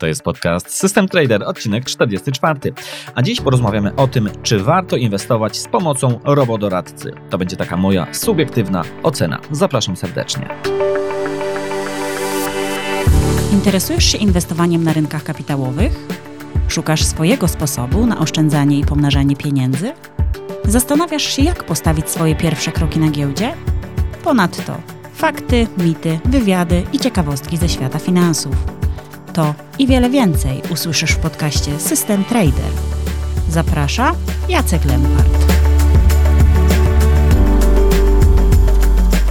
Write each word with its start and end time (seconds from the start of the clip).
To 0.00 0.06
jest 0.06 0.22
podcast 0.22 0.70
System 0.70 1.08
Trader, 1.08 1.42
odcinek 1.42 1.84
44. 1.84 2.60
A 3.14 3.22
dziś 3.22 3.40
porozmawiamy 3.40 3.94
o 3.96 4.08
tym, 4.08 4.30
czy 4.42 4.58
warto 4.58 4.96
inwestować 4.96 5.58
z 5.58 5.68
pomocą 5.68 6.20
robodoradcy. 6.24 7.12
To 7.30 7.38
będzie 7.38 7.56
taka 7.56 7.76
moja 7.76 8.14
subiektywna 8.14 8.82
ocena. 9.02 9.40
Zapraszam 9.50 9.96
serdecznie. 9.96 10.48
Interesujesz 13.52 14.04
się 14.04 14.18
inwestowaniem 14.18 14.84
na 14.84 14.92
rynkach 14.92 15.24
kapitałowych? 15.24 15.92
Szukasz 16.68 17.04
swojego 17.04 17.48
sposobu 17.48 18.06
na 18.06 18.18
oszczędzanie 18.18 18.78
i 18.78 18.84
pomnażanie 18.84 19.36
pieniędzy? 19.36 19.92
Zastanawiasz 20.64 21.36
się, 21.36 21.42
jak 21.42 21.64
postawić 21.64 22.10
swoje 22.10 22.36
pierwsze 22.36 22.72
kroki 22.72 22.98
na 22.98 23.10
giełdzie? 23.10 23.52
Ponadto 24.24 24.76
fakty, 25.14 25.66
mity, 25.78 26.18
wywiady 26.24 26.82
i 26.92 26.98
ciekawostki 26.98 27.56
ze 27.56 27.68
świata 27.68 27.98
finansów. 27.98 28.79
To 29.32 29.54
i 29.78 29.86
wiele 29.86 30.10
więcej 30.10 30.62
usłyszysz 30.70 31.10
w 31.10 31.18
podcaście 31.18 31.80
System 31.80 32.24
Trader. 32.24 32.72
Zaprasza 33.48 34.14
Jacek 34.48 34.84
Lempart. 34.84 35.52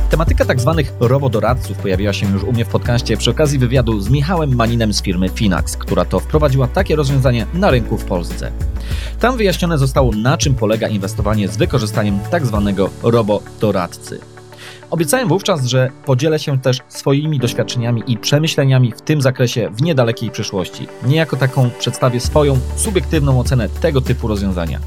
Tematyka 0.09 0.45
tak 0.45 0.59
zwanych 0.59 0.93
robodoradców 0.99 1.77
pojawiła 1.77 2.13
się 2.13 2.31
już 2.31 2.43
u 2.43 2.51
mnie 2.51 2.65
w 2.65 2.69
podcaście 2.69 3.17
przy 3.17 3.31
okazji 3.31 3.59
wywiadu 3.59 3.99
z 3.99 4.09
Michałem 4.09 4.55
Maninem 4.55 4.93
z 4.93 5.01
firmy 5.01 5.29
Finax, 5.29 5.77
która 5.77 6.05
to 6.05 6.19
wprowadziła 6.19 6.67
takie 6.67 6.95
rozwiązanie 6.95 7.45
na 7.53 7.71
rynku 7.71 7.97
w 7.97 8.05
Polsce. 8.05 8.51
Tam 9.19 9.37
wyjaśnione 9.37 9.77
zostało, 9.77 10.11
na 10.11 10.37
czym 10.37 10.55
polega 10.55 10.87
inwestowanie 10.87 11.47
z 11.47 11.57
wykorzystaniem 11.57 12.19
tak 12.31 12.45
zwanego 12.45 12.89
robodoradcy. 13.03 14.19
Obiecałem 14.91 15.27
wówczas, 15.27 15.65
że 15.65 15.89
podzielę 16.05 16.39
się 16.39 16.59
też 16.59 16.79
swoimi 16.87 17.39
doświadczeniami 17.39 18.03
i 18.07 18.17
przemyśleniami 18.17 18.91
w 18.91 19.01
tym 19.01 19.21
zakresie 19.21 19.69
w 19.73 19.81
niedalekiej 19.81 20.31
przyszłości. 20.31 20.87
Niejako 21.07 21.37
taką 21.37 21.69
przedstawię 21.79 22.19
swoją 22.19 22.57
subiektywną 22.75 23.39
ocenę 23.39 23.69
tego 23.69 24.01
typu 24.01 24.27
rozwiązania. 24.27 24.79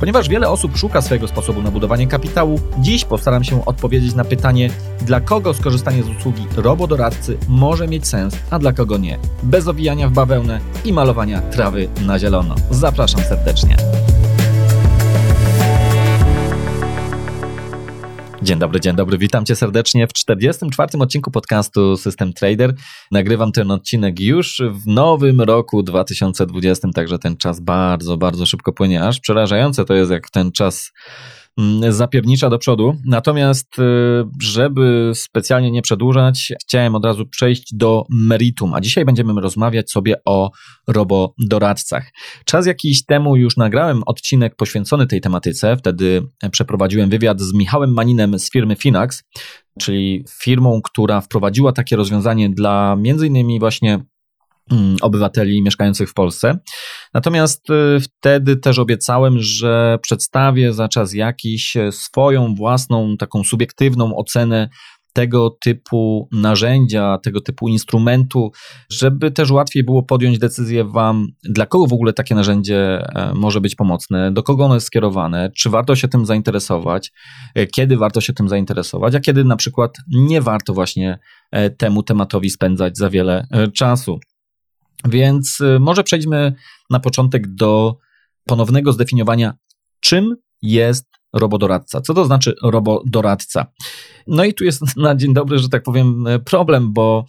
Ponieważ 0.00 0.28
wiele 0.28 0.48
osób 0.48 0.76
szuka 0.76 1.02
swojego 1.02 1.28
sposobu 1.28 1.62
na 1.62 1.70
budowanie 1.70 2.06
kapitału, 2.06 2.60
dziś 2.78 3.04
postaram 3.04 3.44
się 3.44 3.64
odpowiedzieć 3.64 4.14
na 4.14 4.24
pytanie, 4.24 4.70
dla 5.02 5.20
kogo 5.20 5.54
skorzystanie 5.54 6.02
z 6.02 6.08
usługi 6.08 6.46
robodoradcy 6.56 7.38
może 7.48 7.88
mieć 7.88 8.06
sens, 8.06 8.36
a 8.50 8.58
dla 8.58 8.72
kogo 8.72 8.98
nie. 8.98 9.18
Bez 9.42 9.68
owijania 9.68 10.08
w 10.08 10.12
bawełnę 10.12 10.60
i 10.84 10.92
malowania 10.92 11.40
trawy 11.40 11.88
na 12.06 12.18
zielono. 12.18 12.54
Zapraszam 12.70 13.20
serdecznie. 13.20 13.76
Dzień 18.46 18.58
dobry, 18.58 18.80
dzień 18.80 18.96
dobry, 18.96 19.18
witam 19.18 19.44
cię 19.44 19.56
serdecznie 19.56 20.06
w 20.06 20.12
44. 20.12 20.98
odcinku 20.98 21.30
podcastu 21.30 21.96
System 21.96 22.32
Trader. 22.32 22.74
Nagrywam 23.10 23.52
ten 23.52 23.70
odcinek 23.70 24.20
już 24.20 24.62
w 24.70 24.86
nowym 24.86 25.40
roku 25.40 25.82
2020, 25.82 26.88
także 26.94 27.18
ten 27.18 27.36
czas 27.36 27.60
bardzo, 27.60 28.16
bardzo 28.16 28.46
szybko 28.46 28.72
płynie, 28.72 29.04
aż 29.04 29.20
przerażające 29.20 29.84
to 29.84 29.94
jest, 29.94 30.10
jak 30.10 30.30
ten 30.30 30.52
czas 30.52 30.92
zapiernicza 31.88 32.50
do 32.50 32.58
przodu. 32.58 32.96
Natomiast, 33.04 33.78
y, 33.78 33.82
żeby 34.42 35.10
specjalnie 35.14 35.70
nie 35.70 35.82
przedłużać, 35.82 36.52
chciałem 36.62 36.94
od 36.94 37.04
razu 37.04 37.26
przejść 37.26 37.74
do 37.74 38.04
meritum, 38.10 38.74
a 38.74 38.80
dzisiaj 38.80 39.04
będziemy 39.04 39.40
rozmawiać 39.40 39.90
sobie 39.90 40.14
o 40.24 40.50
robodoradcach. 40.86 42.10
Czas 42.44 42.66
jakiś 42.66 43.04
temu 43.04 43.36
już 43.36 43.56
nagrałem 43.56 44.02
odcinek 44.06 44.56
poświęcony 44.56 45.06
tej 45.06 45.20
tematyce. 45.20 45.76
Wtedy 45.76 46.22
przeprowadziłem 46.50 47.10
wywiad 47.10 47.40
z 47.40 47.54
Michałem 47.54 47.92
Maninem 47.92 48.38
z 48.38 48.50
firmy 48.50 48.76
Finax, 48.76 49.22
czyli 49.80 50.24
firmą, 50.42 50.80
która 50.84 51.20
wprowadziła 51.20 51.72
takie 51.72 51.96
rozwiązanie 51.96 52.50
dla 52.50 52.96
między 52.96 53.26
innymi 53.26 53.60
właśnie 53.60 53.94
Mm, 53.94 54.15
obywateli 55.02 55.62
mieszkających 55.62 56.10
w 56.10 56.14
Polsce. 56.14 56.58
Natomiast 57.14 57.70
y, 57.70 58.00
wtedy 58.00 58.56
też 58.56 58.78
obiecałem, 58.78 59.38
że 59.38 59.98
przedstawię 60.02 60.72
za 60.72 60.88
czas 60.88 61.14
jakiś 61.14 61.76
e, 61.76 61.92
swoją 61.92 62.54
własną, 62.54 63.16
taką 63.16 63.44
subiektywną 63.44 64.16
ocenę 64.16 64.68
tego 65.12 65.56
typu 65.64 66.28
narzędzia, 66.32 67.18
tego 67.18 67.40
typu 67.40 67.68
instrumentu, 67.68 68.50
żeby 68.90 69.30
też 69.30 69.50
łatwiej 69.50 69.84
było 69.84 70.02
podjąć 70.02 70.38
decyzję 70.38 70.84
Wam, 70.84 71.26
dla 71.44 71.66
kogo 71.66 71.86
w 71.86 71.92
ogóle 71.92 72.12
takie 72.12 72.34
narzędzie 72.34 72.78
e, 72.78 73.32
może 73.34 73.60
być 73.60 73.74
pomocne, 73.74 74.32
do 74.32 74.42
kogo 74.42 74.64
ono 74.64 74.74
jest 74.74 74.86
skierowane, 74.86 75.50
czy 75.56 75.70
warto 75.70 75.96
się 75.96 76.08
tym 76.08 76.26
zainteresować, 76.26 77.12
e, 77.54 77.66
kiedy 77.66 77.96
warto 77.96 78.20
się 78.20 78.32
tym 78.32 78.48
zainteresować, 78.48 79.14
a 79.14 79.20
kiedy 79.20 79.44
na 79.44 79.56
przykład 79.56 79.96
nie 80.08 80.40
warto 80.40 80.74
właśnie 80.74 81.18
temu 81.78 82.02
tematowi 82.02 82.50
spędzać 82.50 82.98
za 82.98 83.10
wiele 83.10 83.46
czasu. 83.74 84.18
Więc 85.04 85.60
y, 85.60 85.78
może 85.80 86.04
przejdźmy 86.04 86.52
na 86.90 87.00
początek 87.00 87.54
do 87.54 87.96
ponownego 88.46 88.92
zdefiniowania, 88.92 89.54
czym 90.00 90.36
jest 90.62 91.06
robodoradca. 91.32 92.00
Co 92.00 92.14
to 92.14 92.24
znaczy 92.24 92.54
robodoradca? 92.62 93.66
No 94.26 94.44
i 94.44 94.54
tu 94.54 94.64
jest 94.64 94.82
na 94.96 95.14
dzień 95.14 95.34
dobry, 95.34 95.58
że 95.58 95.68
tak 95.68 95.82
powiem, 95.82 96.24
problem, 96.44 96.92
bo 96.92 97.24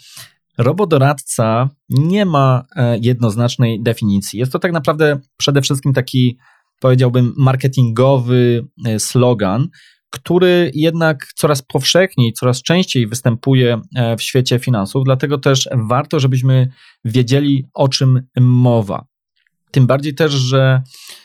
robodoradca 0.57 1.69
nie 1.89 2.25
ma 2.25 2.65
e, 2.75 2.97
jednoznacznej 2.97 3.83
definicji. 3.83 4.39
Jest 4.39 4.51
to 4.51 4.59
tak 4.59 4.71
naprawdę 4.71 5.19
przede 5.37 5.61
wszystkim 5.61 5.93
taki, 5.93 6.37
powiedziałbym, 6.79 7.33
marketingowy 7.37 8.67
e, 8.85 8.99
slogan, 8.99 9.67
który 10.19 10.71
jednak 10.73 11.27
coraz 11.35 11.61
powszechniej, 11.61 12.33
coraz 12.33 12.61
częściej 12.61 13.07
występuje 13.07 13.81
e, 13.95 14.17
w 14.17 14.21
świecie 14.21 14.59
finansów, 14.59 15.03
dlatego 15.05 15.37
też 15.37 15.69
warto, 15.89 16.19
żebyśmy 16.19 16.67
wiedzieli, 17.05 17.67
o 17.73 17.87
czym 17.87 18.21
mowa. 18.39 19.05
Tym 19.71 19.87
bardziej 19.87 20.15
też, 20.15 20.31
że 20.31 20.81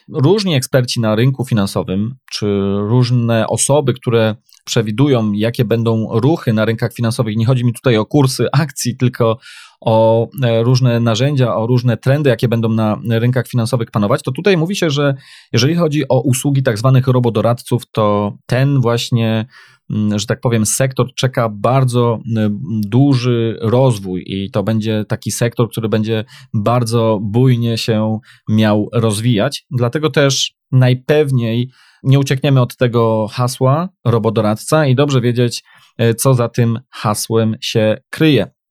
różni 0.09 0.55
eksperci 0.55 1.01
na 1.01 1.15
rynku 1.15 1.45
finansowym, 1.45 2.15
czy 2.31 2.47
różne 2.79 3.47
osoby, 3.47 3.95
które 3.95 4.37
przewidują, 4.65 5.33
jakie 5.33 5.65
będą 5.65 6.09
ruchy 6.11 6.53
na 6.53 6.65
rynkach 6.65 6.93
finansowych, 6.95 7.37
nie 7.37 7.47
chodzi 7.47 7.65
mi 7.65 7.73
tutaj 7.73 7.97
o 7.97 8.07
kursy 8.07 8.47
akcji, 8.53 8.97
tylko 8.97 9.39
o 9.85 10.29
e, 10.43 10.63
różne 10.63 11.01
narzędzia, 11.01 11.57
o 11.57 11.67
różne 11.67 11.97
trendy, 11.97 12.31
jakie 12.31 12.49
będą 12.49 12.69
na 12.69 12.99
rynkach 13.11 13.49
finansowych 13.49 13.91
panować, 13.91 14.23
to 14.23 14.33
tutaj 14.33 14.57
mówi 14.57 14.77
się, 14.77 14.91
że 14.91 15.15
jeżeli 15.53 15.75
chodzi 15.75 16.09
o 16.09 16.21
usługi 16.21 16.63
tak 16.63 16.79
zwanych 16.79 17.07
robodoradców, 17.07 17.83
to 17.93 18.37
ten 18.47 18.81
właśnie 18.81 19.47
mm, 19.91 20.19
że 20.19 20.27
tak 20.27 20.41
powiem, 20.41 20.67
sektor 20.67 21.15
czeka 21.15 21.49
bardzo 21.49 22.21
duży 22.87 23.59
rozwój 23.61 24.25
i 24.27 24.51
to 24.51 24.63
będzie 24.63 25.05
taki 25.09 25.31
sektor, 25.31 25.71
który 25.71 25.89
będzie 25.89 26.25
bardzo 26.55 27.19
bujnie 27.23 27.79
się 27.79 28.19
miał 28.49 28.89
rozwijać. 28.93 29.67
Dlatego 29.71 30.11
też 30.11 30.55
najpewniej 30.73 31.71
nie 32.03 32.19
uciekniemy 32.19 32.61
od 32.61 32.77
tego 32.77 33.29
hasła 33.33 33.89
robodoradca 34.05 34.87
i 34.87 34.95
dobrze 34.95 35.21
wiedzieć, 35.21 35.63
e, 35.99 36.15
co 36.15 36.35
za 36.35 36.49
tym 36.49 36.81
hasłem 36.91 37.57
się 37.61 37.97
kryje. 38.11 38.62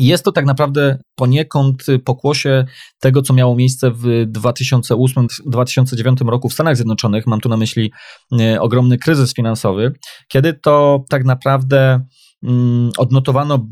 Jest 0.00 0.24
to 0.24 0.32
tak 0.32 0.46
naprawdę 0.46 0.98
poniekąd 1.14 1.86
pokłosie 2.04 2.64
tego, 3.00 3.22
co 3.22 3.34
miało 3.34 3.56
miejsce 3.56 3.90
w 3.90 4.04
2008-2009 4.32 6.28
roku 6.28 6.48
w 6.48 6.52
Stanach 6.52 6.76
Zjednoczonych. 6.76 7.26
Mam 7.26 7.40
tu 7.40 7.48
na 7.48 7.56
myśli 7.56 7.92
e, 8.40 8.60
ogromny 8.60 8.98
kryzys 8.98 9.34
finansowy, 9.34 9.92
kiedy 10.28 10.54
to 10.54 11.04
tak 11.10 11.24
naprawdę 11.24 12.00
mm, 12.42 12.90
odnotowano 12.98 13.66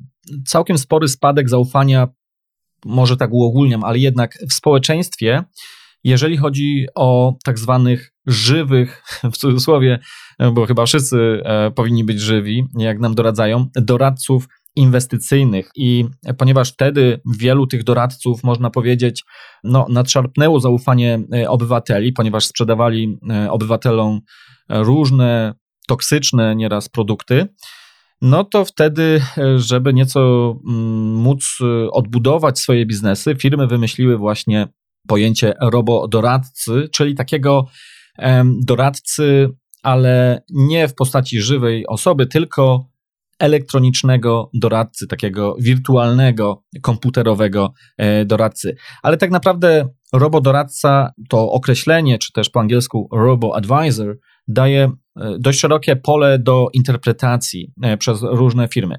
całkiem 0.46 0.78
spory 0.78 1.08
spadek 1.08 1.48
zaufania, 1.48 2.08
może 2.84 3.16
tak 3.16 3.32
uogólniam, 3.32 3.84
ale 3.84 3.98
jednak 3.98 4.38
w 4.50 4.52
społeczeństwie, 4.52 5.44
jeżeli 6.04 6.36
chodzi 6.36 6.86
o 6.94 7.34
tak 7.44 7.58
zwanych 7.58 8.12
żywych, 8.26 9.02
w 9.32 9.36
cudzysłowie, 9.36 9.98
bo 10.52 10.66
chyba 10.66 10.86
wszyscy 10.86 11.42
e, 11.44 11.70
powinni 11.70 12.04
być 12.04 12.20
żywi, 12.20 12.64
jak 12.78 12.98
nam 12.98 13.14
doradzają, 13.14 13.66
doradców 13.74 14.48
inwestycyjnych. 14.78 15.70
I 15.76 16.04
ponieważ 16.38 16.72
wtedy 16.72 17.20
wielu 17.38 17.66
tych 17.66 17.84
doradców, 17.84 18.44
można 18.44 18.70
powiedzieć, 18.70 19.24
no, 19.64 19.86
nadszarpnęło 19.88 20.60
zaufanie 20.60 21.22
e, 21.34 21.50
obywateli, 21.50 22.12
ponieważ 22.12 22.46
sprzedawali 22.46 23.18
e, 23.30 23.50
obywatelom 23.50 24.20
różne 24.68 25.54
toksyczne 25.88 26.56
nieraz 26.56 26.88
produkty, 26.88 27.46
no 28.22 28.44
to 28.44 28.64
wtedy, 28.64 29.22
e, 29.38 29.58
żeby 29.58 29.94
nieco 29.94 30.54
mm, 30.68 31.14
móc 31.14 31.58
odbudować 31.92 32.58
swoje 32.58 32.86
biznesy, 32.86 33.36
firmy 33.36 33.66
wymyśliły 33.66 34.18
właśnie 34.18 34.68
pojęcie 35.08 35.54
robodoradcy, 35.60 36.88
czyli 36.92 37.14
takiego 37.14 37.66
doradcy, 38.62 39.48
ale 39.82 40.42
nie 40.50 40.88
w 40.88 40.94
postaci 40.94 41.40
żywej 41.40 41.86
osoby, 41.86 42.26
tylko 42.26 42.88
elektronicznego 43.38 44.50
doradcy, 44.54 45.06
takiego 45.06 45.56
wirtualnego, 45.60 46.62
komputerowego 46.82 47.72
e, 47.98 48.24
doradcy. 48.24 48.76
Ale 49.02 49.16
tak 49.16 49.30
naprawdę 49.30 49.88
robodoradca 50.12 51.12
to 51.28 51.52
określenie, 51.52 52.18
czy 52.18 52.32
też 52.32 52.50
po 52.50 52.60
angielsku 52.60 53.08
robo-advisor, 53.12 54.18
daje 54.48 54.90
e, 55.16 55.36
dość 55.38 55.60
szerokie 55.60 55.96
pole 55.96 56.38
do 56.38 56.68
interpretacji 56.72 57.72
e, 57.82 57.96
przez 57.96 58.22
różne 58.22 58.68
firmy. 58.68 58.94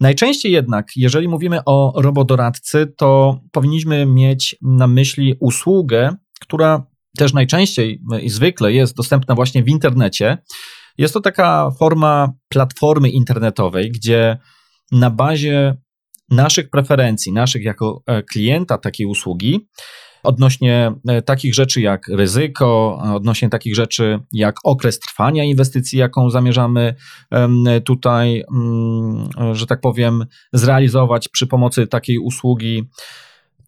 Najczęściej 0.00 0.52
jednak, 0.52 0.86
jeżeli 0.96 1.28
mówimy 1.28 1.60
o 1.66 1.92
robodoradcy, 1.96 2.92
to 2.96 3.40
powinniśmy 3.52 4.06
mieć 4.06 4.56
na 4.62 4.86
myśli 4.86 5.34
usługę, 5.40 6.16
która 6.40 6.86
też 7.18 7.32
najczęściej 7.32 8.02
i 8.22 8.30
zwykle 8.30 8.72
jest 8.72 8.96
dostępna 8.96 9.34
właśnie 9.34 9.62
w 9.62 9.68
internecie. 9.68 10.38
Jest 11.00 11.14
to 11.14 11.20
taka 11.20 11.70
forma 11.78 12.32
platformy 12.48 13.10
internetowej, 13.10 13.90
gdzie 13.92 14.38
na 14.92 15.10
bazie 15.10 15.76
naszych 16.30 16.70
preferencji, 16.70 17.32
naszych 17.32 17.64
jako 17.64 18.02
e, 18.06 18.22
klienta 18.22 18.78
takiej 18.78 19.06
usługi, 19.06 19.68
odnośnie 20.22 20.92
e, 21.08 21.22
takich 21.22 21.54
rzeczy 21.54 21.80
jak 21.80 22.08
ryzyko, 22.08 22.98
odnośnie 23.14 23.48
takich 23.48 23.74
rzeczy 23.74 24.18
jak 24.32 24.56
okres 24.64 24.98
trwania 24.98 25.44
inwestycji, 25.44 25.98
jaką 25.98 26.30
zamierzamy 26.30 26.94
tutaj, 27.84 28.44
mm, 28.54 29.28
że 29.52 29.66
tak 29.66 29.80
powiem, 29.80 30.26
zrealizować 30.52 31.28
przy 31.28 31.46
pomocy 31.46 31.86
takiej 31.86 32.18
usługi, 32.18 32.88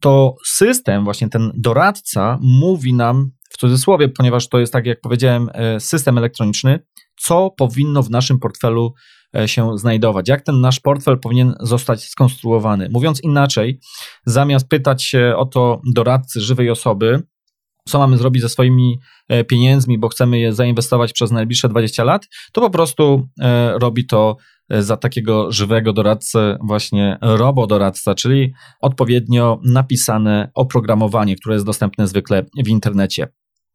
to 0.00 0.34
system, 0.46 1.04
właśnie 1.04 1.28
ten 1.28 1.52
doradca, 1.54 2.38
mówi 2.40 2.94
nam 2.94 3.30
w 3.50 3.58
cudzysłowie, 3.58 4.08
ponieważ 4.08 4.48
to 4.48 4.58
jest, 4.58 4.72
tak 4.72 4.86
jak 4.86 5.00
powiedziałem, 5.00 5.50
e, 5.52 5.80
system 5.80 6.18
elektroniczny, 6.18 6.78
co 7.22 7.50
powinno 7.50 8.02
w 8.02 8.10
naszym 8.10 8.38
portfelu 8.38 8.94
e, 9.36 9.48
się 9.48 9.78
znajdować, 9.78 10.28
jak 10.28 10.42
ten 10.42 10.60
nasz 10.60 10.80
portfel 10.80 11.18
powinien 11.18 11.54
zostać 11.60 12.04
skonstruowany. 12.04 12.88
Mówiąc 12.92 13.20
inaczej, 13.20 13.80
zamiast 14.26 14.68
pytać 14.68 15.04
się 15.04 15.34
o 15.36 15.46
to 15.46 15.80
doradcy 15.94 16.40
żywej 16.40 16.70
osoby, 16.70 17.22
co 17.88 17.98
mamy 17.98 18.18
zrobić 18.18 18.42
ze 18.42 18.48
swoimi 18.48 18.98
e, 19.28 19.44
pieniędzmi, 19.44 19.98
bo 19.98 20.08
chcemy 20.08 20.38
je 20.38 20.52
zainwestować 20.52 21.12
przez 21.12 21.30
najbliższe 21.30 21.68
20 21.68 22.04
lat, 22.04 22.26
to 22.52 22.60
po 22.60 22.70
prostu 22.70 23.28
robi 23.80 24.06
to 24.06 24.36
za 24.70 24.96
takiego 24.96 25.52
żywego 25.52 25.92
doradcę, 25.92 26.58
właśnie 26.66 27.18
robodoradca, 27.22 28.14
czyli 28.14 28.52
odpowiednio 28.80 29.60
napisane 29.64 30.50
oprogramowanie, 30.54 31.36
które 31.36 31.54
jest 31.54 31.66
dostępne 31.66 32.08
zwykle 32.08 32.44
w 32.64 32.68
internecie. 32.68 33.28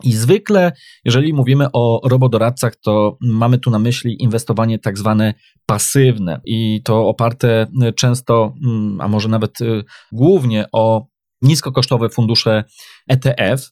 I 0.03 0.13
zwykle, 0.13 0.71
jeżeli 1.05 1.33
mówimy 1.33 1.67
o 1.73 2.01
robodoradcach, 2.03 2.75
to 2.75 3.17
mamy 3.21 3.59
tu 3.59 3.69
na 3.69 3.79
myśli 3.79 4.23
inwestowanie 4.23 4.79
tak 4.79 4.97
zwane 4.97 5.33
pasywne 5.65 6.41
i 6.45 6.81
to 6.83 7.07
oparte 7.07 7.67
często, 7.95 8.53
mm, 8.65 9.01
a 9.01 9.07
może 9.07 9.29
nawet 9.29 9.61
y, 9.61 9.83
głównie 10.11 10.65
o 10.71 11.07
niskokosztowe 11.41 12.09
fundusze 12.09 12.63
ETF. 13.07 13.71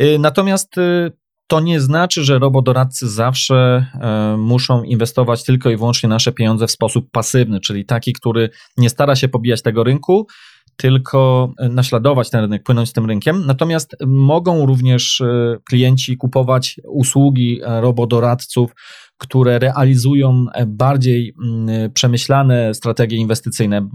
Y, 0.00 0.18
natomiast 0.18 0.78
y, 0.78 1.12
to 1.46 1.60
nie 1.60 1.80
znaczy, 1.80 2.24
że 2.24 2.38
robodoradcy 2.38 3.08
zawsze 3.08 3.86
muszą 4.38 4.82
inwestować 4.82 5.44
tylko 5.44 5.70
i 5.70 5.76
wyłącznie 5.76 6.08
nasze 6.08 6.32
pieniądze 6.32 6.66
w 6.66 6.70
sposób 6.70 7.10
pasywny, 7.10 7.60
czyli 7.60 7.84
taki, 7.84 8.12
który 8.12 8.50
nie 8.76 8.90
stara 8.90 9.16
się 9.16 9.28
pobijać 9.28 9.62
tego 9.62 9.84
rynku, 9.84 10.26
tylko 10.80 11.52
naśladować 11.70 12.30
ten 12.30 12.40
rynek, 12.40 12.62
płynąć 12.62 12.88
z 12.88 12.92
tym 12.92 13.06
rynkiem. 13.06 13.46
Natomiast 13.46 13.96
mogą 14.06 14.66
również 14.66 15.20
e, 15.20 15.56
klienci 15.68 16.16
kupować 16.16 16.80
usługi 16.84 17.60
e, 17.62 17.80
robodoradców, 17.80 18.74
które 19.18 19.58
realizują 19.58 20.46
e, 20.54 20.66
bardziej 20.66 21.34
mm, 21.44 21.92
przemyślane 21.92 22.74
strategie 22.74 23.16
inwestycyjne, 23.16 23.88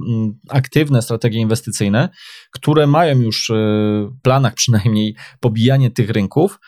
aktywne 0.50 1.02
strategie 1.02 1.40
inwestycyjne, 1.40 2.10
które 2.52 2.88
mają 2.88 3.22
już 3.22 3.52
w 3.52 4.22
planach 4.22 4.54
przynajmniej 4.54 5.16
pobijanie 5.40 5.92
tych 5.92 6.10
rynków. 6.10 6.60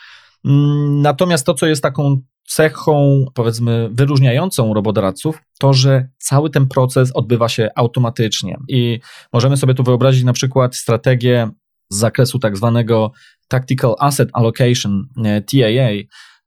Mm, 0.45 1.01
natomiast 1.01 1.45
to, 1.45 1.53
co 1.53 1.67
jest 1.67 1.83
taką 1.83 2.21
cechą, 2.47 3.25
powiedzmy, 3.33 3.89
wyróżniającą 3.91 4.73
robodoradców, 4.73 5.41
to, 5.59 5.73
że 5.73 6.07
cały 6.17 6.49
ten 6.49 6.67
proces 6.67 7.11
odbywa 7.13 7.49
się 7.49 7.69
automatycznie. 7.75 8.57
I 8.69 8.99
możemy 9.33 9.57
sobie 9.57 9.73
tu 9.73 9.83
wyobrazić 9.83 10.23
na 10.23 10.33
przykład 10.33 10.75
strategię 10.75 11.49
z 11.89 11.97
zakresu 11.97 12.39
tak 12.39 12.57
zwanego 12.57 13.11
Tactical 13.47 13.95
Asset 13.99 14.29
Allocation, 14.33 15.07
e, 15.25 15.41
TAA, 15.41 15.89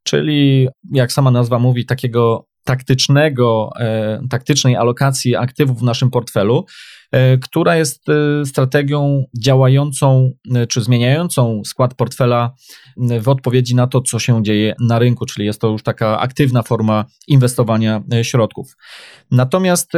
czyli 0.02 0.68
jak 0.92 1.12
sama 1.12 1.30
nazwa 1.30 1.58
mówi, 1.58 1.86
takiego 1.86 2.46
taktycznego, 2.64 3.70
e, 3.80 4.20
taktycznej 4.30 4.76
alokacji 4.76 5.36
aktywów 5.36 5.80
w 5.80 5.82
naszym 5.82 6.10
portfelu, 6.10 6.64
e, 7.12 7.38
która 7.38 7.76
jest 7.76 8.08
e, 8.08 8.46
strategią 8.46 9.24
działającą 9.44 10.32
czy 10.68 10.82
zmieniającą 10.82 11.62
skład 11.64 11.94
portfela 11.94 12.54
w 13.20 13.28
odpowiedzi 13.28 13.74
na 13.74 13.86
to, 13.86 14.00
co 14.00 14.18
się 14.18 14.42
dzieje 14.42 14.74
na 14.80 14.98
rynku, 14.98 15.26
czyli 15.26 15.46
jest 15.46 15.60
to 15.60 15.68
już 15.68 15.82
taka 15.82 16.18
aktywna 16.18 16.62
forma 16.62 17.04
inwestowania 17.28 18.02
środków. 18.22 18.76
Natomiast 19.30 19.92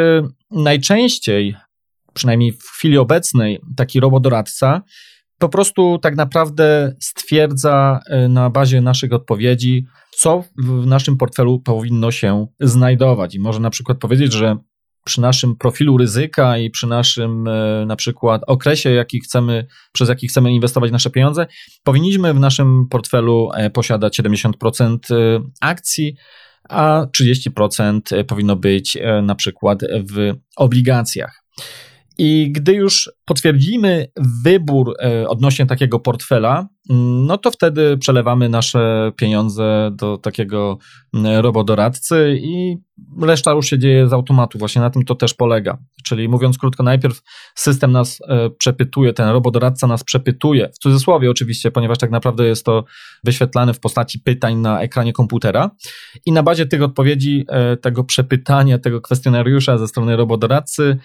najczęściej, 0.51 1.57
przynajmniej 2.15 2.53
w 2.53 2.63
chwili 2.63 2.99
obecnej, 2.99 3.61
taki 3.77 4.01
robodoradca 4.01 4.83
po 5.43 5.49
prostu 5.49 5.99
tak 5.99 6.17
naprawdę 6.17 6.95
stwierdza 7.01 8.01
na 8.29 8.51
bazie 8.51 8.81
naszych 8.81 9.13
odpowiedzi, 9.13 9.87
co 10.17 10.45
w 10.59 10.87
naszym 10.87 11.17
portfelu 11.17 11.61
powinno 11.61 12.11
się 12.11 12.47
znajdować. 12.61 13.35
I 13.35 13.41
może 13.41 13.61
na 13.61 13.71
przykład 13.71 13.99
powiedzieć, 13.99 14.33
że 14.33 14.57
przy 15.05 15.21
naszym 15.21 15.57
profilu 15.57 15.97
ryzyka 15.97 16.59
i 16.59 16.71
przy 16.71 16.87
naszym 16.87 17.49
e, 17.49 17.87
na 17.87 17.97
przykład 17.97 18.43
okresie, 18.47 18.91
jaki 18.91 19.21
chcemy, 19.21 19.67
przez 19.93 20.09
jaki 20.09 20.29
chcemy 20.29 20.53
inwestować 20.53 20.93
nasze 20.93 21.11
pieniądze, 21.11 21.47
powinniśmy 21.83 22.35
w 22.35 22.41
naszym 22.41 22.89
portfelu 22.91 23.51
e, 23.55 23.71
posiadać 23.71 24.21
70% 24.21 24.99
e, 25.11 25.41
akcji, 25.61 26.15
a 26.69 27.07
30% 27.19 28.25
powinno 28.25 28.57
być 28.57 28.99
na 29.23 29.35
przykład 29.35 29.81
w 30.13 30.35
obligacjach. 30.57 31.45
I 32.19 32.53
gdy 32.53 32.73
już 32.75 33.11
potwierdzimy 33.25 34.07
wybór 34.45 34.95
e, 35.03 35.29
odnośnie 35.29 35.67
takiego 35.67 36.01
portfela, 36.01 36.69
mm, 36.91 37.27
no 37.27 37.39
to 37.39 37.51
wtedy 37.51 37.99
przelewamy 37.99 38.49
nasze 38.49 39.13
pieniądze 39.17 39.91
do 39.93 40.19
takiego 40.19 40.79
mm, 41.15 41.41
robodoradcy 41.41 42.39
i 42.43 42.77
reszta 43.23 43.53
już 43.53 43.67
się 43.67 43.79
dzieje 43.79 44.09
z 44.09 44.13
automatu. 44.13 44.59
Właśnie 44.59 44.81
na 44.81 44.91
tym 44.91 45.05
to 45.05 45.15
też 45.15 45.35
polega. 45.35 45.79
Czyli 46.05 46.29
mówiąc 46.29 46.59
krótko, 46.59 46.83
najpierw 46.83 47.23
system 47.55 47.93
nas 47.93 48.19
e, 48.29 48.51
przepytuje, 48.51 49.13
ten 49.13 49.29
robodoradca 49.29 49.87
nas 49.87 50.05
przepytuje, 50.05 50.69
w 50.69 50.79
cudzysłowie 50.79 51.31
oczywiście, 51.31 51.71
ponieważ 51.71 51.99
tak 51.99 52.11
naprawdę 52.11 52.47
jest 52.47 52.65
to 52.65 52.85
wyświetlane 53.25 53.75
w 53.75 53.81
postaci 53.81 54.19
pytań 54.19 54.57
na 54.57 54.81
ekranie 54.81 55.13
komputera 55.13 55.71
i 56.27 56.33
na 56.33 56.43
bazie 56.43 56.67
tych 56.67 56.83
odpowiedzi, 56.83 57.45
e, 57.49 57.77
tego 57.77 58.05
przepytania, 58.05 58.79
tego 58.79 59.01
kwestionariusza 59.01 59.79
ze 59.79 59.89
strony 59.89 60.17
robodoradcy, 60.17 60.97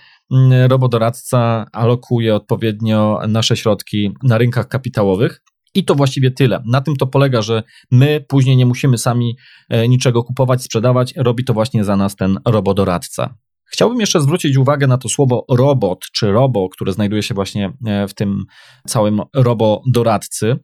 robodoradca 0.68 1.66
alokuje 1.72 2.36
odpowiednio 2.36 3.20
nasze 3.28 3.58
środki 3.58 4.12
na 4.24 4.38
rynkach 4.38 4.68
kapitałowych. 4.68 5.42
I 5.74 5.86
to 5.86 5.96
właściwie 5.96 6.32
tyle. 6.32 6.64
Na 6.66 6.82
tym 6.82 6.96
to 6.96 7.08
polega, 7.08 7.42
że 7.42 7.64
my 7.92 8.26
później 8.28 8.58
nie 8.58 8.66
musimy 8.66 8.98
sami 8.98 9.38
e, 9.70 9.88
niczego 9.88 10.24
kupować, 10.24 10.64
sprzedawać, 10.64 11.14
robi 11.18 11.44
to 11.44 11.54
właśnie 11.54 11.84
za 11.84 11.96
nas 11.96 12.16
ten 12.16 12.40
robodoradca. 12.46 13.36
Chciałbym 13.66 14.00
jeszcze 14.00 14.22
zwrócić 14.22 14.58
uwagę 14.58 14.88
na 14.88 14.98
to 14.98 15.10
słowo 15.10 15.46
robot 15.50 16.00
czy 16.14 16.32
robo, 16.32 16.70
które 16.70 16.94
znajduje 16.94 17.24
się 17.24 17.34
właśnie 17.34 17.74
e, 17.86 18.08
w 18.08 18.14
tym 18.14 18.46
całym 18.88 19.22
robodoradcy, 19.36 20.56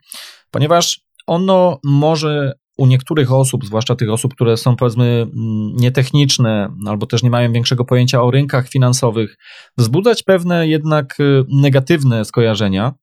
ponieważ 0.51 1.01
ono 1.27 1.79
może 1.83 2.53
u 2.77 2.85
niektórych 2.85 3.31
osób, 3.31 3.65
zwłaszcza 3.65 3.95
tych 3.95 4.09
osób, 4.09 4.35
które 4.35 4.57
są 4.57 4.75
powiedzmy 4.75 5.05
mm, 5.05 5.75
nietechniczne 5.75 6.69
albo 6.87 7.05
też 7.05 7.23
nie 7.23 7.29
mają 7.29 7.53
większego 7.53 7.85
pojęcia 7.85 8.23
o 8.23 8.31
rynkach 8.31 8.69
finansowych, 8.69 9.37
wzbudzać 9.77 10.23
pewne 10.23 10.67
jednak 10.67 11.19
y, 11.19 11.43
negatywne 11.49 12.25
skojarzenia, 12.25 12.93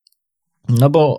no 0.69 0.91
bo 0.91 1.19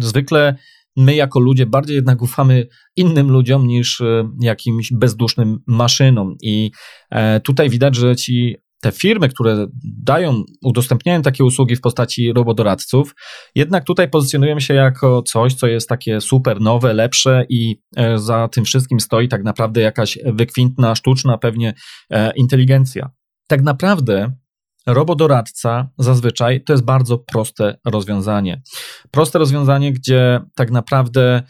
y, 0.00 0.04
zwykle 0.04 0.56
my 0.96 1.14
jako 1.14 1.40
ludzie 1.40 1.66
bardziej 1.66 1.96
jednak 1.96 2.22
ufamy 2.22 2.66
innym 2.96 3.30
ludziom 3.30 3.66
niż 3.66 4.00
y, 4.00 4.24
jakimś 4.40 4.92
bezdusznym 4.92 5.58
maszynom. 5.66 6.36
I 6.42 6.70
e, 7.10 7.40
tutaj 7.40 7.70
widać, 7.70 7.96
że 7.96 8.16
ci 8.16 8.56
te 8.80 8.92
firmy, 8.92 9.28
które 9.28 9.66
dają, 9.84 10.42
udostępniają 10.62 11.22
takie 11.22 11.44
usługi 11.44 11.76
w 11.76 11.80
postaci 11.80 12.32
robodoradców, 12.32 13.14
jednak 13.54 13.84
tutaj 13.84 14.10
pozycjonują 14.10 14.60
się 14.60 14.74
jako 14.74 15.22
coś, 15.22 15.54
co 15.54 15.66
jest 15.66 15.88
takie 15.88 16.20
super 16.20 16.60
nowe, 16.60 16.94
lepsze 16.94 17.46
i 17.48 17.82
e, 17.96 18.18
za 18.18 18.48
tym 18.48 18.64
wszystkim 18.64 19.00
stoi 19.00 19.28
tak 19.28 19.44
naprawdę 19.44 19.80
jakaś 19.80 20.18
wykwintna, 20.24 20.94
sztuczna 20.94 21.38
pewnie 21.38 21.74
e, 22.10 22.32
inteligencja. 22.36 23.10
Tak 23.48 23.62
naprawdę 23.62 24.32
robodoradca 24.86 25.88
zazwyczaj 25.98 26.64
to 26.64 26.72
jest 26.72 26.84
bardzo 26.84 27.18
proste 27.18 27.78
rozwiązanie. 27.84 28.62
Proste 29.10 29.38
rozwiązanie, 29.38 29.92
gdzie 29.92 30.40
tak 30.54 30.70
naprawdę 30.70 31.42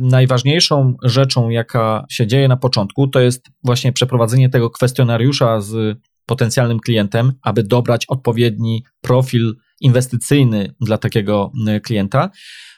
najważniejszą 0.00 0.94
rzeczą, 1.02 1.48
jaka 1.48 2.04
się 2.10 2.26
dzieje 2.26 2.48
na 2.48 2.56
początku, 2.56 3.08
to 3.08 3.20
jest 3.20 3.46
właśnie 3.64 3.92
przeprowadzenie 3.92 4.48
tego 4.48 4.70
kwestionariusza 4.70 5.60
z 5.60 5.98
potencjalnym 6.28 6.80
klientem, 6.80 7.32
aby 7.42 7.62
dobrać 7.62 8.04
odpowiedni 8.08 8.84
profil 9.00 9.56
inwestycyjny 9.80 10.74
dla 10.80 10.98
takiego 10.98 11.52
klienta, 11.82 12.30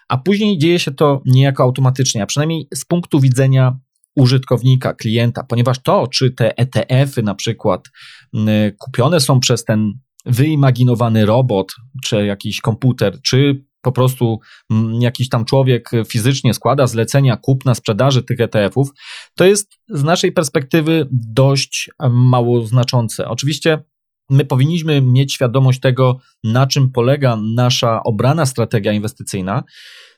a 0.08 0.18
później 0.18 0.58
dzieje 0.58 0.78
się 0.78 0.90
to 0.90 1.22
niejako 1.26 1.62
automatycznie, 1.62 2.22
a 2.22 2.26
przynajmniej 2.26 2.68
z 2.74 2.84
punktu 2.84 3.20
widzenia 3.20 3.78
użytkownika, 4.16 4.94
klienta, 4.94 5.44
ponieważ 5.44 5.78
to, 5.82 6.06
czy 6.06 6.30
te 6.30 6.58
ETF-y 6.58 7.22
na 7.22 7.34
przykład 7.34 7.88
kupione 8.78 9.20
są 9.20 9.40
przez 9.40 9.64
ten 9.64 9.92
wyimaginowany 10.26 11.26
robot, 11.26 11.72
czy 12.04 12.26
jakiś 12.26 12.60
komputer, 12.60 13.18
czy 13.22 13.64
po 13.82 13.92
prostu 13.92 14.38
jakiś 15.00 15.28
tam 15.28 15.44
człowiek 15.44 15.90
fizycznie 16.08 16.54
składa 16.54 16.86
zlecenia 16.86 17.36
kupna, 17.36 17.74
sprzedaży 17.74 18.22
tych 18.22 18.40
ETF-ów, 18.40 18.88
to 19.36 19.44
jest 19.44 19.72
z 19.88 20.04
naszej 20.04 20.32
perspektywy 20.32 21.08
dość 21.10 21.90
mało 22.10 22.66
znaczące. 22.66 23.28
Oczywiście 23.28 23.84
my 24.30 24.44
powinniśmy 24.44 25.00
mieć 25.02 25.34
świadomość 25.34 25.80
tego, 25.80 26.18
na 26.44 26.66
czym 26.66 26.92
polega 26.92 27.38
nasza 27.54 28.02
obrana 28.02 28.46
strategia 28.46 28.92
inwestycyjna. 28.92 29.62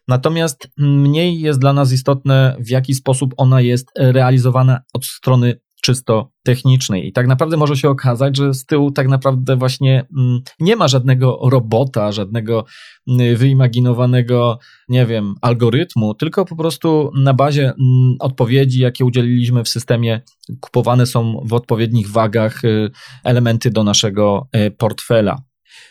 Natomiast 0.09 0.69
mniej 0.79 1.41
jest 1.41 1.59
dla 1.59 1.73
nas 1.73 1.93
istotne, 1.93 2.57
w 2.61 2.71
jaki 2.71 2.95
sposób 2.95 3.35
ona 3.37 3.61
jest 3.61 3.89
realizowana 3.97 4.81
od 4.95 5.05
strony 5.05 5.61
czysto 5.83 6.33
technicznej. 6.43 7.09
I 7.09 7.13
tak 7.13 7.27
naprawdę 7.27 7.57
może 7.57 7.77
się 7.77 7.91
okazać, 7.91 8.37
że 8.37 8.55
z 8.55 8.67
tyłu 8.67 8.91
tak 8.91 9.09
naprawdę 9.09 9.57
właśnie 9.57 10.07
mm, 10.19 10.41
nie 10.61 10.77
ma 10.77 10.89
żadnego 10.89 11.39
robota, 11.43 12.13
żadnego 12.13 12.65
mm, 13.09 13.37
wyimaginowanego, 13.37 14.59
nie 14.89 15.07
wiem, 15.07 15.35
algorytmu, 15.41 16.15
tylko 16.15 16.45
po 16.45 16.57
prostu 16.57 17.11
na 17.23 17.35
bazie 17.35 17.65
mm, 17.65 18.17
odpowiedzi, 18.21 18.81
jakie 18.81 19.05
udzieliliśmy 19.05 19.65
w 19.65 19.69
systemie, 19.69 20.21
kupowane 20.61 21.07
są 21.07 21.43
w 21.45 21.53
odpowiednich 21.53 22.11
wagach 22.11 22.65
y, 22.65 22.91
elementy 23.25 23.71
do 23.71 23.85
naszego 23.85 24.49
y, 24.57 24.71
portfela. 24.71 25.43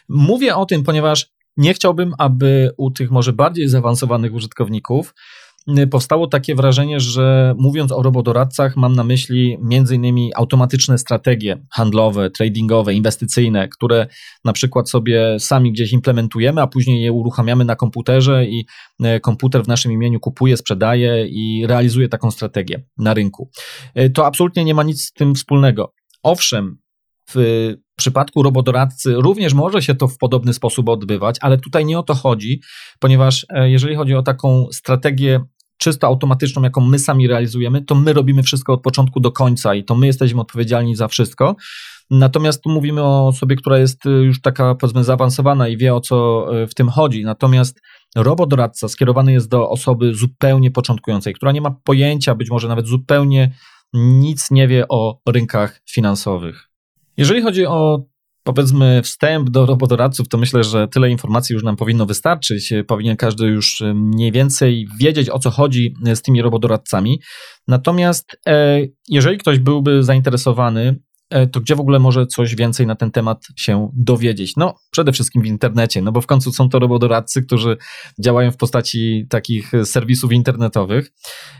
Mówię 0.10 0.56
o 0.56 0.66
tym, 0.66 0.84
ponieważ 0.84 1.28
nie 1.58 1.74
chciałbym, 1.74 2.14
aby 2.18 2.72
u 2.78 2.92
tych 2.92 3.12
może 3.12 3.34
bardziej 3.34 3.68
zaawansowanych 3.68 4.34
użytkowników 4.34 5.14
Y, 5.14 5.14
powstało 5.92 6.28
takie 6.28 6.56
wrażenie, 6.56 7.00
że 7.00 7.56
mówiąc 7.58 7.92
o 7.92 8.02
robodoradcach, 8.02 8.78
mam 8.78 8.96
na 8.96 9.04
myśli 9.04 9.58
innymi 9.92 10.32
automatyczne 10.36 10.98
strategie 10.98 11.66
handlowe, 11.72 12.30
tradingowe, 12.30 12.94
inwestycyjne, 12.94 13.68
które 13.68 14.08
na 14.46 14.54
przykład 14.54 14.90
sobie 14.90 15.40
sami 15.40 15.72
gdzieś 15.72 15.94
implementujemy, 15.94 16.62
a 16.62 16.68
później 16.68 17.04
je 17.04 17.12
uruchamiamy 17.12 17.66
na 17.66 17.76
komputerze 17.76 18.46
i 18.46 18.66
y, 19.06 19.20
komputer 19.20 19.64
w 19.64 19.68
naszym 19.68 19.92
imieniu 19.92 20.20
kupuje, 20.20 20.58
sprzedaje 20.58 21.28
i 21.28 21.66
realizuje 21.68 22.10
taką 22.10 22.32
strategię 22.32 22.84
na 22.98 23.14
rynku. 23.14 23.50
Y, 24.00 24.10
to 24.10 24.26
absolutnie 24.26 24.66
nie 24.66 24.74
ma 24.74 24.84
nic 24.84 25.02
z 25.02 25.14
tym 25.14 25.36
wspólnego. 25.36 25.94
Owszem, 26.24 26.78
w 27.36 27.76
przypadku 28.02 28.44
robodoradcy 28.44 29.14
również 29.14 29.54
może 29.54 29.82
się 29.82 29.96
to 29.96 30.08
w 30.08 30.18
podobny 30.18 30.54
sposób 30.54 30.90
odbywać, 30.90 31.36
ale 31.42 31.58
tutaj 31.58 31.86
nie 31.86 32.00
o 32.00 32.04
to 32.04 32.14
chodzi, 32.14 32.62
ponieważ 33.00 33.46
e, 33.50 33.70
jeżeli 33.70 33.96
chodzi 33.96 34.16
o 34.16 34.24
taką 34.24 34.68
strategię 34.72 35.42
czysto 35.78 36.08
automatyczną, 36.08 36.62
jaką 36.62 36.82
my 36.82 37.00
sami 37.00 37.28
realizujemy, 37.28 37.82
to 37.82 37.96
my 37.96 38.14
robimy 38.14 38.44
wszystko 38.44 38.74
od 38.74 38.82
początku 38.82 39.20
do 39.20 39.32
końca 39.32 39.76
i 39.76 39.84
to 39.84 39.96
my 39.96 40.08
jesteśmy 40.08 40.42
odpowiedzialni 40.42 40.96
za 40.96 41.08
wszystko. 41.08 41.56
Natomiast 42.10 42.64
tu 42.64 42.70
mówimy 42.70 43.04
o 43.04 43.28
osobie, 43.28 43.56
która 43.56 43.78
jest 43.78 44.06
e, 44.06 44.10
już 44.10 44.42
taka 44.42 44.76
powiedzmy 44.76 45.04
zaawansowana 45.04 45.68
i 45.68 45.78
wie 45.78 45.96
o 45.96 46.00
co 46.00 46.48
e, 46.62 46.68
w 46.68 46.74
tym 46.74 46.90
chodzi. 46.90 47.24
Natomiast 47.24 47.82
robodoradca 48.16 48.88
skierowany 48.88 49.32
jest 49.32 49.50
do 49.50 49.70
osoby 49.70 50.14
zupełnie 50.14 50.72
początkującej, 50.72 51.34
która 51.34 51.52
nie 51.52 51.62
ma 51.62 51.72
pojęcia, 51.84 52.36
być 52.36 52.50
może 52.50 52.68
nawet 52.68 52.88
zupełnie 52.88 53.52
nic 53.94 54.52
nie 54.52 54.68
wie 54.68 54.88
o 54.88 55.20
rynkach 55.28 55.82
finansowych. 55.90 56.71
Jeżeli 57.18 57.42
chodzi 57.42 57.66
o 57.66 58.06
powiedzmy 58.44 59.02
wstęp 59.02 59.50
do 59.50 59.66
robodoradców, 59.66 60.28
to 60.28 60.38
myślę, 60.38 60.64
że 60.64 60.88
tyle 60.88 61.10
informacji 61.10 61.54
już 61.54 61.64
nam 61.64 61.78
powinno 61.78 62.06
wystarczyć. 62.06 62.74
Powinien 62.88 63.18
każdy 63.18 63.46
już 63.46 63.84
mniej 63.96 64.32
więcej 64.32 64.88
wiedzieć, 65.00 65.30
o 65.30 65.40
co 65.40 65.50
chodzi 65.50 65.94
z 66.16 66.22
tymi 66.22 66.42
robodoradcami. 66.42 67.22
Natomiast 67.68 68.38
e, 68.48 68.80
jeżeli 69.10 69.38
ktoś 69.38 69.60
byłby 69.60 70.04
zainteresowany 70.04 71.00
to 71.52 71.62
gdzie 71.62 71.76
w 71.76 71.80
ogóle 71.80 72.00
może 72.00 72.28
coś 72.28 72.56
więcej 72.56 72.88
na 72.88 72.96
ten 72.96 73.12
temat 73.12 73.48
się 73.56 73.92
dowiedzieć? 73.94 74.54
No, 74.58 74.76
przede 74.92 75.12
wszystkim 75.12 75.42
w 75.42 75.46
internecie, 75.46 76.02
no 76.02 76.12
bo 76.12 76.22
w 76.22 76.28
końcu 76.28 76.52
są 76.52 76.70
to 76.70 76.80
robodoradcy, 76.80 77.42
którzy 77.42 77.78
działają 78.20 78.52
w 78.52 78.58
postaci 78.58 79.26
takich 79.30 79.72
serwisów 79.84 80.32
internetowych. 80.32 81.12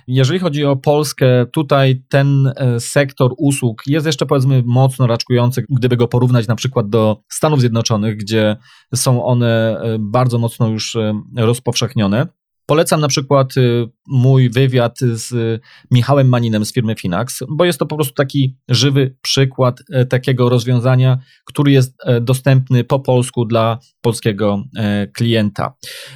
Jeżeli 0.08 0.40
chodzi 0.40 0.66
o 0.66 0.76
Polskę, 0.76 1.46
tutaj 1.54 2.04
ten 2.10 2.54
e, 2.56 2.80
sektor 2.80 3.32
usług 3.38 3.84
jest 3.88 4.06
jeszcze 4.06 4.26
powiedzmy 4.26 4.64
mocno 4.66 5.08
raczkujący, 5.08 5.66
gdyby 5.70 5.98
go 5.98 6.08
porównać 6.08 6.48
na 6.48 6.56
przykład 6.56 6.90
do 6.90 7.22
Stanów 7.30 7.60
Zjednoczonych, 7.60 8.18
gdzie 8.18 8.58
są 8.96 9.26
one 9.26 9.82
e, 9.82 9.98
bardzo 10.00 10.38
mocno 10.38 10.68
już 10.68 10.98
rozpowszechnione. 11.38 12.28
Polecam 12.72 13.02
na 13.02 13.08
przykład 13.08 13.58
y, 13.58 13.88
mój 14.08 14.50
wywiad 14.50 15.00
z 15.00 15.62
Michałem 15.92 16.30
Maninem 16.30 16.66
z 16.66 16.74
firmy 16.74 16.96
Finax, 16.96 17.40
bo 17.50 17.66
jest 17.66 17.80
to 17.80 17.86
po 17.86 17.96
prostu 17.96 18.14
taki 18.14 18.58
żywy 18.70 19.16
przykład 19.22 19.80
e, 19.94 20.06
takiego 20.06 20.50
rozwiązania, 20.50 21.18
który 21.46 21.72
jest 21.72 21.96
e, 22.06 22.22
dostępny 22.22 22.84
po 22.84 23.00
polsku 23.00 23.46
dla 23.46 23.80
polskiego 24.02 24.64
e, 24.78 25.08
klienta. 25.08 25.74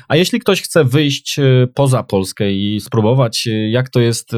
A 0.08 0.16
jeśli 0.16 0.40
ktoś 0.40 0.62
chce 0.62 0.84
wyjść 0.84 1.40
poza 1.74 2.04
Polskę 2.04 2.52
i 2.52 2.80
spróbować, 2.82 3.48
jak 3.70 3.90
to 3.90 4.00
jest 4.00 4.32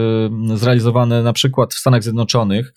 zrealizowane 0.56 1.24
na 1.24 1.34
przykład 1.34 1.74
w 1.74 1.78
Stanach 1.78 2.04
Zjednoczonych, 2.04 2.74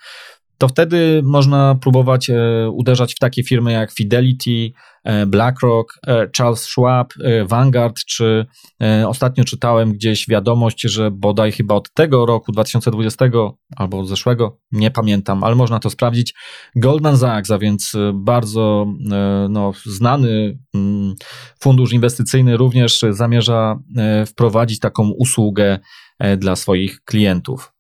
to 0.61 0.69
wtedy 0.69 1.23
można 1.25 1.75
próbować 1.75 2.31
uderzać 2.73 3.15
w 3.15 3.19
takie 3.19 3.45
firmy 3.45 3.73
jak 3.73 3.93
Fidelity, 3.93 4.73
E, 5.05 5.27
BlackRock, 5.27 5.99
e, 6.07 6.29
Charles 6.37 6.63
Schwab, 6.63 7.13
e, 7.25 7.45
Vanguard, 7.45 8.05
czy 8.05 8.47
ostatnio 9.07 9.45
czytałem 9.45 9.93
gdzieś 9.93 10.29
wiadomość, 10.29 10.83
że 10.83 11.11
bodaj 11.11 11.53
chyba 11.53 11.75
od 11.75 11.95
tego 11.95 12.27
roku 12.27 12.53
2020 12.53 13.25
albo 13.77 13.99
od 13.99 14.09
zeszłego, 14.09 14.59
nie 14.73 14.91
pamiętam, 14.91 15.45
ale 15.45 15.55
można 15.55 15.79
to 15.79 15.91
sprawdzić. 15.91 16.35
Goldman 16.77 17.19
Sachs, 17.19 17.51
a 17.51 17.59
więc 17.59 17.93
bardzo 18.15 18.87
no, 19.49 19.73
znany 19.87 20.59
mm, 20.75 21.15
fundusz 21.61 21.93
inwestycyjny, 21.93 22.57
również 22.57 23.05
zamierza 23.11 23.79
wprowadzić 24.27 24.79
taką 24.79 25.11
usługę 25.11 25.79
dla 26.39 26.57
swoich 26.57 27.01
klientów. 27.05 27.73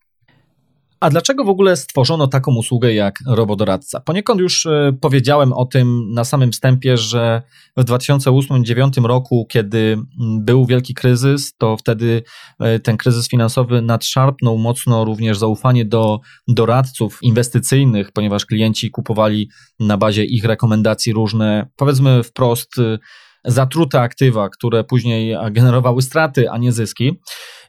A 1.00 1.10
dlaczego 1.10 1.44
w 1.44 1.48
ogóle 1.48 1.76
stworzono 1.76 2.26
taką 2.26 2.54
usługę 2.54 2.94
jak 2.94 3.18
robodoradca? 3.26 4.00
Poniekąd 4.00 4.40
już 4.40 4.66
e, 4.66 4.92
powiedziałem 5.00 5.52
o 5.52 5.64
tym 5.64 6.12
na 6.12 6.24
samym 6.24 6.52
wstępie, 6.52 6.96
że 6.96 7.42
w 7.76 7.84
2008-2009 7.84 9.06
roku, 9.06 9.46
kiedy 9.50 9.98
był 10.40 10.66
wielki 10.66 10.94
kryzys, 10.94 11.56
to 11.58 11.76
wtedy 11.76 12.22
e, 12.58 12.78
ten 12.78 12.96
kryzys 12.96 13.28
finansowy 13.28 13.82
nadszarpnął 13.82 14.58
mocno 14.58 15.04
również 15.04 15.38
zaufanie 15.38 15.84
do 15.84 16.20
doradców 16.48 17.18
inwestycyjnych, 17.22 18.12
ponieważ 18.12 18.46
klienci 18.46 18.90
kupowali 18.90 19.50
na 19.78 19.96
bazie 19.96 20.24
ich 20.24 20.44
rekomendacji 20.44 21.12
różne, 21.12 21.66
powiedzmy 21.76 22.22
wprost, 22.22 22.78
e, 22.78 22.98
zatrute 23.44 24.00
aktywa, 24.00 24.48
które 24.48 24.84
później 24.84 25.36
generowały 25.50 26.02
straty, 26.02 26.50
a 26.50 26.58
nie 26.58 26.72
zyski. 26.72 27.20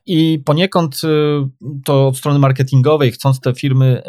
I 0.06 0.40
poniekąd 0.46 1.02
y, 1.04 1.08
to 1.86 2.08
od 2.08 2.18
strony 2.18 2.40
marketingowej, 2.40 3.12
chcąc 3.12 3.40
te 3.40 3.54
firmy 3.54 4.04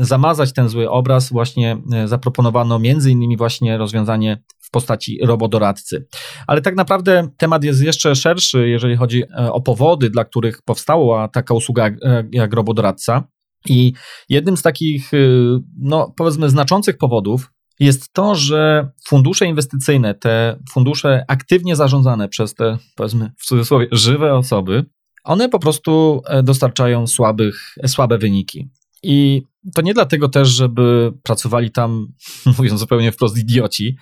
y, 0.00 0.04
zamazać 0.04 0.52
ten 0.52 0.68
zły 0.68 0.90
obraz, 0.90 1.28
właśnie 1.28 1.82
y, 2.04 2.08
zaproponowano 2.08 2.78
między 2.78 3.10
innymi 3.10 3.36
właśnie 3.36 3.78
rozwiązanie 3.78 4.42
w 4.58 4.70
postaci 4.70 5.18
robodoradcy. 5.22 6.06
Ale 6.46 6.60
tak 6.60 6.76
naprawdę 6.76 7.28
temat 7.36 7.64
jest 7.64 7.82
jeszcze 7.82 8.16
szerszy, 8.16 8.68
jeżeli 8.68 8.96
chodzi 8.96 9.22
o 9.52 9.60
powody, 9.60 10.10
dla 10.10 10.24
których 10.24 10.62
powstała 10.62 11.28
taka 11.28 11.54
usługa 11.54 11.90
jak 12.32 12.54
robodoradca. 12.54 13.24
I 13.68 13.92
jednym 14.28 14.56
z 14.56 14.62
takich, 14.62 15.10
no 15.80 16.14
powiedzmy, 16.16 16.50
znaczących 16.50 16.98
powodów 16.98 17.50
jest 17.80 18.12
to, 18.12 18.34
że 18.34 18.90
fundusze 19.06 19.46
inwestycyjne, 19.46 20.14
te 20.14 20.58
fundusze 20.72 21.24
aktywnie 21.28 21.76
zarządzane 21.76 22.28
przez 22.28 22.54
te, 22.54 22.78
powiedzmy 22.96 23.32
w 23.38 23.44
cudzysłowie, 23.44 23.86
żywe 23.92 24.34
osoby, 24.34 24.84
one 25.24 25.48
po 25.48 25.58
prostu 25.58 26.22
e, 26.26 26.42
dostarczają 26.42 27.06
słabych, 27.06 27.74
słabe 27.86 28.18
wyniki. 28.18 28.68
I 29.02 29.42
to 29.74 29.82
nie 29.82 29.94
dlatego 29.94 30.28
też, 30.28 30.48
żeby 30.48 31.12
pracowali 31.22 31.70
tam, 31.70 32.12
mówiąc 32.58 32.80
zupełnie 32.80 33.12
wprost, 33.12 33.38
idioci, 33.38 33.96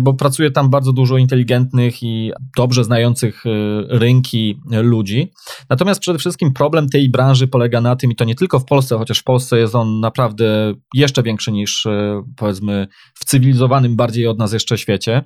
bo 0.00 0.14
pracuje 0.14 0.50
tam 0.50 0.70
bardzo 0.70 0.92
dużo 0.92 1.18
inteligentnych 1.18 2.02
i 2.02 2.32
dobrze 2.56 2.84
znających 2.84 3.46
e, 3.46 3.50
rynki 3.88 4.60
ludzi. 4.70 5.32
Natomiast 5.70 6.00
przede 6.00 6.18
wszystkim 6.18 6.52
problem 6.52 6.88
tej 6.88 7.10
branży 7.10 7.48
polega 7.48 7.80
na 7.80 7.96
tym, 7.96 8.10
i 8.10 8.16
to 8.16 8.24
nie 8.24 8.34
tylko 8.34 8.58
w 8.58 8.64
Polsce, 8.64 8.98
chociaż 8.98 9.18
w 9.18 9.24
Polsce 9.24 9.58
jest 9.58 9.74
on 9.74 10.00
naprawdę 10.00 10.74
jeszcze 10.94 11.22
większy 11.22 11.52
niż 11.52 11.86
e, 11.86 12.22
powiedzmy 12.36 12.88
w 13.14 13.24
cywilizowanym 13.24 13.96
bardziej 13.96 14.26
od 14.26 14.38
nas 14.38 14.52
jeszcze 14.52 14.78
świecie, 14.78 15.22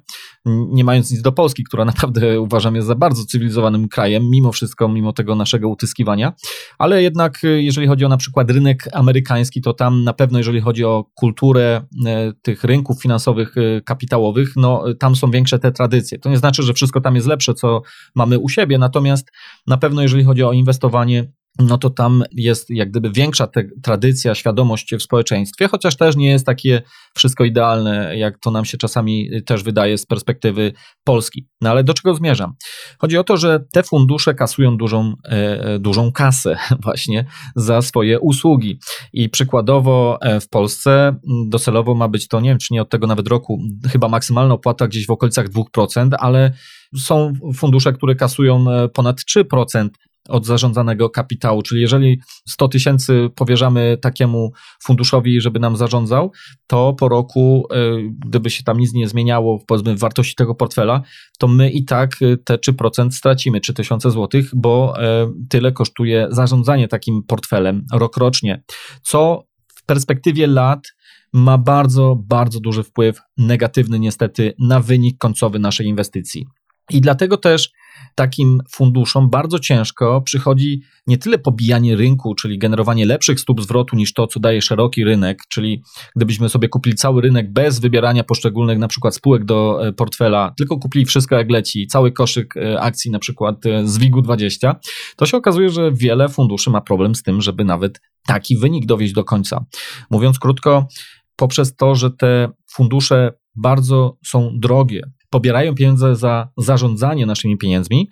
nie 0.46 0.84
mając 0.84 1.10
nic 1.10 1.22
do 1.22 1.32
Polski, 1.32 1.64
która 1.64 1.84
naprawdę 1.84 2.40
uważam 2.40 2.74
jest 2.74 2.86
za 2.86 2.94
bardzo 2.94 3.24
cywilizowanym 3.24 3.88
krajem, 3.88 4.30
mimo 4.30 4.52
wszystko, 4.52 4.88
mimo 4.88 5.12
tego 5.12 5.34
naszego 5.34 5.68
utyskiwania, 5.68 6.32
ale 6.78 7.02
jednak 7.02 7.40
jeżeli 7.42 7.86
chodzi 7.86 8.04
o 8.04 8.08
na 8.08 8.16
przykład 8.16 8.50
rynek 8.50 8.88
amerykański, 8.92 9.60
to 9.60 9.74
tam 9.74 10.04
na 10.04 10.12
pewno 10.12 10.38
jeżeli 10.38 10.60
chodzi 10.60 10.84
o 10.84 11.04
kulturę 11.14 11.82
tych 12.42 12.64
rynków 12.64 13.02
finansowych, 13.02 13.54
kapitałowych, 13.84 14.41
no 14.56 14.84
tam 14.98 15.16
są 15.16 15.30
większe 15.30 15.58
te 15.58 15.72
tradycje. 15.72 16.18
To 16.18 16.30
nie 16.30 16.38
znaczy, 16.38 16.62
że 16.62 16.74
wszystko 16.74 17.00
tam 17.00 17.14
jest 17.14 17.26
lepsze, 17.26 17.54
co 17.54 17.82
mamy 18.14 18.38
u 18.38 18.48
siebie, 18.48 18.78
natomiast 18.78 19.32
na 19.66 19.76
pewno 19.76 20.02
jeżeli 20.02 20.24
chodzi 20.24 20.44
o 20.44 20.52
inwestowanie, 20.52 21.32
no 21.58 21.78
to 21.78 21.90
tam 21.90 22.22
jest 22.32 22.70
jak 22.70 22.90
gdyby 22.90 23.10
większa 23.10 23.48
tradycja, 23.82 24.34
świadomość 24.34 24.94
w 24.94 25.02
społeczeństwie, 25.02 25.68
chociaż 25.68 25.96
też 25.96 26.16
nie 26.16 26.30
jest 26.30 26.46
takie 26.46 26.82
wszystko 27.14 27.44
idealne, 27.44 28.18
jak 28.18 28.38
to 28.38 28.50
nam 28.50 28.64
się 28.64 28.78
czasami 28.78 29.30
też 29.46 29.62
wydaje 29.62 29.98
z 29.98 30.06
perspektywy 30.06 30.72
Polski. 31.04 31.46
No 31.60 31.70
ale 31.70 31.84
do 31.84 31.94
czego 31.94 32.14
zmierzam? 32.14 32.52
Chodzi 32.98 33.18
o 33.18 33.24
to, 33.24 33.36
że 33.36 33.64
te 33.72 33.82
fundusze 33.82 34.34
kasują 34.34 34.76
dużą, 34.76 35.14
e, 35.24 35.78
dużą 35.78 36.12
kasę 36.12 36.56
właśnie 36.84 37.24
za 37.56 37.82
swoje 37.82 38.20
usługi. 38.20 38.78
I 39.12 39.28
przykładowo 39.28 40.18
e, 40.20 40.40
w 40.40 40.48
Polsce 40.48 41.16
docelowo 41.48 41.94
ma 41.94 42.08
być 42.08 42.28
to, 42.28 42.40
nie 42.40 42.48
wiem, 42.48 42.58
czy 42.58 42.74
nie 42.74 42.82
od 42.82 42.90
tego 42.90 43.06
nawet 43.06 43.28
roku, 43.28 43.58
chyba 43.92 44.08
maksymalna 44.08 44.54
opłata 44.54 44.88
gdzieś 44.88 45.06
w 45.06 45.10
okolicach 45.10 45.48
2%, 45.48 46.10
ale 46.18 46.52
są 46.98 47.32
fundusze, 47.54 47.92
które 47.92 48.14
kasują 48.14 48.70
e, 48.70 48.88
ponad 48.88 49.20
3% 49.20 49.88
od 50.28 50.46
zarządzanego 50.46 51.10
kapitału. 51.10 51.62
Czyli 51.62 51.80
jeżeli 51.80 52.20
100 52.48 52.68
tysięcy 52.68 53.30
powierzamy 53.34 53.98
takiemu 54.02 54.52
funduszowi, 54.82 55.40
żeby 55.40 55.60
nam 55.60 55.76
zarządzał, 55.76 56.32
to 56.66 56.92
po 56.92 57.08
roku, 57.08 57.66
e, 57.70 57.76
gdyby 58.26 58.50
się 58.50 58.62
tam 58.62 58.78
nic 58.78 58.92
nie 58.92 59.08
zmieniało 59.08 59.58
powiedzmy 59.66 59.96
w 59.96 60.00
wartości 60.00 60.34
tego 60.34 60.54
portfela, 60.54 61.02
to 61.38 61.48
my 61.48 61.70
i 61.70 61.84
tak 61.84 62.16
e, 62.22 62.36
te 62.36 62.56
3% 62.56 63.10
stracimy, 63.10 63.60
3000 63.60 64.10
zł, 64.10 64.42
bo 64.54 65.02
e, 65.02 65.32
tyle 65.48 65.72
kosztuje 65.72 66.26
zarządzanie 66.30 66.88
takim 66.88 67.22
portfelem 67.22 67.84
rokrocznie, 67.92 68.62
co 69.02 69.44
w 69.74 69.84
perspektywie 69.86 70.46
lat 70.46 70.92
ma 71.32 71.58
bardzo, 71.58 72.16
bardzo 72.26 72.60
duży 72.60 72.82
wpływ 72.82 73.18
negatywny 73.36 73.98
niestety 73.98 74.54
na 74.58 74.80
wynik 74.80 75.18
końcowy 75.18 75.58
naszej 75.58 75.86
inwestycji. 75.86 76.46
I 76.90 77.00
dlatego 77.00 77.36
też 77.36 77.72
takim 78.14 78.60
funduszom 78.70 79.30
bardzo 79.30 79.58
ciężko 79.58 80.20
przychodzi 80.20 80.80
nie 81.06 81.18
tyle 81.18 81.38
pobijanie 81.38 81.96
rynku, 81.96 82.34
czyli 82.34 82.58
generowanie 82.58 83.06
lepszych 83.06 83.40
stóp 83.40 83.62
zwrotu 83.62 83.96
niż 83.96 84.12
to, 84.12 84.26
co 84.26 84.40
daje 84.40 84.62
szeroki 84.62 85.04
rynek, 85.04 85.38
czyli 85.48 85.82
gdybyśmy 86.16 86.48
sobie 86.48 86.68
kupili 86.68 86.96
cały 86.96 87.22
rynek 87.22 87.52
bez 87.52 87.78
wybierania 87.78 88.24
poszczególnych 88.24 88.78
na 88.78 88.88
przykład 88.88 89.14
spółek 89.14 89.44
do 89.44 89.86
e, 89.86 89.92
portfela, 89.92 90.54
tylko 90.58 90.78
kupili 90.78 91.04
wszystko 91.04 91.36
jak 91.36 91.50
leci, 91.50 91.86
cały 91.86 92.12
koszyk 92.12 92.56
e, 92.56 92.80
akcji 92.80 93.10
na 93.10 93.18
przykład 93.18 93.66
e, 93.66 93.86
z 93.86 93.98
WIG-20, 93.98 94.74
to 95.16 95.26
się 95.26 95.36
okazuje, 95.36 95.70
że 95.70 95.92
wiele 95.92 96.28
funduszy 96.28 96.70
ma 96.70 96.80
problem 96.80 97.14
z 97.14 97.22
tym, 97.22 97.40
żeby 97.40 97.64
nawet 97.64 98.00
taki 98.26 98.56
wynik 98.56 98.86
dowieść 98.86 99.12
do 99.12 99.24
końca. 99.24 99.64
Mówiąc 100.10 100.38
krótko, 100.38 100.88
poprzez 101.36 101.76
to, 101.76 101.94
że 101.94 102.10
te 102.10 102.48
fundusze 102.72 103.32
bardzo 103.56 104.16
są 104.24 104.50
drogie, 104.58 105.02
pobierają 105.32 105.74
pieniądze 105.74 106.16
za 106.16 106.48
zarządzanie 106.56 107.26
naszymi 107.26 107.58
pieniędzmi, 107.58 108.08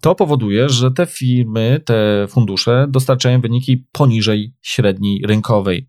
to 0.00 0.14
powoduje, 0.14 0.68
że 0.68 0.90
te 0.90 1.06
firmy, 1.06 1.80
te 1.86 2.26
fundusze 2.28 2.86
dostarczają 2.90 3.40
wyniki 3.40 3.86
poniżej 3.92 4.54
średniej 4.62 5.22
rynkowej. 5.26 5.88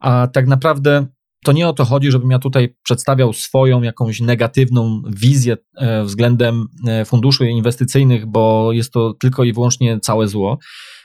A 0.00 0.28
tak 0.32 0.46
naprawdę 0.46 1.06
to 1.44 1.52
nie 1.52 1.68
o 1.68 1.72
to 1.72 1.84
chodzi, 1.84 2.10
żebym 2.10 2.30
ja 2.30 2.38
tutaj 2.38 2.76
przedstawiał 2.82 3.32
swoją 3.32 3.82
jakąś 3.82 4.20
negatywną 4.20 5.02
wizję 5.10 5.56
e, 5.76 6.04
względem 6.04 6.66
e, 6.86 7.04
funduszy 7.04 7.48
inwestycyjnych, 7.48 8.26
bo 8.26 8.72
jest 8.72 8.92
to 8.92 9.14
tylko 9.20 9.44
i 9.44 9.52
wyłącznie 9.52 10.00
całe 10.00 10.28
zło, 10.28 10.58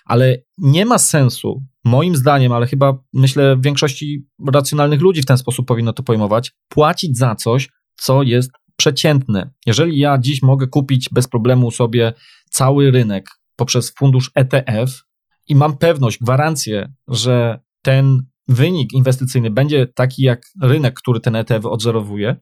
ale 0.06 0.38
nie 0.58 0.86
ma 0.86 0.98
sensu, 0.98 1.64
moim 1.86 2.16
zdaniem, 2.16 2.52
ale 2.52 2.68
chyba 2.68 2.98
myślę 3.14 3.58
większości 3.60 4.26
racjonalnych 4.54 5.02
ludzi 5.02 5.22
w 5.22 5.26
ten 5.26 5.38
sposób 5.38 5.68
powinno 5.68 5.94
to 5.94 6.04
pojmować, 6.04 6.52
płacić 6.70 7.18
za 7.18 7.36
coś, 7.36 7.70
co 7.96 8.24
jest 8.24 8.52
przeciętny. 8.82 9.50
Jeżeli 9.66 10.00
ja 10.00 10.18
dziś 10.18 10.42
mogę 10.42 10.68
kupić 10.68 11.10
bez 11.12 11.28
problemu 11.28 11.72
sobie 11.72 12.14
cały 12.50 12.92
rynek 12.92 13.30
poprzez 13.56 13.94
fundusz 14.00 14.32
ETF 14.36 15.04
i 15.48 15.56
mam 15.56 15.78
pewność, 15.78 16.20
gwarancję, 16.20 16.94
że 17.08 17.60
ten 17.82 18.26
wynik 18.48 18.94
inwestycyjny 18.94 19.50
będzie 19.52 19.88
taki 19.88 20.24
jak 20.24 20.42
rynek, 20.62 20.94
który 20.94 21.20
ten 21.20 21.36
ETF 21.36 21.66
odzorowuje, 21.66 22.36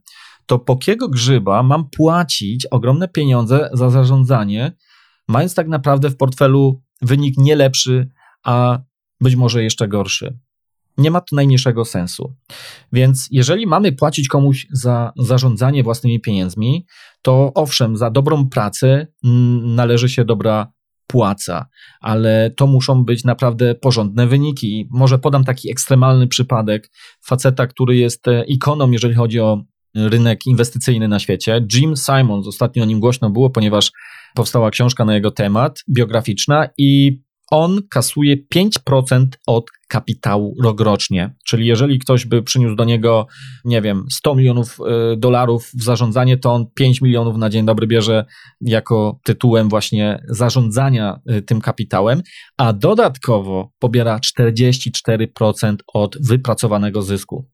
to 0.46 0.60
po 0.60 0.78
kiego 0.78 1.10
grzyba 1.10 1.64
mam 1.64 1.90
płacić 1.90 2.66
ogromne 2.66 3.08
pieniądze 3.08 3.70
za 3.74 3.90
zarządzanie, 3.90 4.72
mając 5.28 5.56
tak 5.56 5.68
naprawdę 5.68 6.10
w 6.10 6.18
portfelu 6.18 6.82
wynik 7.02 7.38
nie 7.38 7.56
lepszy, 7.56 8.10
a 8.44 8.80
być 9.22 9.36
może 9.36 9.64
jeszcze 9.64 9.88
gorszy 9.88 10.40
nie 11.00 11.12
ma 11.12 11.22
to 11.22 11.36
najmniejszego 11.36 11.86
sensu. 11.86 12.36
Więc 12.94 13.28
jeżeli 13.32 13.68
mamy 13.68 13.92
płacić 13.92 14.28
komuś 14.28 14.68
za 14.72 15.12
zarządzanie 15.18 15.84
własnymi 15.84 16.22
pieniędzmi, 16.22 16.86
to 17.22 17.52
owszem, 17.56 17.98
za 17.98 18.10
dobrą 18.12 18.50
pracę 18.50 19.08
należy 19.64 20.10
się 20.10 20.26
dobra 20.26 20.72
płaca, 21.08 21.66
ale 22.02 22.52
to 22.58 22.68
muszą 22.68 23.06
być 23.06 23.24
naprawdę 23.24 23.76
porządne 23.76 24.28
wyniki. 24.28 24.88
Może 24.92 25.20
podam 25.20 25.44
taki 25.44 25.72
ekstremalny 25.72 26.28
przypadek 26.28 26.92
faceta, 27.26 27.68
który 27.68 27.98
jest 27.98 28.28
e, 28.28 28.44
ikoną, 28.46 28.92
jeżeli 28.92 29.14
chodzi 29.14 29.40
o 29.40 29.64
rynek 29.96 30.46
inwestycyjny 30.46 31.08
na 31.08 31.20
świecie. 31.20 31.66
Jim 31.74 31.94
Simons, 31.96 32.48
ostatnio 32.48 32.84
o 32.84 32.86
nim 32.86 33.00
głośno 33.00 33.30
było, 33.30 33.50
ponieważ 33.50 33.92
powstała 34.36 34.72
książka 34.72 35.06
na 35.06 35.16
jego 35.16 35.32
temat, 35.32 35.84
biograficzna 35.90 36.70
i 36.78 37.22
on 37.52 37.80
kasuje 37.90 38.38
5% 38.56 39.26
od 39.48 39.66
kapitału 39.88 40.56
rokrocznie. 40.64 41.36
Czyli 41.46 41.66
jeżeli 41.66 42.00
ktoś 42.00 42.26
by 42.26 42.44
przyniósł 42.44 42.76
do 42.76 42.86
niego, 42.86 43.28
nie 43.66 43.82
wiem, 43.82 44.06
100 44.10 44.36
milionów 44.36 44.80
y, 45.14 45.18
dolarów 45.18 45.72
w 45.74 45.84
zarządzanie, 45.84 46.38
to 46.38 46.54
on 46.54 46.66
5 46.76 47.02
milionów 47.02 47.38
na 47.38 47.50
dzień 47.50 47.66
dobry 47.66 47.88
bierze 47.88 48.26
jako 48.62 49.20
tytułem 49.24 49.70
właśnie 49.70 50.24
zarządzania 50.28 51.20
y, 51.32 51.42
tym 51.42 51.62
kapitałem, 51.62 52.22
a 52.58 52.74
dodatkowo 52.74 53.72
pobiera 53.80 54.20
44% 54.40 55.76
od 55.94 56.18
wypracowanego 56.28 57.02
zysku. 57.02 57.48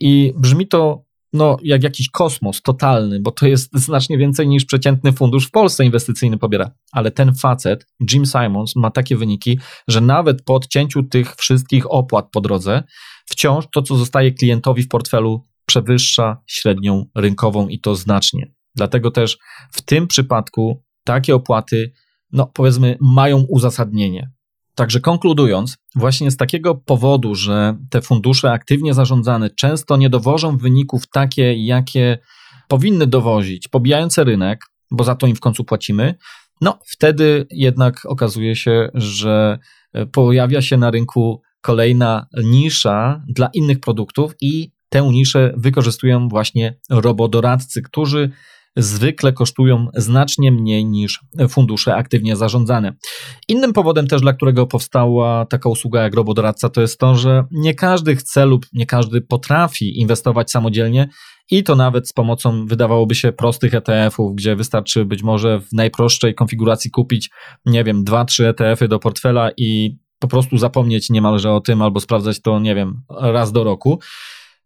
I 0.00 0.32
brzmi 0.36 0.68
to 0.68 1.04
no, 1.32 1.56
jak 1.62 1.82
jakiś 1.82 2.10
kosmos 2.10 2.62
totalny, 2.62 3.20
bo 3.20 3.30
to 3.30 3.46
jest 3.46 3.70
znacznie 3.86 4.18
więcej 4.18 4.48
niż 4.48 4.64
przeciętny 4.64 5.12
fundusz 5.12 5.46
w 5.46 5.50
Polsce 5.50 5.84
inwestycyjny 5.84 6.38
pobiera. 6.38 6.70
Ale 6.92 7.10
ten 7.10 7.34
facet, 7.34 7.86
Jim 8.12 8.26
Simons, 8.26 8.76
ma 8.76 8.90
takie 8.90 9.16
wyniki, 9.16 9.58
że 9.88 10.00
nawet 10.00 10.44
po 10.44 10.54
odcięciu 10.54 11.02
tych 11.02 11.34
wszystkich 11.34 11.90
opłat 11.90 12.28
po 12.32 12.40
drodze, 12.40 12.82
wciąż 13.26 13.64
to, 13.72 13.82
co 13.82 13.96
zostaje 13.96 14.32
klientowi 14.32 14.82
w 14.82 14.88
portfelu, 14.88 15.42
przewyższa 15.66 16.42
średnią 16.46 17.06
rynkową 17.14 17.68
i 17.68 17.80
to 17.80 17.94
znacznie. 17.94 18.52
Dlatego 18.74 19.10
też 19.10 19.38
w 19.72 19.82
tym 19.82 20.06
przypadku 20.06 20.82
takie 21.04 21.34
opłaty, 21.34 21.92
no 22.32 22.46
powiedzmy, 22.46 22.96
mają 23.00 23.44
uzasadnienie. 23.48 24.30
Także 24.74 25.00
konkludując, 25.00 25.76
właśnie 25.96 26.30
z 26.30 26.36
takiego 26.36 26.74
powodu, 26.74 27.34
że 27.34 27.76
te 27.90 28.02
fundusze 28.02 28.52
aktywnie 28.52 28.94
zarządzane 28.94 29.50
często 29.50 29.96
nie 29.96 30.10
dowożą 30.10 30.56
wyników 30.56 31.06
takie, 31.06 31.54
jakie 31.54 32.18
powinny 32.68 33.06
dowozić, 33.06 33.68
pobijające 33.68 34.24
rynek, 34.24 34.64
bo 34.90 35.04
za 35.04 35.14
to 35.14 35.26
im 35.26 35.36
w 35.36 35.40
końcu 35.40 35.64
płacimy, 35.64 36.14
no 36.60 36.78
wtedy 36.86 37.46
jednak 37.50 38.06
okazuje 38.06 38.56
się, 38.56 38.88
że 38.94 39.58
e, 39.92 40.06
pojawia 40.06 40.62
się 40.62 40.76
na 40.76 40.90
rynku 40.90 41.42
kolejna 41.60 42.26
nisza 42.44 43.22
dla 43.28 43.50
innych 43.54 43.80
produktów 43.80 44.34
i 44.40 44.72
tę 44.88 45.08
niszę 45.12 45.54
wykorzystują 45.56 46.28
właśnie 46.28 46.78
robodoradcy, 46.90 47.82
którzy 47.82 48.30
zwykle 48.76 49.32
kosztują 49.32 49.86
znacznie 49.94 50.52
mniej 50.52 50.84
niż 50.84 51.20
fundusze 51.48 51.94
aktywnie 51.94 52.36
zarządzane. 52.36 52.92
Innym 53.48 53.72
powodem 53.72 54.06
też, 54.06 54.20
dla 54.20 54.32
którego 54.32 54.66
powstała 54.66 55.46
taka 55.46 55.68
usługa 55.68 56.02
jak 56.02 56.14
robodoradca, 56.14 56.68
to 56.68 56.80
jest 56.80 56.98
to, 56.98 57.14
że 57.14 57.44
nie 57.50 57.74
każdy 57.74 58.16
chce 58.16 58.46
lub 58.46 58.66
nie 58.72 58.86
każdy 58.86 59.20
potrafi 59.20 60.00
inwestować 60.00 60.50
samodzielnie 60.50 61.08
i 61.50 61.62
to 61.62 61.76
nawet 61.76 62.08
z 62.08 62.12
pomocą 62.12 62.66
wydawałoby 62.66 63.14
się 63.14 63.32
prostych 63.32 63.74
ETF-ów, 63.74 64.34
gdzie 64.34 64.56
wystarczy 64.56 65.04
być 65.04 65.22
może 65.22 65.60
w 65.60 65.72
najprostszej 65.72 66.34
konfiguracji 66.34 66.90
kupić, 66.90 67.30
nie 67.66 67.84
wiem, 67.84 68.04
dwa, 68.04 68.24
trzy 68.24 68.48
ETF-y 68.48 68.88
do 68.88 68.98
portfela 68.98 69.50
i 69.56 69.98
po 70.18 70.28
prostu 70.28 70.58
zapomnieć 70.58 71.10
niemalże 71.10 71.52
o 71.52 71.60
tym 71.60 71.82
albo 71.82 72.00
sprawdzać 72.00 72.40
to, 72.40 72.60
nie 72.60 72.74
wiem, 72.74 73.02
raz 73.20 73.52
do 73.52 73.64
roku. 73.64 74.00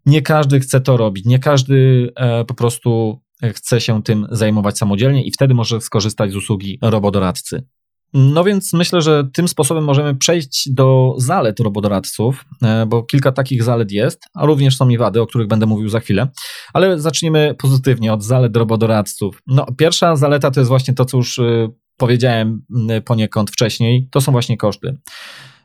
Nie 0.07 0.23
każdy 0.23 0.61
chce 0.61 0.81
to 0.81 0.97
robić, 0.97 1.25
nie 1.25 1.39
każdy 1.39 2.09
e, 2.17 2.45
po 2.45 2.55
prostu 2.55 3.21
chce 3.53 3.81
się 3.81 4.03
tym 4.03 4.27
zajmować 4.31 4.79
samodzielnie 4.79 5.25
i 5.25 5.33
wtedy 5.33 5.55
może 5.55 5.81
skorzystać 5.81 6.33
z 6.33 6.37
usługi 6.37 6.79
robodoradcy. 6.83 7.67
No 8.15 8.45
więc 8.45 8.73
myślę, 8.73 9.03
że 9.03 9.29
tym 9.35 9.49
sposobem 9.49 9.85
możemy 9.85 10.15
przejść 10.15 10.69
do 10.71 11.15
zalet 11.19 11.61
robodoradców, 11.61 12.45
e, 12.63 12.87
bo 12.87 13.03
kilka 13.03 13.33
takich 13.33 13.63
zalet 13.63 13.93
jest, 13.93 14.23
a 14.35 14.47
również 14.47 14.77
są 14.77 14.89
i 14.89 14.99
wady, 14.99 15.21
o 15.21 15.27
których 15.27 15.49
będę 15.49 15.67
mówił 15.67 15.89
za 15.89 16.01
chwilę. 16.01 16.29
Ale 16.73 17.01
zacznijmy 17.01 17.55
pozytywnie 17.59 18.13
od 18.13 18.23
zalet 18.23 18.57
robodoradców. 18.57 19.43
No, 19.47 19.67
pierwsza 19.79 20.17
zaleta 20.17 20.51
to 20.51 20.61
jest 20.61 20.69
właśnie 20.69 20.95
to, 20.95 21.05
co 21.05 21.17
już 21.17 21.39
e, 21.39 21.69
powiedziałem 21.97 22.63
poniekąd 23.05 23.51
wcześniej, 23.51 24.09
to 24.13 24.21
są 24.21 24.33
właśnie 24.33 24.57
koszty. 24.57 24.97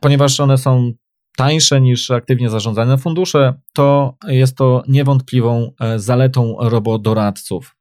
Ponieważ 0.00 0.40
one 0.40 0.58
są 0.58 0.92
tańsze 1.36 1.80
niż 1.80 2.10
aktywnie 2.10 2.50
zarządzane 2.50 2.98
fundusze, 2.98 3.54
to 3.74 4.16
jest 4.26 4.56
to 4.56 4.82
niewątpliwą 4.88 5.72
e, 5.80 5.98
zaletą 5.98 6.56
robodoradców. 6.60 7.76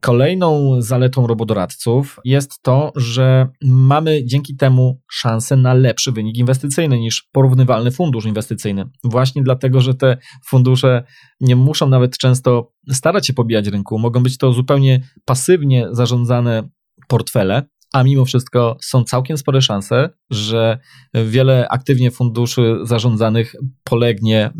Kolejną 0.00 0.76
zaletą 0.78 1.26
robodoradców 1.26 2.20
jest 2.24 2.62
to, 2.62 2.92
że 2.96 3.48
mamy 3.62 4.24
dzięki 4.24 4.56
temu 4.56 5.00
szansę 5.10 5.56
na 5.56 5.74
lepszy 5.74 6.12
wynik 6.12 6.36
inwestycyjny 6.36 6.98
niż 6.98 7.28
porównywalny 7.32 7.90
fundusz 7.90 8.24
inwestycyjny. 8.24 8.84
Właśnie 9.04 9.42
dlatego, 9.42 9.80
że 9.80 9.94
te 9.94 10.16
fundusze 10.46 11.04
nie 11.40 11.56
muszą 11.56 11.88
nawet 11.88 12.18
często 12.18 12.72
starać 12.92 13.26
się 13.26 13.32
pobijać 13.32 13.66
rynku, 13.66 13.98
mogą 13.98 14.22
być 14.22 14.38
to 14.38 14.52
zupełnie 14.52 15.00
pasywnie 15.24 15.88
zarządzane 15.90 16.68
portfele, 17.08 17.62
a 17.94 18.02
mimo 18.02 18.24
wszystko 18.24 18.76
są 18.80 19.04
całkiem 19.04 19.38
spore 19.38 19.62
szanse, 19.62 20.10
że 20.30 20.78
wiele 21.14 21.68
aktywnie 21.68 22.10
funduszy 22.10 22.76
zarządzanych 22.82 23.54
polegnie 23.84 24.50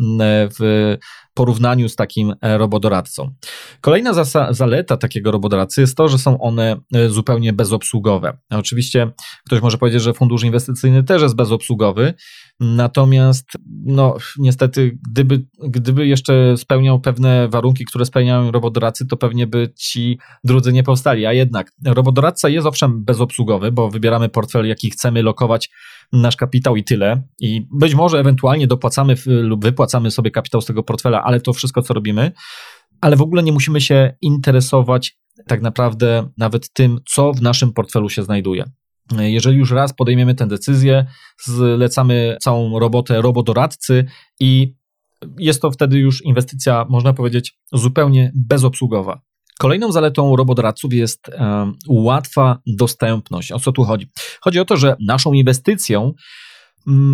w 0.58 0.96
porównaniu 1.34 1.88
z 1.88 1.96
takim 1.96 2.34
e, 2.40 2.58
robodoradcą. 2.58 3.34
Kolejna 3.80 4.24
zaleta 4.50 4.96
takiego 4.96 5.30
robodoradcy 5.30 5.80
jest 5.80 5.96
to, 5.96 6.08
że 6.08 6.18
są 6.18 6.40
one 6.40 6.76
e, 6.94 7.08
zupełnie 7.08 7.52
bezobsługowe. 7.52 8.38
Oczywiście 8.50 9.10
ktoś 9.46 9.62
może 9.62 9.78
powiedzieć, 9.78 10.02
że 10.02 10.14
fundusz 10.14 10.44
inwestycyjny 10.44 11.04
też 11.04 11.22
jest 11.22 11.36
bezobsługowy, 11.36 12.14
natomiast 12.60 13.46
no 13.84 14.16
niestety 14.38 14.98
gdyby, 15.10 15.46
gdyby 15.68 16.06
jeszcze 16.06 16.56
spełniał 16.56 17.00
pewne 17.00 17.48
warunki, 17.48 17.84
które 17.84 18.04
spełniają 18.04 18.50
robodoradcy, 18.50 19.06
to 19.06 19.16
pewnie 19.16 19.46
by 19.46 19.72
ci 19.76 20.18
drudzy 20.44 20.72
nie 20.72 20.82
powstali, 20.82 21.26
a 21.26 21.32
jednak 21.32 21.72
robodoradca 21.86 22.48
jest 22.48 22.66
owszem 22.66 23.04
bezobsługowy, 23.04 23.72
bo 23.72 23.90
wybieramy 23.90 24.28
portfel, 24.28 24.66
jaki 24.66 24.90
chcemy 24.90 25.22
lokować 25.22 25.70
nasz 26.14 26.36
kapitał 26.36 26.76
i 26.76 26.84
tyle. 26.84 27.22
I 27.40 27.66
być 27.72 27.94
może 27.94 28.18
ewentualnie 28.18 28.66
dopłacamy 28.66 29.14
lub 29.26 29.64
wypłacamy 29.64 30.10
sobie 30.10 30.30
kapitał 30.30 30.60
z 30.60 30.66
tego 30.66 30.82
portfela, 30.82 31.22
ale 31.22 31.40
to 31.40 31.52
wszystko, 31.52 31.82
co 31.82 31.94
robimy. 31.94 32.32
Ale 33.00 33.16
w 33.16 33.22
ogóle 33.22 33.42
nie 33.42 33.52
musimy 33.52 33.80
się 33.80 34.16
interesować 34.22 35.18
tak 35.46 35.62
naprawdę 35.62 36.28
nawet 36.38 36.72
tym, 36.72 36.98
co 37.08 37.32
w 37.32 37.42
naszym 37.42 37.72
portfelu 37.72 38.08
się 38.08 38.22
znajduje. 38.22 38.64
Jeżeli 39.18 39.58
już 39.58 39.70
raz 39.70 39.92
podejmiemy 39.92 40.34
tę 40.34 40.46
decyzję, 40.46 41.06
zlecamy 41.44 42.36
całą 42.42 42.78
robotę 42.78 43.22
robodoradcy 43.22 44.04
i 44.40 44.74
jest 45.38 45.62
to 45.62 45.70
wtedy 45.70 45.98
już 45.98 46.24
inwestycja, 46.24 46.86
można 46.88 47.12
powiedzieć, 47.12 47.58
zupełnie 47.72 48.32
bezobsługowa. 48.34 49.20
Kolejną 49.58 49.92
zaletą 49.92 50.36
robodoradców 50.36 50.92
jest 50.92 51.30
łatwa 51.88 52.58
dostępność. 52.66 53.52
O 53.52 53.58
co 53.58 53.72
tu 53.72 53.84
chodzi? 53.84 54.10
Chodzi 54.40 54.60
o 54.60 54.64
to, 54.64 54.76
że 54.76 54.96
naszą 55.00 55.32
inwestycją 55.32 56.14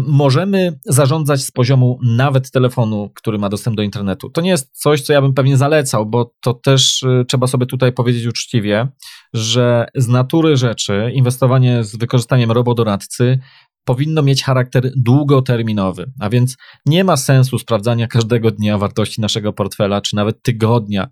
możemy 0.06 0.78
zarządzać 0.84 1.40
z 1.44 1.50
poziomu 1.50 1.98
nawet 2.02 2.50
telefonu, 2.50 3.10
który 3.14 3.38
ma 3.38 3.48
dostęp 3.48 3.76
do 3.76 3.82
internetu. 3.82 4.30
To 4.30 4.40
nie 4.40 4.50
jest 4.50 4.70
coś, 4.72 5.02
co 5.02 5.12
ja 5.12 5.22
bym 5.22 5.34
pewnie 5.34 5.56
zalecał, 5.56 6.06
bo 6.06 6.34
to 6.40 6.54
też 6.54 7.02
y, 7.02 7.24
trzeba 7.28 7.46
sobie 7.46 7.66
tutaj 7.66 7.92
powiedzieć 7.92 8.26
uczciwie, 8.26 8.88
że 9.32 9.86
z 9.94 10.08
natury 10.08 10.56
rzeczy 10.56 11.10
inwestowanie 11.14 11.84
z 11.84 11.96
wykorzystaniem 11.96 12.50
robodoradcy 12.50 13.38
powinno 13.90 14.22
mieć 14.22 14.44
charakter 14.44 14.90
długoterminowy, 14.96 16.12
a 16.20 16.28
więc 16.28 16.56
nie 16.86 17.04
ma 17.04 17.16
sensu 17.16 17.58
sprawdzania 17.58 18.06
każdego 18.06 18.50
dnia 18.50 18.78
wartości 18.78 19.20
naszego 19.20 19.52
portfela, 19.52 20.00
czy 20.00 20.16
nawet 20.16 20.42
tygodnia, 20.42 21.08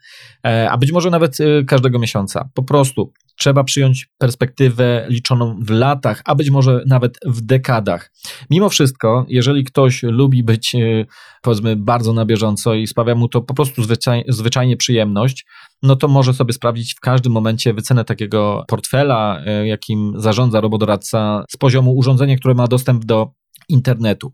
e, 0.46 0.70
a 0.70 0.76
być 0.76 0.92
może 0.92 1.10
nawet 1.10 1.40
e, 1.40 1.64
każdego 1.64 1.98
miesiąca. 1.98 2.48
Po 2.54 2.62
prostu 2.62 3.12
trzeba 3.38 3.64
przyjąć 3.64 4.08
perspektywę 4.18 5.06
liczoną 5.08 5.58
w 5.62 5.70
latach, 5.70 6.22
a 6.24 6.34
być 6.34 6.50
może 6.50 6.82
nawet 6.86 7.18
w 7.26 7.40
dekadach. 7.40 8.12
Mimo 8.50 8.68
wszystko, 8.68 9.26
jeżeli 9.28 9.64
ktoś 9.64 10.02
lubi 10.02 10.42
być, 10.42 10.74
e, 10.74 11.06
powiedzmy, 11.42 11.76
bardzo 11.76 12.12
na 12.12 12.26
bieżąco 12.26 12.74
i 12.74 12.86
sprawia 12.86 13.14
mu 13.14 13.28
to 13.28 13.42
po 13.42 13.54
prostu 13.54 13.82
zwyczaj, 13.82 14.24
zwyczajnie 14.28 14.76
przyjemność, 14.76 15.46
no 15.82 15.96
to 15.96 16.08
może 16.08 16.34
sobie 16.34 16.52
sprawdzić 16.52 16.94
w 16.94 17.00
każdym 17.00 17.32
momencie 17.32 17.74
wycenę 17.74 18.04
takiego 18.04 18.64
portfela, 18.68 19.42
e, 19.46 19.66
jakim 19.66 20.12
zarządza 20.16 20.60
robodoradca 20.60 21.44
z 21.50 21.56
poziomu 21.56 21.96
urządzenia, 21.96 22.36
które 22.36 22.54
ma 22.54 22.66
dostęp 22.66 23.04
do 23.04 23.30
internetu. 23.68 24.32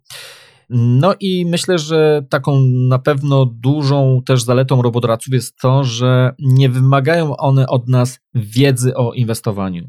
No 0.70 1.14
i 1.20 1.46
myślę, 1.46 1.78
że 1.78 2.22
taką 2.30 2.60
na 2.88 2.98
pewno 2.98 3.46
dużą 3.46 4.22
też 4.26 4.42
zaletą 4.42 4.82
robodoradców 4.82 5.34
jest 5.34 5.56
to, 5.56 5.84
że 5.84 6.34
nie 6.38 6.68
wymagają 6.68 7.36
one 7.36 7.66
od 7.66 7.88
nas 7.88 8.20
wiedzy 8.34 8.94
o 8.96 9.12
inwestowaniu. 9.12 9.88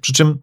Przy 0.00 0.12
czym 0.12 0.38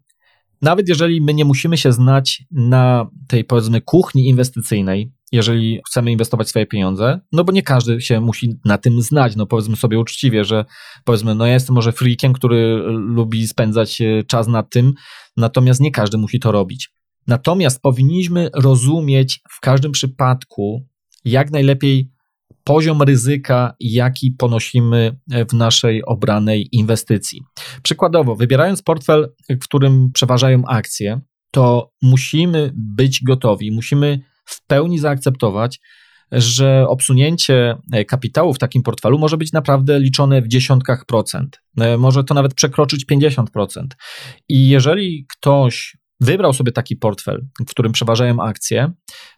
nawet 0.61 0.89
jeżeli 0.89 1.21
my 1.21 1.33
nie 1.33 1.45
musimy 1.45 1.77
się 1.77 1.91
znać 1.91 2.43
na 2.51 3.09
tej 3.27 3.43
powiedzmy 3.43 3.81
kuchni 3.81 4.27
inwestycyjnej, 4.27 5.11
jeżeli 5.31 5.81
chcemy 5.87 6.11
inwestować 6.11 6.49
swoje 6.49 6.65
pieniądze, 6.65 7.19
no 7.31 7.43
bo 7.43 7.51
nie 7.51 7.63
każdy 7.63 8.01
się 8.01 8.21
musi 8.21 8.53
na 8.65 8.77
tym 8.77 9.01
znać. 9.01 9.35
No 9.35 9.45
powiedzmy 9.45 9.75
sobie 9.75 9.99
uczciwie, 9.99 10.45
że 10.45 10.65
powiedzmy, 11.05 11.35
no 11.35 11.45
ja 11.45 11.53
jestem 11.53 11.75
może 11.75 11.91
freakiem, 11.91 12.33
który 12.33 12.83
lubi 12.87 13.47
spędzać 13.47 14.01
e, 14.01 14.23
czas 14.23 14.47
nad 14.47 14.69
tym, 14.69 14.93
natomiast 15.37 15.81
nie 15.81 15.91
każdy 15.91 16.17
musi 16.17 16.39
to 16.39 16.51
robić. 16.51 16.89
Natomiast 17.27 17.81
powinniśmy 17.81 18.49
rozumieć 18.53 19.41
w 19.49 19.59
każdym 19.59 19.91
przypadku 19.91 20.87
jak 21.25 21.51
najlepiej 21.51 22.11
poziom 22.63 23.01
ryzyka, 23.01 23.75
jaki 23.79 24.31
ponosimy 24.31 25.19
w 25.49 25.53
naszej 25.53 26.05
obranej 26.05 26.67
inwestycji. 26.71 27.41
Przykładowo, 27.83 28.35
wybierając 28.35 28.81
portfel, 28.81 29.33
w 29.49 29.63
którym 29.63 30.11
przeważają 30.13 30.65
akcje, 30.65 31.21
to 31.51 31.91
musimy 32.01 32.71
być 32.75 33.23
gotowi, 33.23 33.71
musimy 33.71 34.19
w 34.45 34.65
pełni 34.65 34.99
zaakceptować, 34.99 35.79
że 36.31 36.85
obsunięcie 36.87 37.75
kapitału 38.07 38.53
w 38.53 38.59
takim 38.59 38.83
portfelu 38.83 39.19
może 39.19 39.37
być 39.37 39.51
naprawdę 39.51 39.99
liczone 39.99 40.41
w 40.41 40.47
dziesiątkach 40.47 41.05
procent. 41.05 41.61
Może 41.97 42.23
to 42.23 42.33
nawet 42.33 42.53
przekroczyć 42.53 43.05
50%. 43.11 43.45
I 44.49 44.69
jeżeli 44.69 45.25
ktoś 45.37 45.97
wybrał 46.19 46.53
sobie 46.53 46.71
taki 46.71 46.95
portfel, 46.95 47.45
w 47.67 47.69
którym 47.69 47.91
przeważają 47.91 48.41
akcje, 48.41 48.91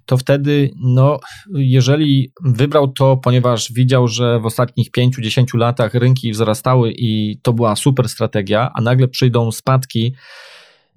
to 0.05 0.17
wtedy, 0.17 0.71
no, 0.75 1.19
jeżeli 1.53 2.31
wybrał 2.43 2.87
to, 2.87 3.17
ponieważ 3.17 3.71
widział, 3.73 4.07
że 4.07 4.39
w 4.39 4.45
ostatnich 4.45 4.91
5-10 4.91 5.57
latach 5.57 5.93
rynki 5.93 6.31
wzrastały 6.31 6.93
i 6.95 7.39
to 7.41 7.53
była 7.53 7.75
super 7.75 8.09
strategia, 8.09 8.71
a 8.75 8.81
nagle 8.81 9.07
przyjdą 9.07 9.51
spadki, 9.51 10.15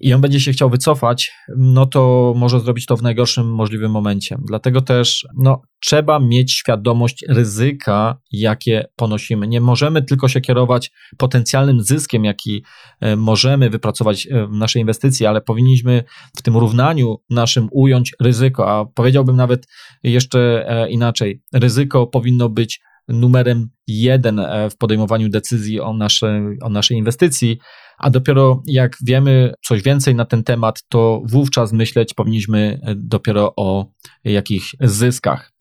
i 0.02 0.14
on 0.14 0.20
będzie 0.20 0.40
się 0.40 0.52
chciał 0.52 0.70
wycofać, 0.70 1.32
no 1.56 1.86
to 1.86 2.32
może 2.36 2.60
zrobić 2.60 2.86
to 2.86 2.96
w 2.96 3.02
najgorszym 3.02 3.54
możliwym 3.54 3.90
momencie. 3.90 4.36
Dlatego 4.46 4.80
też 4.80 5.26
no, 5.36 5.62
trzeba 5.80 6.18
mieć 6.18 6.52
świadomość 6.52 7.24
ryzyka, 7.28 8.18
jakie 8.32 8.84
ponosimy. 8.96 9.48
Nie 9.48 9.60
możemy 9.60 10.02
tylko 10.02 10.28
się 10.28 10.40
kierować 10.40 10.90
potencjalnym 11.18 11.82
zyskiem, 11.82 12.24
jaki 12.24 12.64
e, 13.00 13.16
możemy 13.16 13.70
wypracować 13.70 14.26
e, 14.26 14.46
w 14.46 14.52
naszej 14.52 14.80
inwestycji, 14.80 15.26
ale 15.26 15.40
powinniśmy 15.40 16.04
w 16.36 16.42
tym 16.42 16.56
równaniu 16.56 17.16
naszym 17.30 17.68
ująć 17.72 18.12
ryzyko, 18.20 18.70
a 18.70 18.84
powiedziałbym 18.84 19.36
nawet 19.36 19.66
jeszcze 20.02 20.64
e, 20.68 20.90
inaczej. 20.90 21.42
Ryzyko 21.54 22.06
powinno 22.06 22.48
być 22.48 22.80
numerem 23.08 23.68
jeden 23.86 24.40
w 24.70 24.76
podejmowaniu 24.76 25.28
decyzji 25.28 25.80
o 25.80 25.92
naszej, 25.92 26.42
o 26.62 26.68
naszej 26.68 26.96
inwestycji, 26.96 27.58
a 28.02 28.10
dopiero 28.10 28.62
jak 28.66 28.96
wiemy 29.06 29.54
coś 29.64 29.82
więcej 29.82 30.14
na 30.14 30.24
ten 30.24 30.44
temat, 30.44 30.82
to 30.88 31.22
wówczas 31.24 31.72
myśleć 31.72 32.14
powinniśmy 32.14 32.80
dopiero 32.96 33.52
o 33.56 33.86
jakichś 34.24 34.76
zyskach. 34.80 35.52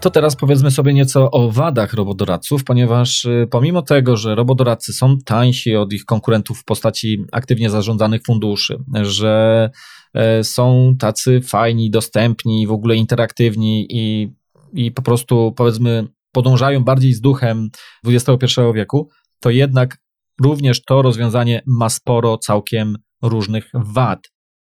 To 0.00 0.10
teraz 0.10 0.36
powiedzmy 0.36 0.70
sobie 0.70 0.94
nieco 0.94 1.30
o 1.30 1.50
wadach 1.50 1.94
robodoradców, 1.94 2.64
ponieważ 2.64 3.24
y, 3.24 3.48
pomimo 3.50 3.82
tego, 3.82 4.16
że 4.16 4.34
robodoradcy 4.34 4.92
są 4.92 5.18
tańsi 5.24 5.76
od 5.76 5.92
ich 5.92 6.04
konkurentów 6.04 6.58
w 6.58 6.64
postaci 6.64 7.24
aktywnie 7.32 7.70
zarządzanych 7.70 8.22
funduszy, 8.26 8.78
że 9.02 9.70
e, 10.14 10.44
są 10.44 10.94
tacy 10.98 11.40
fajni, 11.40 11.90
dostępni, 11.90 12.66
w 12.66 12.72
ogóle 12.72 12.96
interaktywni 12.96 13.86
i, 13.90 14.32
i 14.72 14.92
po 14.92 15.02
prostu 15.02 15.52
powiedzmy 15.56 16.08
podążają 16.36 16.84
bardziej 16.84 17.12
z 17.12 17.20
duchem 17.20 17.68
XXI 18.06 18.60
wieku, 18.74 19.08
to 19.40 19.50
jednak 19.50 19.98
również 20.40 20.82
to 20.82 21.02
rozwiązanie 21.02 21.62
ma 21.66 21.88
sporo 21.88 22.38
całkiem 22.38 22.96
różnych 23.22 23.70
wad. 23.74 24.18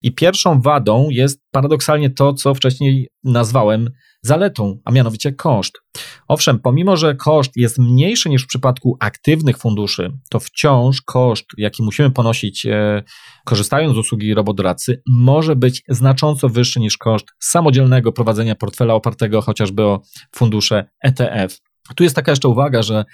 I 0.02 0.12
pierwszą 0.12 0.62
wadą 0.62 1.08
jest 1.10 1.42
paradoksalnie 1.52 2.10
to, 2.10 2.34
co 2.34 2.54
wcześniej 2.54 3.08
nazwałem 3.24 3.90
zaletą, 4.28 4.80
a 4.86 4.92
mianowicie 4.92 5.32
koszt. 5.32 5.74
Owszem, 6.28 6.60
pomimo 6.60 6.98
że 6.98 7.16
koszt 7.16 7.52
jest 7.56 7.80
mniejszy 7.80 8.30
niż 8.30 8.44
w 8.44 8.48
przypadku 8.48 8.98
aktywnych 9.00 9.58
funduszy, 9.58 10.12
to 10.30 10.40
wciąż 10.40 11.02
koszt, 11.02 11.46
jaki 11.58 11.84
musimy 11.84 12.12
ponosić 12.12 12.66
e, 12.66 13.04
korzystając 13.46 13.96
z 13.96 13.98
usługi 13.98 14.34
robodoradcy, 14.34 15.02
może 15.08 15.56
być 15.56 15.84
znacząco 15.90 16.50
wyższy 16.50 16.80
niż 16.80 16.98
koszt 16.98 17.28
samodzielnego 17.40 18.12
prowadzenia 18.12 18.56
portfela 18.56 18.94
opartego 18.94 19.42
chociażby 19.42 19.84
o 19.84 20.02
fundusze 20.36 20.90
ETF. 21.04 21.60
Tu 21.96 22.04
jest 22.04 22.16
taka 22.16 22.32
jeszcze 22.32 22.48
uwaga, 22.48 22.82
że 22.84 23.06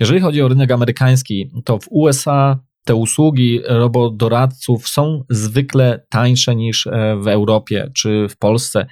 jeżeli 0.00 0.20
chodzi 0.20 0.42
o 0.42 0.48
rynek 0.48 0.70
amerykański, 0.70 1.50
to 1.64 1.78
w 1.78 1.86
USA 1.90 2.58
te 2.84 2.94
usługi 2.94 3.60
robodoradców 3.64 4.88
są 4.88 5.24
zwykle 5.30 6.06
tańsze 6.08 6.56
niż 6.56 6.86
e, 6.86 7.16
w 7.16 7.28
Europie 7.28 7.90
czy 7.94 8.26
w 8.28 8.36
Polsce. 8.36 8.86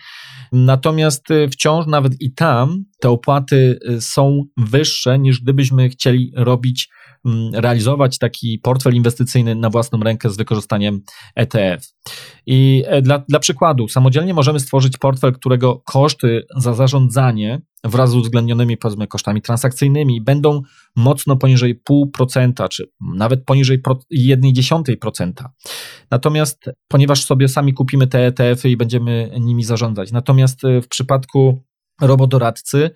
Natomiast 0.52 1.30
e, 1.30 1.48
wciąż 1.48 1.86
nawet 1.86 2.20
i 2.20 2.32
tam 2.32 2.84
te 3.00 3.10
opłaty 3.10 3.78
e, 3.88 4.00
są 4.00 4.42
wyższe 4.56 5.18
niż 5.18 5.40
gdybyśmy 5.40 5.88
chcieli 5.88 6.32
robić 6.36 6.88
realizować 7.52 8.18
taki 8.18 8.58
portfel 8.58 8.94
inwestycyjny 8.94 9.54
na 9.54 9.70
własną 9.70 10.00
rękę 10.00 10.30
z 10.30 10.36
wykorzystaniem 10.36 11.00
ETF. 11.36 11.86
I 12.46 12.82
e, 12.86 13.02
dla, 13.02 13.18
dla 13.28 13.38
przykładu, 13.38 13.88
samodzielnie 13.88 14.34
możemy 14.34 14.60
stworzyć 14.60 14.98
portfel, 14.98 15.32
którego 15.32 15.82
koszty 15.86 16.46
za 16.56 16.74
zarządzanie 16.74 17.60
wraz 17.84 18.10
z 18.10 18.14
uwzględnionymi 18.14 18.76
powiedzmy 18.76 19.06
kosztami 19.06 19.42
transakcyjnymi 19.42 20.20
będą 20.20 20.62
mocno 20.96 21.36
poniżej 21.36 21.80
0,5%, 21.90 22.68
czy 22.68 22.90
nawet 23.14 23.44
poniżej 23.44 23.82
0,1%. 23.82 25.32
Natomiast 26.10 26.70
ponieważ 26.88 27.24
sobie 27.24 27.48
sami 27.48 27.74
kupimy 27.74 28.06
te 28.06 28.26
ETF-y 28.26 28.70
i 28.70 28.76
będziemy 28.76 29.30
nimi 29.40 29.64
zarządzać. 29.64 30.12
Natomiast 30.12 30.64
e, 30.64 30.82
w 30.82 30.88
przypadku 30.88 31.64
robodoradcy 32.00 32.90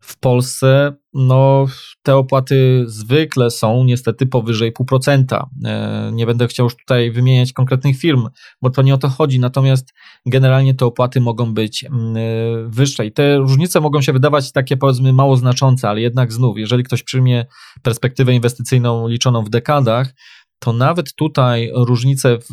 w 0.00 0.18
Polsce 0.20 0.92
no, 1.14 1.66
te 2.02 2.16
opłaty 2.16 2.84
zwykle 2.86 3.50
są 3.50 3.84
niestety 3.84 4.26
powyżej 4.26 4.72
0,5%. 4.72 5.46
E, 5.64 6.10
nie 6.12 6.26
będę 6.26 6.48
chciał 6.48 6.64
już 6.64 6.76
tutaj 6.76 7.10
wymieniać 7.10 7.52
konkretnych 7.52 7.98
firm, 7.98 8.28
bo 8.62 8.70
to 8.70 8.82
nie 8.82 8.94
o 8.94 8.98
to 8.98 9.08
chodzi, 9.08 9.40
natomiast 9.40 9.94
generalnie 10.26 10.74
te 10.74 10.86
opłaty 10.86 11.20
mogą 11.20 11.54
być 11.54 11.84
mm, 11.84 12.16
e, 12.16 12.20
wyższe 12.68 13.06
i 13.06 13.12
te 13.12 13.36
różnice 13.36 13.80
mogą 13.80 14.02
się 14.02 14.12
wydawać 14.12 14.52
takie 14.52 14.76
powiedzmy 14.76 15.12
mało 15.12 15.36
znaczące, 15.36 15.88
ale 15.88 16.00
jednak 16.00 16.32
znów, 16.32 16.58
jeżeli 16.58 16.84
ktoś 16.84 17.02
przyjmie 17.02 17.46
perspektywę 17.82 18.34
inwestycyjną 18.34 19.08
liczoną 19.08 19.42
w 19.44 19.50
dekadach, 19.50 20.12
to 20.58 20.72
nawet 20.72 21.14
tutaj 21.14 21.70
różnice 21.74 22.38
w, 22.38 22.46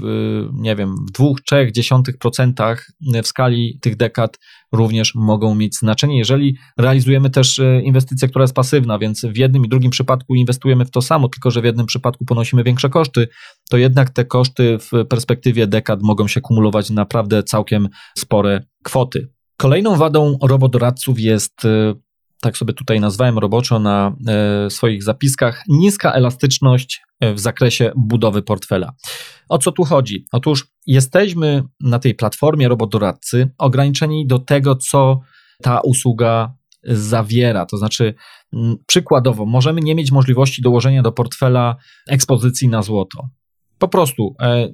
w 0.00 0.48
nie 0.52 0.76
wiem, 0.76 0.94
w 1.08 1.10
dwóch, 1.10 1.40
trzech 1.40 1.72
dziesiątych 1.72 2.18
procentach 2.18 2.86
w 3.22 3.26
skali 3.26 3.78
tych 3.82 3.96
dekad 3.96 4.38
również 4.72 5.14
mogą 5.14 5.54
mieć 5.54 5.76
znaczenie. 5.76 6.18
Jeżeli 6.18 6.56
realizujemy 6.78 7.30
też 7.30 7.58
e, 7.58 7.82
inwestycję, 7.82 8.28
która 8.28 8.42
jest 8.42 8.54
pasywna, 8.54 8.98
więc 8.98 9.24
w 9.24 9.36
jednym 9.36 9.64
i 9.64 9.68
drugim 9.68 9.90
przypadku 9.90 10.34
inwestujemy 10.34 10.84
w 10.84 10.90
to 10.90 11.02
samo, 11.02 11.28
tylko 11.28 11.50
że 11.50 11.60
w 11.60 11.64
jednym 11.64 11.86
przypadku 11.86 12.24
ponosimy 12.24 12.64
większe 12.64 12.90
koszty, 12.90 13.28
to 13.70 13.76
jednak 13.76 14.10
te 14.10 14.24
koszty 14.24 14.78
w 14.78 15.06
perspektywie 15.08 15.66
dekad 15.66 16.02
mogą 16.02 16.28
się 16.28 16.40
kumulować 16.40 16.90
naprawdę 16.90 17.42
całkiem 17.42 17.88
spore 18.18 18.64
kwoty. 18.84 19.28
Kolejną 19.56 19.96
wadą 19.96 20.38
robodoradców 20.42 21.20
jest 21.20 21.64
e, 21.64 21.94
tak 22.40 22.56
sobie 22.56 22.72
tutaj 22.72 23.00
nazwałem 23.00 23.38
roboczo 23.38 23.78
na 23.78 24.16
e, 24.28 24.70
swoich 24.70 25.02
zapiskach, 25.02 25.62
niska 25.68 26.12
elastyczność 26.12 27.02
w 27.34 27.40
zakresie 27.40 27.92
budowy 27.96 28.42
portfela. 28.42 28.92
O 29.48 29.58
co 29.58 29.72
tu 29.72 29.84
chodzi? 29.84 30.26
Otóż 30.32 30.66
jesteśmy 30.88 31.62
na 31.80 31.98
tej 31.98 32.14
platformie 32.14 32.68
robodoradcy 32.68 33.50
ograniczeni 33.58 34.26
do 34.26 34.38
tego, 34.38 34.76
co 34.76 35.20
ta 35.62 35.80
usługa 35.80 36.54
zawiera. 36.84 37.66
To 37.66 37.76
znaczy, 37.76 38.14
przykładowo, 38.86 39.46
możemy 39.46 39.80
nie 39.80 39.94
mieć 39.94 40.12
możliwości 40.12 40.62
dołożenia 40.62 41.02
do 41.02 41.12
portfela 41.12 41.76
ekspozycji 42.08 42.68
na 42.68 42.82
złoto. 42.82 43.28
Po 43.78 43.88
prostu, 43.88 44.34
e, 44.40 44.68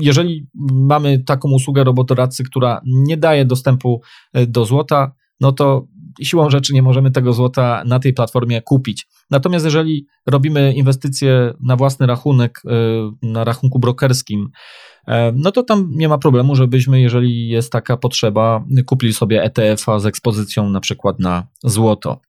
jeżeli 0.00 0.46
mamy 0.72 1.18
taką 1.18 1.50
usługę 1.50 1.84
robotoradcy, 1.84 2.44
która 2.44 2.80
nie 2.84 3.16
daje 3.16 3.44
dostępu 3.44 4.00
do 4.48 4.64
złota, 4.64 5.12
no 5.40 5.52
to 5.52 5.86
siłą 6.22 6.50
rzeczy 6.50 6.74
nie 6.74 6.82
możemy 6.82 7.10
tego 7.10 7.32
złota 7.32 7.82
na 7.86 7.98
tej 7.98 8.14
platformie 8.14 8.62
kupić. 8.62 9.06
Natomiast 9.32 9.64
jeżeli 9.64 10.06
robimy 10.26 10.72
inwestycje 10.72 11.54
na 11.60 11.76
własny 11.76 12.06
rachunek, 12.06 12.62
y, 12.64 12.70
na 13.22 13.44
rachunku 13.44 13.78
brokerskim, 13.78 14.50
e, 15.08 15.32
no 15.36 15.52
to 15.52 15.62
tam 15.62 15.88
nie 15.90 16.08
ma 16.08 16.18
problemu, 16.18 16.56
żebyśmy, 16.56 17.00
jeżeli 17.00 17.48
jest 17.48 17.72
taka 17.72 17.96
potrzeba, 17.96 18.64
kupili 18.86 19.12
sobie 19.12 19.42
ETF-a 19.42 19.98
z 19.98 20.06
ekspozycją 20.06 20.70
na 20.70 20.80
przykład 20.80 21.18
na 21.18 21.46
złoto. 21.64 22.20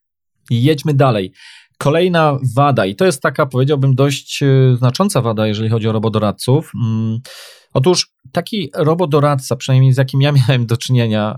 I 0.49 0.63
jedźmy 0.63 0.93
dalej. 0.93 1.31
Kolejna 1.77 2.39
wada, 2.55 2.85
i 2.85 2.95
to 2.95 3.05
jest 3.05 3.21
taka, 3.21 3.45
powiedziałbym, 3.45 3.95
dość 3.95 4.43
y, 4.43 4.75
znacząca 4.77 5.21
wada, 5.21 5.47
jeżeli 5.47 5.69
chodzi 5.69 5.87
o 5.87 5.91
robodoradców. 5.91 6.71
Mm, 6.85 7.19
Otóż 7.73 8.09
taki 8.31 8.69
robodoradca, 8.75 9.55
przynajmniej 9.55 9.93
z 9.93 9.97
jakim 9.97 10.21
ja 10.21 10.31
miałem 10.47 10.65
do 10.65 10.77
czynienia, 10.77 11.37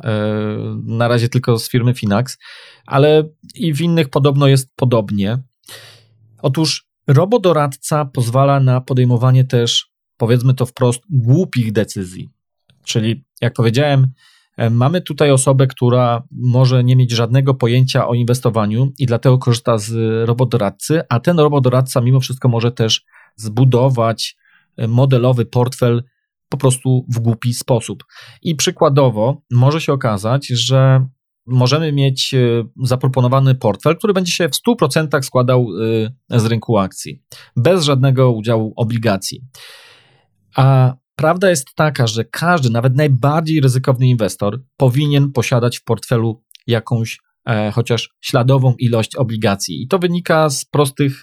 na 0.83 1.07
razie 1.07 1.29
tylko 1.29 1.59
z 1.59 1.69
firmy 1.69 1.93
Finax, 1.93 2.37
ale 2.85 3.23
i 3.55 3.73
w 3.73 3.81
innych 3.81 4.09
podobno 4.09 4.47
jest 4.47 4.75
podobnie. 4.75 5.43
Otóż 6.41 6.85
robodoradca 7.07 8.05
pozwala 8.05 8.59
na 8.59 8.81
podejmowanie 8.81 9.43
też, 9.43 9.89
powiedzmy 10.17 10.53
to 10.53 10.65
wprost, 10.65 11.01
głupich 11.09 11.71
decyzji. 11.71 12.29
Czyli, 12.83 13.25
jak 13.41 13.53
powiedziałem, 13.53 14.07
e, 14.57 14.69
mamy 14.69 15.01
tutaj 15.01 15.31
osobę, 15.31 15.67
która 15.67 16.23
może 16.31 16.83
nie 16.83 16.95
mieć 16.95 17.11
żadnego 17.11 17.53
pojęcia 17.53 18.07
o 18.07 18.13
inwestowaniu 18.13 18.91
i 18.99 19.05
dlatego 19.05 19.37
korzysta 19.37 19.77
z 19.77 19.93
robodoradcy, 20.27 21.01
a 21.09 21.19
ten 21.19 21.39
robodoradca 21.39 22.01
mimo 22.01 22.19
wszystko 22.19 22.49
może 22.49 22.71
też 22.71 23.05
zbudować 23.35 24.35
e, 24.77 24.87
modelowy 24.87 25.45
portfel 25.45 26.03
po 26.49 26.57
prostu 26.57 27.05
w 27.09 27.19
głupi 27.19 27.53
sposób. 27.53 28.03
I 28.41 28.55
przykładowo 28.55 29.41
może 29.51 29.81
się 29.81 29.93
okazać, 29.93 30.47
że 30.47 31.07
możemy 31.45 31.91
mieć 31.91 32.33
e, 32.33 32.63
zaproponowany 32.83 33.55
portfel, 33.55 33.97
który 33.97 34.13
będzie 34.13 34.31
się 34.31 34.49
w 34.49 34.81
100% 34.81 35.21
składał 35.21 35.67
e, 36.31 36.39
z 36.39 36.45
rynku 36.45 36.77
akcji, 36.77 37.23
bez 37.55 37.83
żadnego 37.83 38.31
udziału 38.31 38.73
obligacji. 38.75 39.41
A 40.55 40.93
prawda 41.15 41.49
jest 41.49 41.67
taka, 41.75 42.07
że 42.07 42.25
każdy, 42.25 42.69
nawet 42.69 42.95
najbardziej 42.95 43.61
ryzykowny 43.61 44.07
inwestor 44.07 44.61
powinien 44.77 45.31
posiadać 45.31 45.77
w 45.77 45.83
portfelu 45.83 46.43
jakąś 46.67 47.19
chociaż 47.73 48.09
śladową 48.21 48.73
ilość 48.79 49.15
obligacji. 49.15 49.83
I 49.83 49.87
to 49.87 49.99
wynika 49.99 50.49
z 50.49 50.65
prostych 50.65 51.21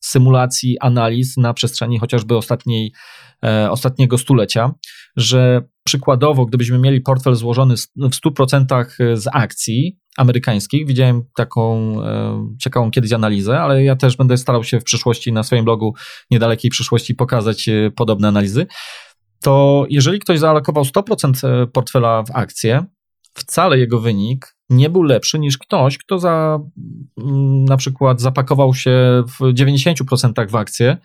symulacji, 0.00 0.76
analiz 0.80 1.36
na 1.36 1.54
przestrzeni 1.54 1.98
chociażby 1.98 2.36
ostatniej 2.36 2.92
E, 3.44 3.70
ostatniego 3.70 4.18
stulecia, 4.18 4.72
że 5.16 5.62
przykładowo, 5.84 6.46
gdybyśmy 6.46 6.78
mieli 6.78 7.00
portfel 7.00 7.34
złożony 7.34 7.74
w 7.96 8.14
100% 8.26 9.16
z 9.16 9.26
akcji 9.32 9.98
amerykańskich, 10.16 10.86
widziałem 10.86 11.22
taką 11.36 11.94
e, 12.02 12.56
ciekawą 12.60 12.90
kiedyś 12.90 13.12
analizę, 13.12 13.60
ale 13.60 13.84
ja 13.84 13.96
też 13.96 14.16
będę 14.16 14.36
starał 14.36 14.64
się 14.64 14.80
w 14.80 14.84
przyszłości 14.84 15.32
na 15.32 15.42
swoim 15.42 15.64
blogu, 15.64 15.94
niedalekiej 16.30 16.70
przyszłości, 16.70 17.14
pokazać 17.14 17.68
e, 17.68 17.90
podobne 17.96 18.28
analizy. 18.28 18.66
To 19.42 19.86
jeżeli 19.90 20.18
ktoś 20.18 20.38
zaalokował 20.38 20.84
100% 20.84 21.66
portfela 21.66 22.22
w 22.22 22.30
akcje, 22.30 22.84
wcale 23.34 23.78
jego 23.78 24.00
wynik 24.00 24.55
nie 24.70 24.90
był 24.90 25.02
lepszy 25.02 25.38
niż 25.38 25.58
ktoś, 25.58 25.98
kto 25.98 26.18
za, 26.18 26.58
na 27.66 27.76
przykład 27.76 28.20
zapakował 28.20 28.74
się 28.74 29.22
w 29.26 29.40
90% 29.40 30.50
w 30.50 30.56
akcje, 30.56 30.96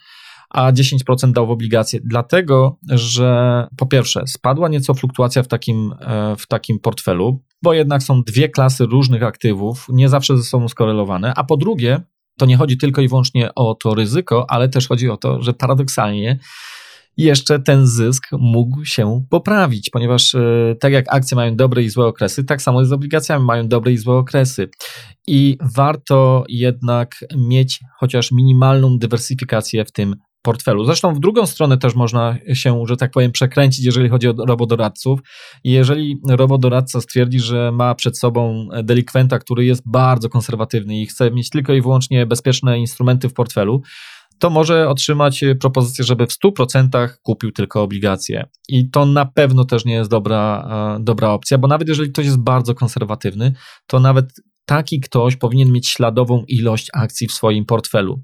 a 0.50 0.72
10% 0.72 1.32
dał 1.32 1.48
w 1.48 1.52
obligacje, 1.52 2.00
dlatego 2.04 2.78
że 2.90 3.68
po 3.78 3.86
pierwsze 3.86 4.28
spadła 4.28 4.70
nieco 4.70 4.94
fluktuacja 4.94 5.44
w 5.44 5.48
takim, 5.48 5.94
e, 6.00 6.36
w 6.36 6.48
takim 6.48 6.80
portfelu, 6.80 7.44
bo 7.62 7.74
jednak 7.74 8.04
są 8.04 8.24
dwie 8.24 8.50
klasy 8.50 8.86
różnych 8.86 9.24
aktywów, 9.24 9.86
nie 9.90 10.10
zawsze 10.10 10.38
ze 10.38 10.44
sobą 10.44 10.68
skorelowane, 10.68 11.34
a 11.36 11.44
po 11.44 11.58
drugie, 11.58 12.02
to 12.38 12.46
nie 12.46 12.58
chodzi 12.58 12.78
tylko 12.78 13.02
i 13.02 13.08
wyłącznie 13.08 13.56
o 13.56 13.76
to 13.76 13.96
ryzyko, 13.96 14.46
ale 14.50 14.70
też 14.70 14.88
chodzi 14.88 15.10
o 15.10 15.18
to, 15.18 15.42
że 15.42 15.54
paradoksalnie 15.54 16.40
jeszcze 17.18 17.60
ten 17.60 17.88
zysk 17.88 18.24
mógł 18.32 18.86
się 18.86 19.26
poprawić, 19.30 19.90
ponieważ 19.90 20.36
e, 20.36 20.76
tak 20.80 20.94
jak 20.94 21.06
akcje 21.10 21.36
mają 21.36 21.56
dobre 21.56 21.84
i 21.84 21.90
złe 21.90 22.06
okresy, 22.06 22.44
tak 22.44 22.62
samo 22.62 22.86
z 22.86 22.92
obligacjami 22.92 23.46
mają 23.46 23.68
dobre 23.68 23.92
i 23.92 23.98
złe 23.98 24.16
okresy. 24.16 24.70
I 25.28 25.58
warto 25.76 26.44
jednak 26.50 27.16
mieć 27.38 27.80
chociaż 28.00 28.32
minimalną 28.32 28.98
dywersyfikację 28.98 29.86
w 29.86 29.92
tym 29.92 30.16
portfelu. 30.42 30.86
Zresztą 30.86 31.14
w 31.14 31.20
drugą 31.20 31.46
stronę 31.46 31.78
też 31.78 31.96
można 31.96 32.38
się, 32.54 32.84
że 32.88 32.98
tak 32.98 33.12
powiem, 33.12 33.32
przekręcić, 33.32 33.86
jeżeli 33.86 34.10
chodzi 34.10 34.28
o 34.28 34.34
robodoradców. 34.48 35.20
Jeżeli 35.64 36.18
robodoradca 36.30 37.02
stwierdzi, 37.02 37.40
że 37.40 37.72
ma 37.72 37.96
przed 37.96 38.20
sobą 38.20 38.68
delikwenta, 38.84 39.40
który 39.40 39.66
jest 39.66 39.82
bardzo 39.86 40.30
konserwatywny 40.30 41.02
i 41.02 41.06
chce 41.06 41.32
mieć 41.32 41.50
tylko 41.50 41.74
i 41.74 41.82
wyłącznie 41.82 42.26
bezpieczne 42.26 42.80
instrumenty 42.80 43.30
w 43.30 43.34
portfelu, 43.34 43.82
to 44.42 44.50
może 44.50 44.90
otrzymać 44.90 45.44
propozycję, 45.60 46.06
żeby 46.06 46.28
w 46.28 46.30
100% 46.30 47.10
kupił 47.22 47.52
tylko 47.52 47.82
obligacje. 47.82 48.50
I 48.70 48.90
to 48.90 49.06
na 49.06 49.26
pewno 49.26 49.66
też 49.66 49.86
nie 49.86 49.94
jest 49.94 50.10
dobra, 50.10 50.68
e, 51.00 51.04
dobra 51.04 51.30
opcja, 51.30 51.58
bo 51.58 51.68
nawet 51.68 51.88
jeżeli 51.88 52.12
ktoś 52.12 52.26
jest 52.26 52.40
bardzo 52.40 52.76
konserwatywny, 52.76 53.54
to 53.88 54.00
nawet 54.00 54.26
taki 54.66 55.00
ktoś 55.00 55.36
powinien 55.36 55.72
mieć 55.72 55.90
śladową 55.90 56.44
ilość 56.48 56.88
akcji 56.94 57.28
w 57.28 57.32
swoim 57.32 57.66
portfelu. 57.66 58.22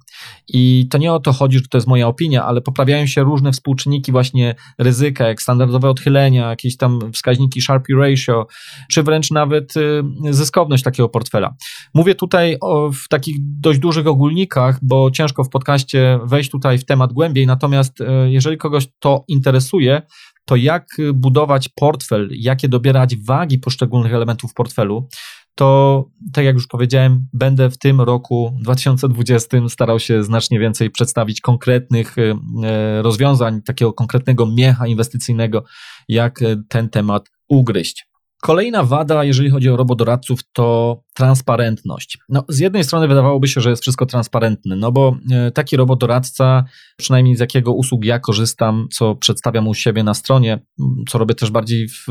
I 0.48 0.88
to 0.92 0.98
nie 0.98 1.14
o 1.14 1.20
to 1.20 1.34
chodzi, 1.34 1.58
że 1.58 1.68
to 1.70 1.78
jest 1.78 1.88
moja 1.88 2.08
opinia, 2.08 2.46
ale 2.46 2.62
poprawiają 2.62 3.06
się 3.06 3.24
różne 3.24 3.52
współczynniki 3.52 4.12
właśnie 4.12 4.56
ryzyka, 4.78 5.28
jak 5.28 5.42
standardowe 5.42 5.90
odchylenia, 5.90 6.50
jakieś 6.50 6.78
tam 6.78 7.00
wskaźniki 7.14 7.62
Sharpie 7.62 7.96
ratio, 7.96 8.48
czy 8.92 9.04
wręcz 9.04 9.32
nawet 9.32 9.78
y, 9.78 10.04
zyskowność 10.30 10.84
takiego 10.84 11.10
portfela. 11.10 11.56
Mówię 11.94 12.16
tutaj 12.16 12.58
o, 12.62 12.92
w 12.92 13.08
takich 13.10 13.36
dość 13.40 13.80
dużych 13.80 14.08
ogólnikach, 14.08 14.80
bo 14.82 15.12
ciężko 15.12 15.44
w 15.44 15.50
podcaście 15.50 16.20
wejść 16.24 16.50
tutaj 16.50 16.78
w 16.78 16.86
temat 16.86 17.14
głębiej, 17.14 17.48
natomiast 17.48 18.02
y, 18.02 18.06
jeżeli 18.28 18.58
kogoś 18.58 18.88
to 19.00 19.24
interesuje, 19.28 20.02
to 20.46 20.56
jak 20.56 20.88
budować 21.14 21.70
portfel, 21.70 22.30
jakie 22.32 22.70
dobierać 22.70 23.16
wagi 23.18 23.60
poszczególnych 23.60 24.14
elementów 24.14 24.54
portfelu, 24.54 25.08
to 25.58 26.06
tak 26.34 26.46
jak 26.46 26.56
już 26.56 26.68
powiedziałem, 26.68 27.28
będę 27.34 27.70
w 27.70 27.78
tym 27.78 28.02
roku 28.02 28.58
2020 28.62 29.58
starał 29.70 30.00
się 30.00 30.24
znacznie 30.24 30.60
więcej 30.60 30.90
przedstawić 30.90 31.42
konkretnych 31.42 32.16
e, 32.18 33.02
rozwiązań, 33.02 33.62
takiego 33.62 33.94
konkretnego 33.94 34.46
miecha 34.46 34.88
inwestycyjnego, 34.88 35.64
jak 36.08 36.40
ten 36.70 36.90
temat 36.90 37.30
ugryźć. 37.48 38.07
Kolejna 38.42 38.84
wada, 38.84 39.24
jeżeli 39.24 39.50
chodzi 39.50 39.70
o 39.70 39.78
robodoradców, 39.78 40.40
to 40.54 41.00
transparentność. 41.14 42.18
No, 42.30 42.46
z 42.50 42.60
jednej 42.60 42.84
strony 42.84 43.08
wydawałoby 43.08 43.48
się, 43.48 43.62
że 43.62 43.70
jest 43.70 43.82
wszystko 43.82 44.06
transparentne, 44.06 44.76
no 44.76 44.92
bo 44.92 45.18
e, 45.32 45.52
taki 45.52 45.78
robodoradca, 45.78 46.64
przynajmniej 46.98 47.36
z 47.36 47.40
jakiego 47.40 47.74
usług 47.74 48.06
ja 48.06 48.20
korzystam, 48.20 48.88
co 48.92 49.16
przedstawiam 49.16 49.68
u 49.68 49.74
siebie 49.74 50.04
na 50.04 50.14
stronie, 50.14 50.60
co 51.10 51.18
robię 51.18 51.36
też 51.36 51.52
bardziej 51.52 51.88
w, 51.90 52.06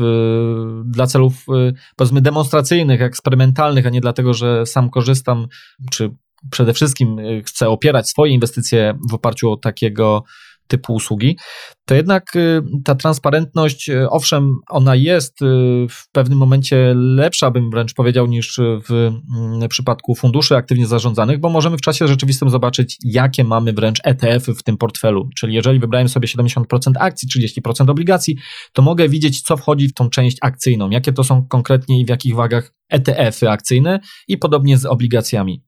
dla 0.85 1.07
celów 1.07 1.45
e, 1.49 1.73
powiedzmy 1.95 2.21
demonstracyjnych, 2.21 3.01
eksperymentalnych, 3.01 3.87
a 3.87 3.89
nie 3.89 4.01
dlatego, 4.01 4.33
że 4.33 4.65
sam 4.65 4.89
korzystam, 4.89 5.47
czy 5.91 6.11
przede 6.51 6.73
wszystkim 6.73 7.19
e, 7.19 7.41
chcę 7.41 7.69
opierać 7.69 8.09
swoje 8.09 8.33
inwestycje 8.33 8.97
w 9.09 9.13
oparciu 9.13 9.51
o 9.51 9.57
takiego 9.57 10.23
typu 10.67 10.93
usługi, 10.93 11.37
to 11.85 11.95
jednak 11.95 12.35
y, 12.35 12.61
ta 12.83 12.95
transparentność, 12.95 13.89
y, 13.89 14.09
owszem, 14.09 14.55
ona 14.69 14.95
jest 14.95 15.41
y, 15.41 15.45
w 15.89 16.11
pewnym 16.11 16.37
momencie 16.37 16.93
lepsza, 16.95 17.51
bym 17.51 17.71
wręcz 17.71 17.93
powiedział, 17.93 18.27
niż 18.27 18.59
w 18.89 18.91
mm, 18.91 19.69
przypadku 19.69 20.15
funduszy 20.15 20.55
aktywnie 20.55 20.87
zarządzanych, 20.87 21.39
bo 21.39 21.49
możemy 21.49 21.77
w 21.77 21.81
czasie 21.81 22.07
rzeczywistym 22.07 22.49
zobaczyć, 22.49 22.97
jakie 23.03 23.43
mamy 23.43 23.73
wręcz 23.73 23.99
ETF-y 24.03 24.55
w 24.55 24.63
tym 24.63 24.77
portfelu. 24.77 25.29
Czyli 25.37 25.53
jeżeli 25.53 25.79
wybrałem 25.79 26.09
sobie 26.09 26.27
70% 26.27 26.63
akcji, 26.99 27.29
30% 27.67 27.89
obligacji, 27.89 28.37
to 28.73 28.81
mogę 28.81 29.09
widzieć, 29.09 29.41
co 29.41 29.57
wchodzi 29.57 29.87
w 29.87 29.93
tą 29.93 30.09
część 30.09 30.37
akcyjną, 30.41 30.89
jakie 30.89 31.13
to 31.13 31.23
są 31.23 31.47
konkretnie 31.47 32.01
i 32.01 32.05
w 32.05 32.09
jakich 32.09 32.35
wagach 32.35 32.73
ETF-y 32.89 33.49
akcyjne 33.49 33.99
i 34.27 34.37
podobnie 34.37 34.77
z 34.77 34.85
obligacjami. 34.85 35.66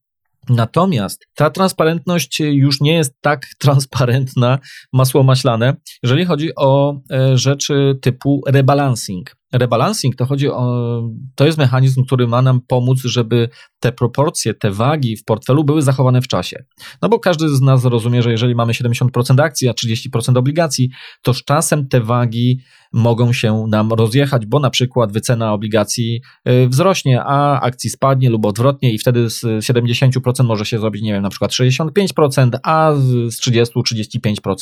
Natomiast 0.49 1.27
ta 1.35 1.49
transparentność 1.49 2.39
już 2.39 2.81
nie 2.81 2.93
jest 2.93 3.13
tak 3.21 3.45
transparentna, 3.59 4.59
masło 4.93 5.23
maślane, 5.23 5.75
jeżeli 6.03 6.25
chodzi 6.25 6.55
o 6.55 7.01
e, 7.11 7.37
rzeczy 7.37 7.97
typu 8.01 8.41
rebalancing. 8.47 9.38
Rebalancing 9.53 10.15
to 10.15 10.25
chodzi 10.25 10.49
o, 10.49 11.01
to 11.35 11.45
jest 11.45 11.57
mechanizm, 11.57 12.05
który 12.05 12.27
ma 12.27 12.41
nam 12.41 12.61
pomóc, 12.67 12.99
żeby 13.03 13.49
te 13.79 13.91
proporcje, 13.91 14.53
te 14.53 14.71
wagi 14.71 15.17
w 15.17 15.23
portfelu 15.23 15.63
były 15.63 15.81
zachowane 15.81 16.21
w 16.21 16.27
czasie. 16.27 16.63
No 17.01 17.09
bo 17.09 17.19
każdy 17.19 17.49
z 17.49 17.61
nas 17.61 17.85
rozumie, 17.85 18.21
że 18.21 18.31
jeżeli 18.31 18.55
mamy 18.55 18.73
70% 18.73 19.41
akcji, 19.41 19.69
a 19.69 19.71
30% 19.71 20.37
obligacji, 20.37 20.89
to 21.21 21.33
z 21.33 21.43
czasem 21.43 21.87
te 21.87 22.01
wagi 22.01 22.59
mogą 22.93 23.33
się 23.33 23.65
nam 23.69 23.93
rozjechać, 23.93 24.45
bo 24.45 24.59
na 24.59 24.69
przykład 24.69 25.11
wycena 25.11 25.53
obligacji 25.53 26.21
y, 26.49 26.67
wzrośnie, 26.67 27.23
a 27.23 27.61
akcji 27.61 27.89
spadnie 27.89 28.29
lub 28.29 28.45
odwrotnie 28.45 28.93
i 28.93 28.97
wtedy 28.97 29.29
z 29.29 29.43
70% 29.43 30.43
może 30.43 30.65
się 30.65 30.79
zrobić, 30.79 31.01
nie 31.01 31.13
wiem, 31.13 31.23
na 31.23 31.29
przykład 31.29 31.51
65%, 31.51 32.49
a 32.63 32.93
z 32.95 33.41
30-35%. 33.41 34.55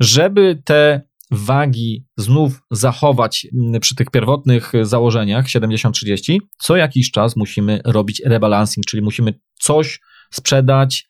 Żeby 0.00 0.62
te 0.64 1.02
wagi 1.30 2.06
znów 2.16 2.62
zachować 2.70 3.46
mm, 3.54 3.80
przy 3.80 3.94
tych 3.94 4.10
pierwotnych 4.10 4.72
założeniach 4.82 5.46
70-30, 5.46 6.38
co 6.58 6.76
jakiś 6.76 7.10
czas 7.10 7.36
musimy 7.36 7.80
robić 7.84 8.22
rebalancing, 8.24 8.86
czyli 8.86 9.02
musimy 9.02 9.40
coś 9.60 10.00
sprzedać, 10.30 11.06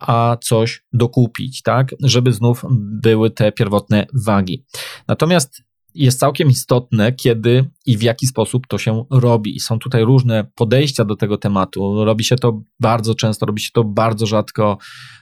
a 0.00 0.36
coś 0.40 0.84
dokupić, 0.92 1.62
tak, 1.62 1.94
żeby 2.00 2.32
znów 2.32 2.64
były 3.02 3.30
te 3.30 3.52
pierwotne 3.52 4.06
wagi. 4.26 4.64
Natomiast 5.08 5.62
jest 5.94 6.18
całkiem 6.18 6.48
istotne, 6.48 7.12
kiedy 7.12 7.70
i 7.86 7.96
w 7.96 8.02
jaki 8.02 8.26
sposób 8.26 8.66
to 8.66 8.78
się 8.78 9.04
robi. 9.10 9.60
Są 9.60 9.78
tutaj 9.78 10.04
różne 10.04 10.46
podejścia 10.54 11.04
do 11.04 11.16
tego 11.16 11.38
tematu. 11.38 12.04
Robi 12.04 12.24
się 12.24 12.36
to 12.36 12.62
bardzo 12.80 13.14
często, 13.14 13.46
robi 13.46 13.60
się 13.60 13.70
to 13.74 13.84
bardzo 13.84 14.26
rzadko, 14.26 14.78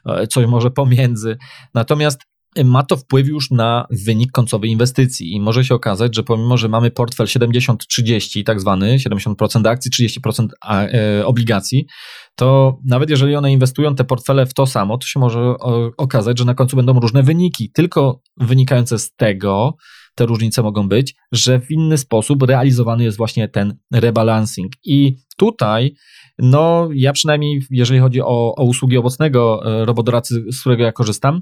e, 0.07 0.27
coś 0.27 0.47
może 0.47 0.71
pomiędzy. 0.71 1.37
Natomiast 1.75 2.30
ma 2.65 2.83
to 2.83 2.97
wpływ 2.97 3.29
już 3.29 3.51
na 3.51 3.87
wynik 4.07 4.31
końcowy 4.31 4.67
inwestycji 4.67 5.33
i 5.35 5.41
może 5.41 5.65
się 5.65 5.75
okazać, 5.75 6.17
że 6.17 6.23
pomimo, 6.23 6.57
że 6.57 6.69
mamy 6.69 6.91
portfel 6.91 7.27
70-30, 7.27 8.45
tak 8.45 8.61
zwany, 8.61 8.97
70% 8.97 9.69
akcji, 9.69 9.91
30% 10.25 10.49
e, 10.67 11.27
obligacji, 11.27 11.87
to 12.35 12.79
nawet 12.85 13.11
jeżeli 13.11 13.37
one 13.37 13.53
inwestują 13.53 13.95
te 13.95 14.05
portfele 14.05 14.47
w 14.47 14.55
to 14.55 14.67
samo, 14.67 14.99
to 14.99 15.07
się 15.07 15.21
może 15.21 15.55
okazać, 15.97 16.39
że 16.39 16.45
na 16.45 16.55
końcu 16.55 16.77
będą 16.77 17.01
różne 17.01 17.23
wyniki, 17.23 17.71
tylko 17.73 18.23
wynikające 18.37 18.99
z 18.99 19.15
tego, 19.15 19.77
te 20.15 20.27
różnice 20.27 20.63
mogą 20.63 20.89
być, 20.89 21.15
że 21.33 21.61
w 21.61 21.71
inny 21.71 21.99
sposób 21.99 22.43
realizowany 22.43 23.05
jest 23.05 23.17
właśnie 23.17 23.49
ten 23.49 23.77
rebalancing. 23.93 24.73
I 24.85 25.17
tutaj, 25.37 25.95
no 26.39 26.89
ja 26.95 27.13
przynajmniej, 27.13 27.63
jeżeli 27.71 28.01
chodzi 28.01 28.21
o, 28.21 28.55
o 28.57 28.65
usługi 28.65 28.99
owocnego 28.99 29.63
e, 29.65 29.85
robodoradcy, 29.85 30.45
z 30.53 30.61
którego 30.61 30.85
ja 30.85 30.93
korzystam, 30.93 31.41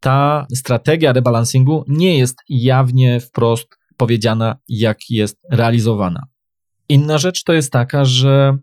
ta 0.00 0.46
strategia 0.54 1.12
rebalansingu 1.12 1.84
nie 1.88 2.18
jest 2.18 2.38
jawnie 2.48 3.20
wprost 3.20 3.68
powiedziana, 3.96 4.56
jak 4.68 4.98
jest 5.10 5.38
realizowana. 5.50 6.26
Inna 6.88 7.18
rzecz 7.18 7.44
to 7.44 7.52
jest 7.52 7.72
taka, 7.72 8.04
że 8.04 8.58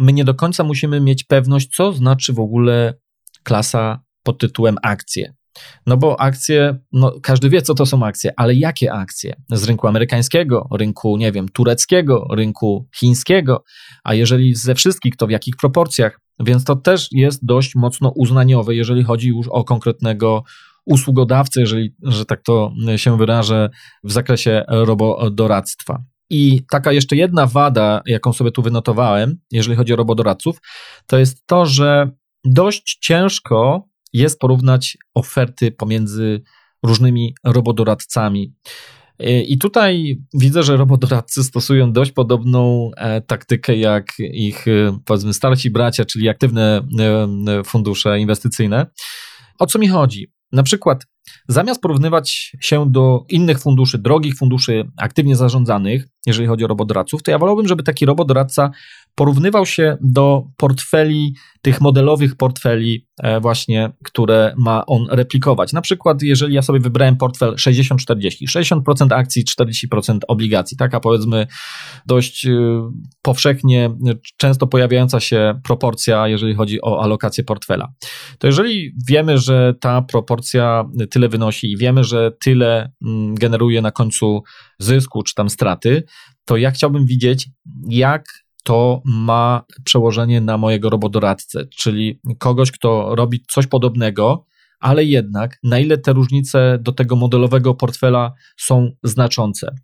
my 0.00 0.12
nie 0.12 0.24
do 0.24 0.34
końca 0.34 0.64
musimy 0.64 1.00
mieć 1.00 1.24
pewność, 1.24 1.68
co 1.76 1.92
znaczy 1.92 2.32
w 2.32 2.40
ogóle 2.40 2.94
klasa 3.42 4.00
pod 4.22 4.38
tytułem 4.38 4.76
akcje. 4.82 5.34
No 5.86 5.96
bo 5.96 6.20
akcje, 6.20 6.78
no 6.92 7.12
każdy 7.22 7.50
wie, 7.50 7.62
co 7.62 7.74
to 7.74 7.86
są 7.86 8.02
akcje, 8.02 8.32
ale 8.36 8.54
jakie 8.54 8.92
akcje? 8.92 9.36
Z 9.50 9.64
rynku 9.64 9.86
amerykańskiego, 9.86 10.68
rynku, 10.72 11.16
nie 11.16 11.32
wiem, 11.32 11.48
tureckiego, 11.48 12.26
rynku 12.30 12.88
chińskiego, 12.96 13.64
a 14.04 14.14
jeżeli 14.14 14.54
ze 14.54 14.74
wszystkich, 14.74 15.16
to 15.16 15.26
w 15.26 15.30
jakich 15.30 15.56
proporcjach? 15.56 16.20
Więc 16.40 16.64
to 16.64 16.76
też 16.76 17.08
jest 17.12 17.46
dość 17.46 17.74
mocno 17.74 18.12
uznaniowe, 18.16 18.74
jeżeli 18.74 19.04
chodzi 19.04 19.28
już 19.28 19.48
o 19.48 19.64
konkretnego 19.64 20.44
usługodawcę, 20.88 21.60
jeżeli, 21.60 21.94
że 22.02 22.24
tak 22.24 22.42
to 22.42 22.72
się 22.96 23.18
wyrażę, 23.18 23.70
w 24.04 24.12
zakresie 24.12 24.64
robodoradztwa. 24.68 26.02
I 26.30 26.62
taka 26.70 26.92
jeszcze 26.92 27.16
jedna 27.16 27.46
wada, 27.46 28.02
jaką 28.06 28.32
sobie 28.32 28.50
tu 28.50 28.62
wynotowałem, 28.62 29.36
jeżeli 29.52 29.76
chodzi 29.76 29.92
o 29.92 29.96
robodoradców, 29.96 30.58
to 31.06 31.18
jest 31.18 31.46
to, 31.46 31.66
że 31.66 32.10
dość 32.44 32.98
ciężko 33.00 33.88
jest 34.12 34.38
porównać 34.38 34.98
oferty 35.14 35.72
pomiędzy 35.72 36.42
różnymi 36.82 37.34
robodoradcami. 37.44 38.54
I 39.48 39.58
tutaj 39.58 40.18
widzę, 40.34 40.62
że 40.62 40.76
robodoradcy 40.76 41.44
stosują 41.44 41.92
dość 41.92 42.12
podobną 42.12 42.90
e, 42.96 43.20
taktykę 43.20 43.76
jak 43.76 44.12
ich, 44.18 44.68
e, 44.68 44.98
powiedzmy, 45.04 45.34
starsi 45.34 45.70
bracia, 45.70 46.04
czyli 46.04 46.28
aktywne 46.28 46.80
e, 46.98 47.64
fundusze 47.64 48.20
inwestycyjne. 48.20 48.86
O 49.58 49.66
co 49.66 49.78
mi 49.78 49.88
chodzi? 49.88 50.32
Na 50.52 50.62
przykład, 50.62 51.06
zamiast 51.48 51.80
porównywać 51.80 52.52
się 52.60 52.92
do 52.92 53.24
innych 53.28 53.58
funduszy, 53.60 53.98
drogich 53.98 54.36
funduszy 54.36 54.90
aktywnie 54.96 55.36
zarządzanych, 55.36 56.06
jeżeli 56.26 56.48
chodzi 56.48 56.64
o 56.64 56.68
robodoradców, 56.68 57.22
to 57.22 57.30
ja 57.30 57.38
wolałbym, 57.38 57.68
żeby 57.68 57.82
taki 57.82 58.06
robodoradca 58.06 58.70
porównywał 59.18 59.66
się 59.66 59.96
do 60.00 60.44
portfeli, 60.56 61.34
tych 61.62 61.80
modelowych 61.80 62.36
portfeli, 62.36 63.06
e, 63.22 63.40
właśnie, 63.40 63.90
które 64.04 64.54
ma 64.58 64.86
on 64.86 65.06
replikować. 65.10 65.72
Na 65.72 65.80
przykład, 65.80 66.22
jeżeli 66.22 66.54
ja 66.54 66.62
sobie 66.62 66.80
wybrałem 66.80 67.16
portfel 67.16 67.54
60-40, 67.54 68.46
60% 68.46 69.12
akcji, 69.12 69.44
40% 69.44 70.18
obligacji, 70.28 70.76
taka 70.76 71.00
powiedzmy 71.00 71.46
dość 72.06 72.46
e, 72.46 72.50
powszechnie, 73.22 73.90
często 74.36 74.66
pojawiająca 74.66 75.20
się 75.20 75.60
proporcja, 75.64 76.28
jeżeli 76.28 76.54
chodzi 76.54 76.82
o 76.82 77.02
alokację 77.02 77.44
portfela. 77.44 77.92
To 78.38 78.46
jeżeli 78.46 78.94
wiemy, 79.08 79.38
że 79.38 79.74
ta 79.80 80.02
proporcja 80.02 80.84
tyle 81.10 81.28
wynosi 81.28 81.72
i 81.72 81.76
wiemy, 81.76 82.04
że 82.04 82.32
tyle 82.40 82.92
mm, 83.06 83.34
generuje 83.34 83.82
na 83.82 83.90
końcu 83.90 84.42
zysku 84.78 85.22
czy 85.22 85.34
tam 85.34 85.50
straty, 85.50 86.02
to 86.44 86.56
ja 86.56 86.70
chciałbym 86.70 87.06
widzieć, 87.06 87.50
jak 87.88 88.47
to 88.68 89.02
ma 89.04 89.64
przełożenie 89.84 90.40
na 90.40 90.58
mojego 90.58 90.90
robodoradcę, 90.90 91.66
czyli 91.66 92.20
kogoś, 92.38 92.70
kto 92.70 93.14
robi 93.14 93.44
coś 93.50 93.66
podobnego, 93.66 94.46
ale 94.80 95.04
jednak 95.04 95.58
na 95.62 95.78
ile 95.78 95.98
te 95.98 96.12
różnice 96.12 96.78
do 96.80 96.92
tego 96.92 97.16
modelowego 97.16 97.74
portfela 97.74 98.32
są 98.56 98.90
znaczące. 99.02 99.74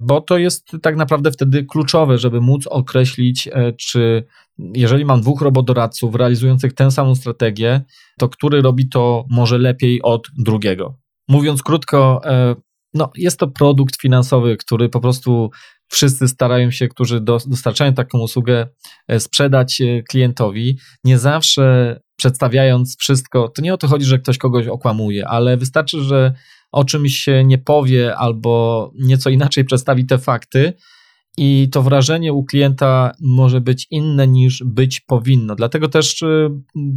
Bo 0.00 0.20
to 0.20 0.38
jest 0.38 0.76
tak 0.82 0.96
naprawdę 0.96 1.32
wtedy 1.32 1.64
kluczowe, 1.64 2.18
żeby 2.18 2.40
móc 2.40 2.66
określić, 2.66 3.48
e, 3.48 3.72
czy 3.72 4.24
jeżeli 4.58 5.04
mam 5.04 5.20
dwóch 5.20 5.42
robodoradców 5.42 6.14
realizujących 6.14 6.72
tę 6.72 6.90
samą 6.90 7.14
strategię, 7.14 7.80
to 8.18 8.28
który 8.28 8.62
robi 8.62 8.88
to 8.88 9.24
może 9.30 9.58
lepiej 9.58 10.02
od 10.02 10.28
drugiego. 10.38 10.98
Mówiąc 11.28 11.62
krótko, 11.62 12.20
e, 12.24 12.56
no, 12.94 13.10
jest 13.16 13.38
to 13.38 13.48
produkt 13.48 14.00
finansowy, 14.00 14.56
który 14.56 14.88
po 14.88 15.00
prostu 15.00 15.50
wszyscy 15.90 16.28
starają 16.28 16.70
się, 16.70 16.88
którzy 16.88 17.20
dostarczają 17.20 17.94
taką 17.94 18.18
usługę, 18.18 18.68
e, 19.08 19.20
sprzedać 19.20 19.80
e, 19.80 20.02
klientowi. 20.02 20.78
Nie 21.04 21.18
zawsze 21.18 22.00
przedstawiając 22.16 22.96
wszystko, 22.98 23.48
to 23.48 23.62
nie 23.62 23.74
o 23.74 23.78
to 23.78 23.88
chodzi, 23.88 24.04
że 24.04 24.18
ktoś 24.18 24.38
kogoś 24.38 24.66
okłamuje, 24.66 25.28
ale 25.28 25.56
wystarczy, 25.56 26.02
że 26.02 26.32
o 26.72 26.84
czymś 26.84 27.14
się 27.14 27.44
nie 27.44 27.58
powie 27.58 28.16
albo 28.16 28.92
nieco 28.98 29.30
inaczej 29.30 29.64
przedstawi 29.64 30.06
te 30.06 30.18
fakty, 30.18 30.72
i 31.38 31.68
to 31.72 31.82
wrażenie 31.82 32.32
u 32.32 32.44
klienta 32.44 33.12
może 33.20 33.60
być 33.60 33.86
inne 33.90 34.28
niż 34.28 34.62
być 34.66 35.00
powinno. 35.00 35.54
Dlatego 35.54 35.88
też, 35.88 36.22
y, 36.22 36.50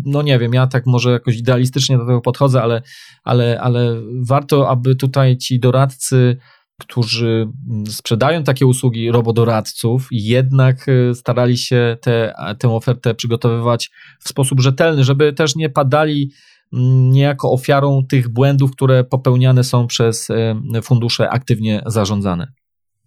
no 0.06 0.22
nie 0.22 0.40
wiem, 0.40 0.54
ja 0.54 0.68
tak 0.68 0.86
może 0.86 1.12
jakoś 1.12 1.38
idealistycznie 1.38 1.98
do 1.98 2.06
tego 2.06 2.22
podchodzę, 2.22 2.62
ale, 2.62 2.82
ale, 3.24 3.62
ale 3.62 4.02
warto, 4.28 4.70
aby 4.70 4.96
tutaj 4.96 5.38
ci 5.38 5.60
doradcy, 5.60 6.38
którzy 6.86 7.48
sprzedają 7.90 8.44
takie 8.44 8.66
usługi 8.66 9.12
robodoradców, 9.12 10.08
jednak 10.12 10.88
y, 10.88 11.16
starali 11.16 11.58
się 11.58 11.98
te, 12.02 12.34
tę 12.60 12.70
ofertę 12.70 13.16
przygotowywać 13.16 13.92
w 14.20 14.30
sposób 14.30 14.62
rzetelny, 14.62 15.04
żeby 15.04 15.34
też 15.34 15.56
nie 15.56 15.70
padali 15.70 16.32
mm, 16.74 17.12
niejako 17.12 17.52
ofiarą 17.52 18.02
tych 18.10 18.30
błędów, 18.30 18.72
które 18.72 19.04
popełniane 19.04 19.64
są 19.64 19.88
przez 19.88 20.30
y, 20.30 20.56
fundusze 20.82 21.30
aktywnie 21.30 21.84
zarządzane. 21.86 22.54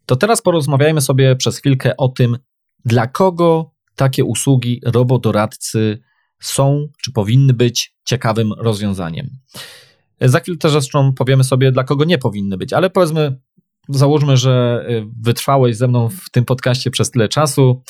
To 0.06 0.16
teraz 0.16 0.42
porozmawiajmy 0.42 1.00
sobie 1.00 1.36
przez 1.36 1.58
chwilkę 1.58 1.96
o 1.96 2.08
tym, 2.08 2.38
dla 2.84 3.06
kogo 3.06 3.70
takie 3.96 4.24
usługi 4.24 4.80
robodoradcy 4.84 5.98
są, 6.40 6.88
czy 7.02 7.12
powinny 7.12 7.54
być 7.54 7.94
ciekawym 8.04 8.52
rozwiązaniem. 8.52 9.30
Za 10.20 10.40
chwilę 10.40 10.56
też 10.58 10.72
zresztą 10.72 11.12
powiemy 11.12 11.44
sobie, 11.44 11.72
dla 11.72 11.84
kogo 11.84 12.04
nie 12.04 12.18
powinny 12.18 12.56
być, 12.56 12.72
ale 12.72 12.90
powiedzmy, 12.90 13.40
załóżmy, 13.88 14.36
że 14.36 14.84
y, 14.90 15.04
wytrwałeś 15.22 15.76
ze 15.76 15.88
mną 15.88 16.08
w 16.08 16.30
tym 16.30 16.44
podcaście 16.44 16.90
przez 16.90 17.10
tyle 17.10 17.28
czasu 17.28 17.82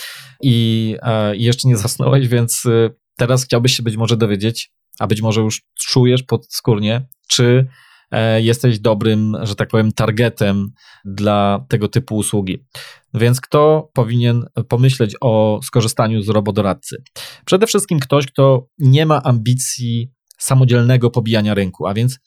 i, 0.43 0.97
e, 1.03 1.37
jeszcze 1.37 1.69
nie 1.69 1.77
zasnąłeś, 1.77 2.29
więc 2.29 2.65
y, 2.65 2.95
teraz 3.17 3.45
chciałbyś 3.45 3.77
się 3.77 3.83
być 3.83 3.97
może 3.97 4.17
dowiedzieć, 4.17 4.73
a 4.99 5.07
być 5.07 5.23
może 5.23 5.41
już 5.41 5.63
czujesz 5.75 6.23
podskórnie, 6.23 7.09
czy 7.29 7.67
E, 8.11 8.43
jesteś 8.43 8.79
dobrym, 8.79 9.37
że 9.43 9.55
tak 9.55 9.69
powiem, 9.69 9.93
targetem 9.93 10.71
dla 11.05 11.67
tego 11.69 11.89
typu 11.89 12.17
usługi. 12.17 12.65
Więc 13.15 13.41
kto 13.41 13.91
powinien 13.95 14.45
pomyśleć 14.69 15.15
o 15.21 15.61
skorzystaniu 15.63 16.23
z 16.23 16.29
robodoradcy? 16.29 17.03
Przede 17.45 17.67
wszystkim 17.67 18.01
ktoś, 18.01 18.27
kto 18.27 18.69
nie 18.79 19.07
ma 19.07 19.23
ambicji 19.23 20.13
samodzielnego 20.39 21.11
pobijania 21.11 21.55
rynku, 21.55 21.87
a 21.87 21.95
więc 21.95 22.19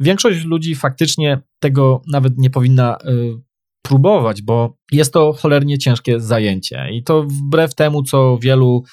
większość 0.00 0.44
ludzi 0.44 0.74
faktycznie 0.74 1.40
tego 1.60 2.02
nawet 2.12 2.38
nie 2.38 2.50
powinna 2.50 2.96
y, 3.04 3.50
próbować, 3.82 4.42
bo 4.42 4.76
jest 4.92 5.12
to 5.12 5.32
cholernie 5.32 5.78
ciężkie 5.78 6.20
zajęcie. 6.20 6.88
I 6.92 7.02
to 7.02 7.22
wbrew 7.22 7.74
temu, 7.74 8.02
co 8.02 8.38
wielu 8.42 8.84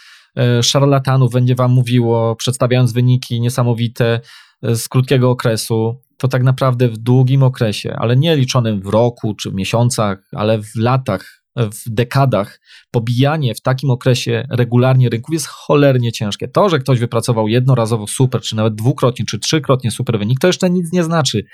y, 0.59 0.63
szarlatanów 0.63 1.33
będzie 1.33 1.55
wam 1.55 1.71
mówiło, 1.71 2.35
przedstawiając 2.35 2.93
wyniki 2.93 3.41
niesamowite 3.41 4.19
y, 4.65 4.75
z 4.75 4.89
krótkiego 4.89 5.29
okresu, 5.29 6.01
to 6.17 6.27
tak 6.27 6.43
naprawdę 6.43 6.89
w 6.89 6.97
długim 6.97 7.43
okresie, 7.43 7.95
ale 7.99 8.15
nie 8.15 8.35
liczonym 8.35 8.81
w 8.81 8.87
roku 8.87 9.33
czy 9.33 9.51
w 9.51 9.53
miesiącach, 9.53 10.29
ale 10.31 10.61
w 10.61 10.75
latach, 10.75 11.36
w 11.57 11.89
dekadach, 11.89 12.59
pobijanie 12.91 13.55
w 13.55 13.61
takim 13.61 13.89
okresie 13.89 14.47
regularnie 14.49 15.09
rynków 15.09 15.33
jest 15.33 15.47
cholernie 15.47 16.11
ciężkie. 16.11 16.47
To, 16.47 16.69
że 16.69 16.79
ktoś 16.79 16.99
wypracował 16.99 17.47
jednorazowo 17.47 18.07
super, 18.07 18.41
czy 18.41 18.55
nawet 18.55 18.75
dwukrotnie, 18.75 19.25
czy 19.25 19.39
trzykrotnie 19.39 19.91
super 19.91 20.19
wynik, 20.19 20.39
to 20.39 20.47
jeszcze 20.47 20.69
nic 20.69 20.93
nie 20.93 21.03
znaczy. 21.03 21.45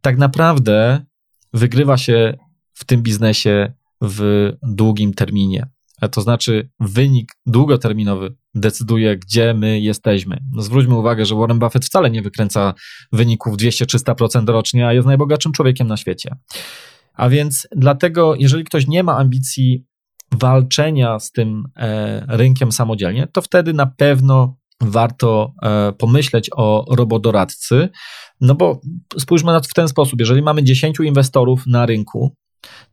Tak 0.00 0.18
naprawdę 0.18 1.04
wygrywa 1.52 1.96
się 1.96 2.38
w 2.74 2.84
tym 2.84 3.02
biznesie 3.02 3.72
w 4.00 4.52
długim 4.62 5.14
terminie. 5.14 5.66
To 6.10 6.20
znaczy, 6.20 6.70
wynik 6.80 7.32
długoterminowy 7.46 8.34
decyduje, 8.54 9.18
gdzie 9.18 9.54
my 9.54 9.80
jesteśmy. 9.80 10.38
No 10.52 10.62
zwróćmy 10.62 10.94
uwagę, 10.94 11.24
że 11.24 11.34
Warren 11.34 11.58
Buffett 11.58 11.84
wcale 11.84 12.10
nie 12.10 12.22
wykręca 12.22 12.74
wyników 13.12 13.56
200-300% 13.56 14.46
rocznie, 14.46 14.86
a 14.86 14.92
jest 14.92 15.06
najbogatszym 15.06 15.52
człowiekiem 15.52 15.86
na 15.86 15.96
świecie. 15.96 16.36
A 17.14 17.28
więc 17.28 17.68
dlatego, 17.76 18.34
jeżeli 18.38 18.64
ktoś 18.64 18.86
nie 18.86 19.02
ma 19.02 19.16
ambicji 19.16 19.86
walczenia 20.32 21.18
z 21.18 21.32
tym 21.32 21.64
e, 21.76 22.24
rynkiem 22.36 22.72
samodzielnie, 22.72 23.26
to 23.32 23.42
wtedy 23.42 23.72
na 23.72 23.86
pewno 23.86 24.56
warto 24.80 25.52
e, 25.62 25.92
pomyśleć 25.92 26.50
o 26.56 26.84
robodoradcy, 26.90 27.88
no 28.40 28.54
bo 28.54 28.80
spójrzmy 29.18 29.52
na 29.52 29.60
to 29.60 29.68
w 29.68 29.74
ten 29.74 29.88
sposób, 29.88 30.20
jeżeli 30.20 30.42
mamy 30.42 30.62
10 30.62 31.00
inwestorów 31.00 31.66
na 31.66 31.86
rynku, 31.86 32.36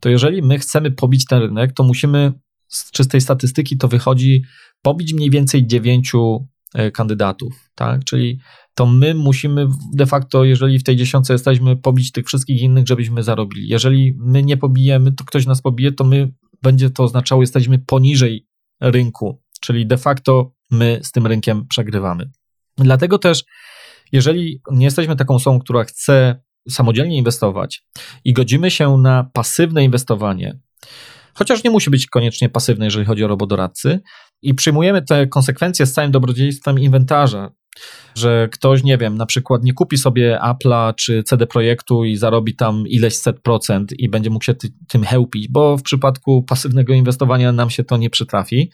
to 0.00 0.08
jeżeli 0.08 0.42
my 0.42 0.58
chcemy 0.58 0.90
pobić 0.90 1.24
ten 1.24 1.42
rynek, 1.42 1.72
to 1.72 1.82
musimy 1.82 2.32
z 2.68 2.90
czystej 2.90 3.20
statystyki 3.20 3.78
to 3.78 3.88
wychodzi 3.88 4.42
pobić 4.82 5.12
mniej 5.14 5.30
więcej 5.30 5.66
dziewięciu 5.66 6.46
e, 6.74 6.90
kandydatów, 6.90 7.70
tak? 7.74 8.04
Czyli 8.04 8.40
to 8.80 8.86
my 8.86 9.14
musimy 9.14 9.66
de 9.92 10.06
facto, 10.06 10.44
jeżeli 10.44 10.78
w 10.78 10.84
tej 10.84 10.96
dziesiątce 10.96 11.32
jesteśmy, 11.32 11.76
pobić 11.76 12.12
tych 12.12 12.26
wszystkich 12.26 12.62
innych, 12.62 12.86
żebyśmy 12.86 13.22
zarobili. 13.22 13.68
Jeżeli 13.68 14.14
my 14.18 14.42
nie 14.42 14.56
pobijemy, 14.56 15.12
to 15.12 15.24
ktoś 15.24 15.46
nas 15.46 15.62
pobije, 15.62 15.92
to 15.92 16.04
my 16.04 16.32
będzie 16.62 16.90
to 16.90 17.04
oznaczało, 17.04 17.42
jesteśmy 17.42 17.78
poniżej 17.78 18.46
rynku, 18.80 19.42
czyli 19.60 19.86
de 19.86 19.98
facto 19.98 20.52
my 20.70 21.00
z 21.02 21.12
tym 21.12 21.26
rynkiem 21.26 21.66
przegrywamy. 21.68 22.30
Dlatego 22.76 23.18
też, 23.18 23.44
jeżeli 24.12 24.62
nie 24.70 24.84
jesteśmy 24.84 25.16
taką 25.16 25.34
osobą, 25.34 25.58
która 25.58 25.84
chce 25.84 26.42
samodzielnie 26.68 27.16
inwestować 27.16 27.86
i 28.24 28.32
godzimy 28.32 28.70
się 28.70 28.98
na 28.98 29.30
pasywne 29.32 29.84
inwestowanie, 29.84 30.58
chociaż 31.34 31.64
nie 31.64 31.70
musi 31.70 31.90
być 31.90 32.06
koniecznie 32.06 32.48
pasywny, 32.48 32.84
jeżeli 32.84 33.06
chodzi 33.06 33.24
o 33.24 33.28
robodoradcy. 33.28 34.00
I 34.42 34.54
przyjmujemy 34.54 35.02
te 35.02 35.26
konsekwencje 35.26 35.86
z 35.86 35.92
całym 35.92 36.10
dobrodziejstwem 36.10 36.78
inwentarza, 36.78 37.50
że 38.14 38.48
ktoś, 38.52 38.82
nie 38.82 38.98
wiem, 38.98 39.16
na 39.16 39.26
przykład 39.26 39.64
nie 39.64 39.72
kupi 39.72 39.96
sobie 39.98 40.38
Apple'a 40.42 40.94
czy 40.94 41.22
CD 41.22 41.46
Projektu 41.46 42.04
i 42.04 42.16
zarobi 42.16 42.56
tam 42.56 42.84
ileś 42.88 43.16
set 43.16 43.40
procent 43.40 43.92
i 43.98 44.08
będzie 44.08 44.30
mógł 44.30 44.44
się 44.44 44.54
ty, 44.54 44.68
tym 44.88 45.04
chełpić, 45.04 45.48
bo 45.48 45.76
w 45.76 45.82
przypadku 45.82 46.42
pasywnego 46.42 46.94
inwestowania 46.94 47.52
nam 47.52 47.70
się 47.70 47.84
to 47.84 47.96
nie 47.96 48.10
przytrafi. 48.10 48.70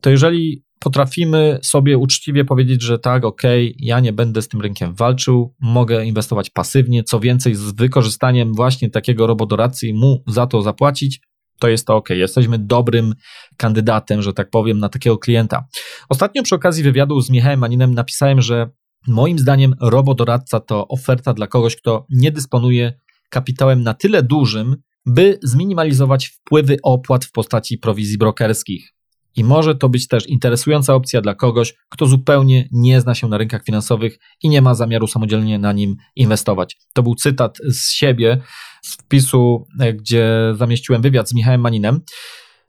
To 0.00 0.10
jeżeli 0.10 0.64
potrafimy 0.78 1.58
sobie 1.62 1.98
uczciwie 1.98 2.44
powiedzieć, 2.44 2.82
że 2.82 2.98
tak, 2.98 3.24
ok, 3.24 3.42
ja 3.78 4.00
nie 4.00 4.12
będę 4.12 4.42
z 4.42 4.48
tym 4.48 4.60
rynkiem 4.60 4.94
walczył, 4.94 5.54
mogę 5.60 6.04
inwestować 6.04 6.50
pasywnie, 6.50 7.04
co 7.04 7.20
więcej, 7.20 7.54
z 7.54 7.72
wykorzystaniem 7.72 8.54
właśnie 8.54 8.90
takiego 8.90 9.26
robodoradcy 9.26 9.86
i 9.86 9.94
mu 9.94 10.22
za 10.26 10.46
to 10.46 10.62
zapłacić, 10.62 11.20
to 11.60 11.68
jest 11.68 11.86
to 11.86 11.96
ok. 11.96 12.10
Jesteśmy 12.10 12.58
dobrym 12.58 13.14
kandydatem, 13.56 14.22
że 14.22 14.32
tak 14.32 14.50
powiem, 14.50 14.78
na 14.78 14.88
takiego 14.88 15.18
klienta. 15.18 15.64
Ostatnio 16.08 16.42
przy 16.42 16.54
okazji 16.54 16.82
wywiadu 16.82 17.20
z 17.20 17.30
Michałem 17.30 17.60
Maninem 17.60 17.94
napisałem, 17.94 18.40
że 18.40 18.70
moim 19.06 19.38
zdaniem 19.38 19.74
robodoradca 19.80 20.60
to 20.60 20.88
oferta 20.88 21.34
dla 21.34 21.46
kogoś, 21.46 21.76
kto 21.76 22.06
nie 22.10 22.32
dysponuje 22.32 22.92
kapitałem 23.30 23.82
na 23.82 23.94
tyle 23.94 24.22
dużym, 24.22 24.76
by 25.06 25.38
zminimalizować 25.42 26.26
wpływy 26.26 26.76
opłat 26.82 27.24
w 27.24 27.32
postaci 27.32 27.78
prowizji 27.78 28.18
brokerskich. 28.18 28.92
I 29.36 29.44
może 29.44 29.74
to 29.74 29.88
być 29.88 30.08
też 30.08 30.26
interesująca 30.26 30.94
opcja 30.94 31.20
dla 31.20 31.34
kogoś, 31.34 31.74
kto 31.88 32.06
zupełnie 32.06 32.68
nie 32.72 33.00
zna 33.00 33.14
się 33.14 33.28
na 33.28 33.38
rynkach 33.38 33.64
finansowych 33.64 34.18
i 34.42 34.48
nie 34.48 34.62
ma 34.62 34.74
zamiaru 34.74 35.06
samodzielnie 35.06 35.58
na 35.58 35.72
nim 35.72 35.96
inwestować. 36.16 36.76
To 36.94 37.02
był 37.02 37.14
cytat 37.14 37.58
z 37.68 37.90
siebie, 37.90 38.40
z 38.82 38.94
wpisu, 38.94 39.66
e, 39.80 39.92
gdzie 39.92 40.28
zamieściłem 40.54 41.02
wywiad 41.02 41.28
z 41.28 41.34
Michałem 41.34 41.60
Maninem. 41.60 42.00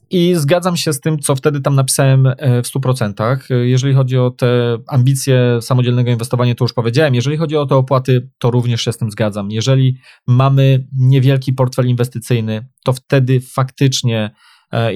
I 0.10 0.36
zgadzam 0.36 0.78
się 0.78 0.94
z 0.94 1.00
tym, 1.00 1.20
co 1.20 1.36
wtedy 1.36 1.62
tam 1.62 1.76
napisałem 1.76 2.28
e, 2.28 2.36
w 2.64 2.68
100%. 2.68 3.38
E, 3.50 3.56
jeżeli 3.56 3.94
chodzi 3.94 4.18
o 4.18 4.32
te 4.32 4.78
ambicje 4.88 5.62
samodzielnego 5.62 6.12
inwestowania, 6.12 6.56
to 6.56 6.64
już 6.64 6.74
powiedziałem. 6.74 7.16
Jeżeli 7.16 7.38
chodzi 7.38 7.58
o 7.58 7.66
te 7.66 7.76
opłaty, 7.76 8.30
to 8.40 8.52
również 8.52 8.82
się 8.82 8.92
z 8.92 8.98
tym 8.98 9.12
zgadzam. 9.12 9.52
Jeżeli 9.52 9.98
mamy 10.28 10.88
niewielki 10.98 11.54
portfel 11.54 11.88
inwestycyjny, 11.88 12.68
to 12.86 12.94
wtedy 12.94 13.40
faktycznie, 13.42 14.32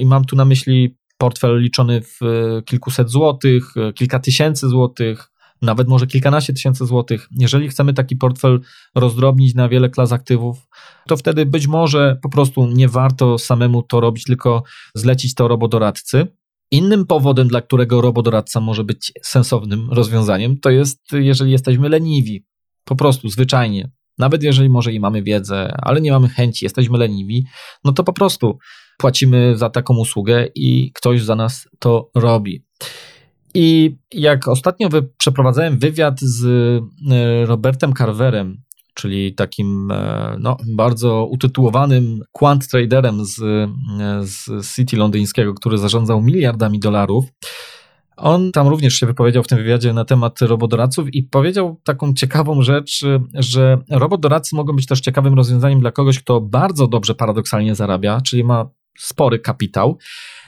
i 0.00 0.06
mam 0.06 0.24
tu 0.24 0.36
na 0.36 0.44
myśli 0.44 0.98
portfel 1.18 1.60
liczony 1.60 2.00
w 2.02 2.20
kilkuset 2.64 3.10
złotych, 3.10 3.74
kilka 3.94 4.18
tysięcy 4.18 4.68
złotych, 4.68 5.30
nawet 5.62 5.88
może 5.88 6.06
kilkanaście 6.06 6.52
tysięcy 6.52 6.86
złotych. 6.86 7.28
Jeżeli 7.38 7.68
chcemy 7.68 7.94
taki 7.94 8.16
portfel 8.16 8.60
rozdrobnić 8.94 9.54
na 9.54 9.68
wiele 9.68 9.88
klas 9.88 10.12
aktywów, 10.12 10.68
to 11.08 11.16
wtedy 11.16 11.46
być 11.46 11.66
może 11.66 12.18
po 12.22 12.28
prostu 12.28 12.66
nie 12.66 12.88
warto 12.88 13.38
samemu 13.38 13.82
to 13.82 14.00
robić, 14.00 14.24
tylko 14.24 14.62
zlecić 14.94 15.34
to 15.34 15.48
robodoradcy. 15.48 16.26
Innym 16.70 17.06
powodem, 17.06 17.48
dla 17.48 17.60
którego 17.60 18.00
robodoradca 18.00 18.60
może 18.60 18.84
być 18.84 19.12
sensownym 19.22 19.88
rozwiązaniem, 19.90 20.60
to 20.60 20.70
jest, 20.70 21.00
jeżeli 21.12 21.52
jesteśmy 21.52 21.88
leniwi. 21.88 22.44
Po 22.84 22.96
prostu, 22.96 23.28
zwyczajnie. 23.28 23.90
Nawet 24.18 24.42
jeżeli 24.42 24.68
może 24.68 24.92
i 24.92 25.00
mamy 25.00 25.22
wiedzę, 25.22 25.72
ale 25.82 26.00
nie 26.00 26.12
mamy 26.12 26.28
chęci, 26.28 26.64
jesteśmy 26.64 26.98
leniwi, 26.98 27.46
no 27.84 27.92
to 27.92 28.04
po 28.04 28.12
prostu 28.12 28.58
płacimy 28.98 29.56
za 29.56 29.70
taką 29.70 29.96
usługę 29.96 30.48
i 30.54 30.92
ktoś 30.92 31.22
za 31.22 31.34
nas 31.34 31.68
to 31.78 32.10
robi. 32.14 32.64
I 33.58 33.96
jak 34.14 34.48
ostatnio 34.48 34.88
przeprowadzałem 35.18 35.78
wywiad 35.78 36.20
z 36.20 36.44
e, 37.10 37.46
Robertem 37.46 37.92
Carverem, 37.92 38.62
czyli 38.94 39.34
takim 39.34 39.90
e, 39.90 40.36
no, 40.40 40.56
bardzo 40.76 41.26
utytułowanym 41.26 42.20
quant 42.32 42.68
traderem 42.68 43.24
z, 43.24 43.40
e, 43.40 43.68
z 44.26 44.74
City 44.74 44.96
londyńskiego, 44.96 45.54
który 45.54 45.78
zarządzał 45.78 46.22
miliardami 46.22 46.78
dolarów. 46.78 47.24
On 48.16 48.52
tam 48.52 48.68
również 48.68 48.94
się 48.94 49.06
wypowiedział 49.06 49.42
w 49.42 49.48
tym 49.48 49.58
wywiadzie 49.58 49.92
na 49.92 50.04
temat 50.04 50.40
robodoradców 50.40 51.14
i 51.14 51.22
powiedział 51.22 51.80
taką 51.84 52.14
ciekawą 52.14 52.62
rzecz, 52.62 53.04
że 53.34 53.78
robodoradcy 53.90 54.56
mogą 54.56 54.76
być 54.76 54.86
też 54.86 55.00
ciekawym 55.00 55.34
rozwiązaniem 55.34 55.80
dla 55.80 55.92
kogoś, 55.92 56.18
kto 56.20 56.40
bardzo 56.40 56.86
dobrze 56.86 57.14
paradoksalnie 57.14 57.74
zarabia, 57.74 58.20
czyli 58.20 58.44
ma 58.44 58.70
spory 58.98 59.38
kapitał, 59.38 59.98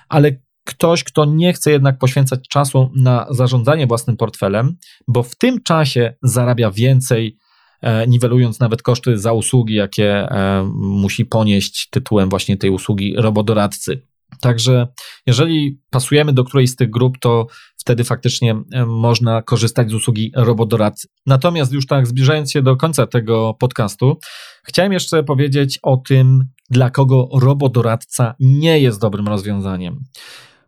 ale 0.08 0.47
ktoś, 0.68 1.04
kto 1.04 1.24
nie 1.24 1.52
chce 1.52 1.70
jednak 1.70 1.98
poświęcać 1.98 2.48
czasu 2.48 2.90
na 2.96 3.26
zarządzanie 3.30 3.86
własnym 3.86 4.16
portfelem, 4.16 4.76
bo 5.08 5.22
w 5.22 5.36
tym 5.36 5.62
czasie 5.62 6.14
zarabia 6.22 6.70
więcej, 6.70 7.38
e, 7.82 8.06
niwelując 8.06 8.60
nawet 8.60 8.82
koszty 8.82 9.18
za 9.18 9.32
usługi, 9.32 9.74
jakie 9.74 10.12
e, 10.12 10.70
musi 10.74 11.24
ponieść 11.24 11.88
tytułem 11.90 12.28
właśnie 12.28 12.56
tej 12.56 12.70
usługi 12.70 13.14
robodoradcy. 13.16 14.02
Także 14.40 14.88
jeżeli 15.26 15.80
pasujemy 15.90 16.32
do 16.32 16.44
którejś 16.44 16.70
z 16.70 16.76
tych 16.76 16.90
grup, 16.90 17.18
to 17.20 17.46
wtedy 17.76 18.04
faktycznie 18.04 18.62
e, 18.72 18.86
można 18.86 19.42
korzystać 19.42 19.90
z 19.90 19.94
usługi 19.94 20.32
robodoradcy. 20.36 21.08
Natomiast 21.26 21.72
już 21.72 21.86
tak 21.86 22.06
zbliżając 22.06 22.52
się 22.52 22.62
do 22.62 22.76
końca 22.76 23.06
tego 23.06 23.54
podcastu, 23.54 24.18
chciałem 24.64 24.92
jeszcze 24.92 25.22
powiedzieć 25.22 25.78
o 25.82 25.96
tym, 25.96 26.44
dla 26.70 26.90
kogo 26.90 27.28
robodoradca 27.32 28.34
nie 28.40 28.80
jest 28.80 29.00
dobrym 29.00 29.28
rozwiązaniem. 29.28 30.04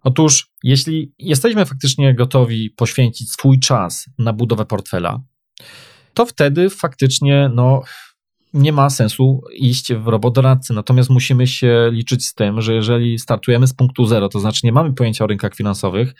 Otóż, 0.03 0.51
jeśli 0.63 1.13
jesteśmy 1.19 1.67
faktycznie 1.67 2.15
gotowi 2.15 2.71
poświęcić 2.71 3.33
swój 3.33 3.61
czas 3.61 4.07
na 4.19 4.33
budowę 4.33 4.67
portfela, 4.67 5.21
to 6.15 6.27
wtedy 6.27 6.71
faktycznie 6.71 7.51
no, 7.55 7.83
nie 8.55 8.73
ma 8.73 8.91
sensu 8.91 9.43
iść 9.55 9.93
w 9.95 10.07
robodoradcy. 10.07 10.73
Natomiast 10.73 11.11
musimy 11.11 11.47
się 11.47 11.91
liczyć 11.93 12.27
z 12.27 12.35
tym, 12.35 12.61
że 12.61 12.75
jeżeli 12.75 13.19
startujemy 13.19 13.67
z 13.67 13.75
punktu 13.75 14.07
zero, 14.07 14.29
to 14.29 14.41
znaczy 14.41 14.61
nie 14.65 14.73
mamy 14.73 14.93
pojęcia 14.93 15.25
o 15.25 15.27
rynkach 15.27 15.55
finansowych, 15.55 16.15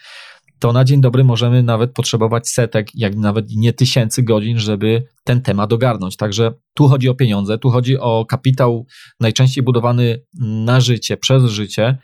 to 0.59 0.73
na 0.73 0.83
dzień 0.83 1.01
dobry 1.01 1.23
możemy 1.23 1.63
nawet 1.63 1.93
potrzebować 1.93 2.49
setek, 2.49 2.87
jak 2.95 3.15
nawet 3.15 3.45
nie 3.49 3.73
tysięcy 3.73 4.23
godzin, 4.23 4.59
żeby 4.59 5.03
ten 5.23 5.41
temat 5.41 5.73
ogarnąć. 5.73 6.17
Także 6.17 6.53
tu 6.73 6.87
chodzi 6.87 7.09
o 7.09 7.15
pieniądze, 7.15 7.57
tu 7.57 7.69
chodzi 7.69 7.97
o 7.97 8.25
kapitał 8.25 8.85
najczęściej 9.19 9.63
budowany 9.63 10.21
na 10.39 10.81
życie, 10.81 11.17
przez 11.17 11.43
życie. 11.43 11.97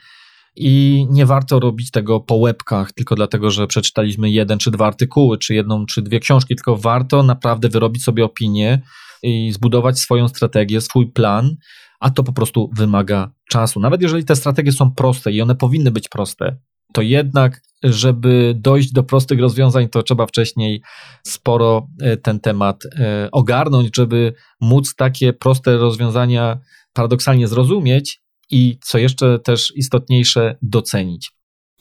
I 0.60 1.08
nie 1.10 1.26
warto 1.26 1.60
robić 1.60 1.92
tego 1.92 2.20
po 2.20 2.36
łebkach, 2.36 2.92
tylko 2.92 3.16
dlatego, 3.16 3.52
że 3.52 3.68
przeczytaliśmy 3.68 4.30
jeden 4.30 4.60
czy 4.60 4.72
dwa 4.72 4.88
artykuły, 4.88 5.38
czy 5.38 5.56
jedną 5.56 5.86
czy 5.86 6.02
dwie 6.02 6.20
książki, 6.20 6.56
tylko 6.56 6.78
warto 6.78 7.24
naprawdę 7.24 7.70
wyrobić 7.70 8.04
sobie 8.04 8.26
opinię 8.26 8.82
i 9.24 9.52
zbudować 9.52 10.00
swoją 10.00 10.28
strategię, 10.28 10.82
swój 10.82 11.12
plan, 11.12 11.56
a 12.00 12.10
to 12.10 12.24
po 12.24 12.34
prostu 12.34 12.70
wymaga 12.76 13.32
czasu. 13.50 13.80
Nawet 13.80 14.02
jeżeli 14.02 14.26
te 14.26 14.36
strategie 14.36 14.72
są 14.72 14.92
proste 14.92 15.32
i 15.32 15.42
one 15.42 15.56
powinny 15.56 15.92
być 15.92 16.10
proste, 16.10 16.58
to 16.94 17.02
jednak, 17.02 17.62
żeby 17.84 18.54
dojść 18.58 18.92
do 18.92 19.04
prostych 19.04 19.40
rozwiązań, 19.40 19.90
to 19.90 20.04
trzeba 20.04 20.26
wcześniej 20.26 20.82
sporo 21.28 21.88
e, 22.02 22.18
ten 22.18 22.40
temat 22.40 22.84
e, 22.86 23.30
ogarnąć, 23.32 23.96
żeby 23.96 24.34
móc 24.62 24.96
takie 24.96 25.34
proste 25.34 25.78
rozwiązania 25.78 26.58
paradoksalnie 26.94 27.48
zrozumieć 27.48 28.22
i 28.52 28.78
co 28.82 28.98
jeszcze 28.98 29.40
też 29.40 29.74
istotniejsze, 29.76 30.58
docenić. 30.62 31.32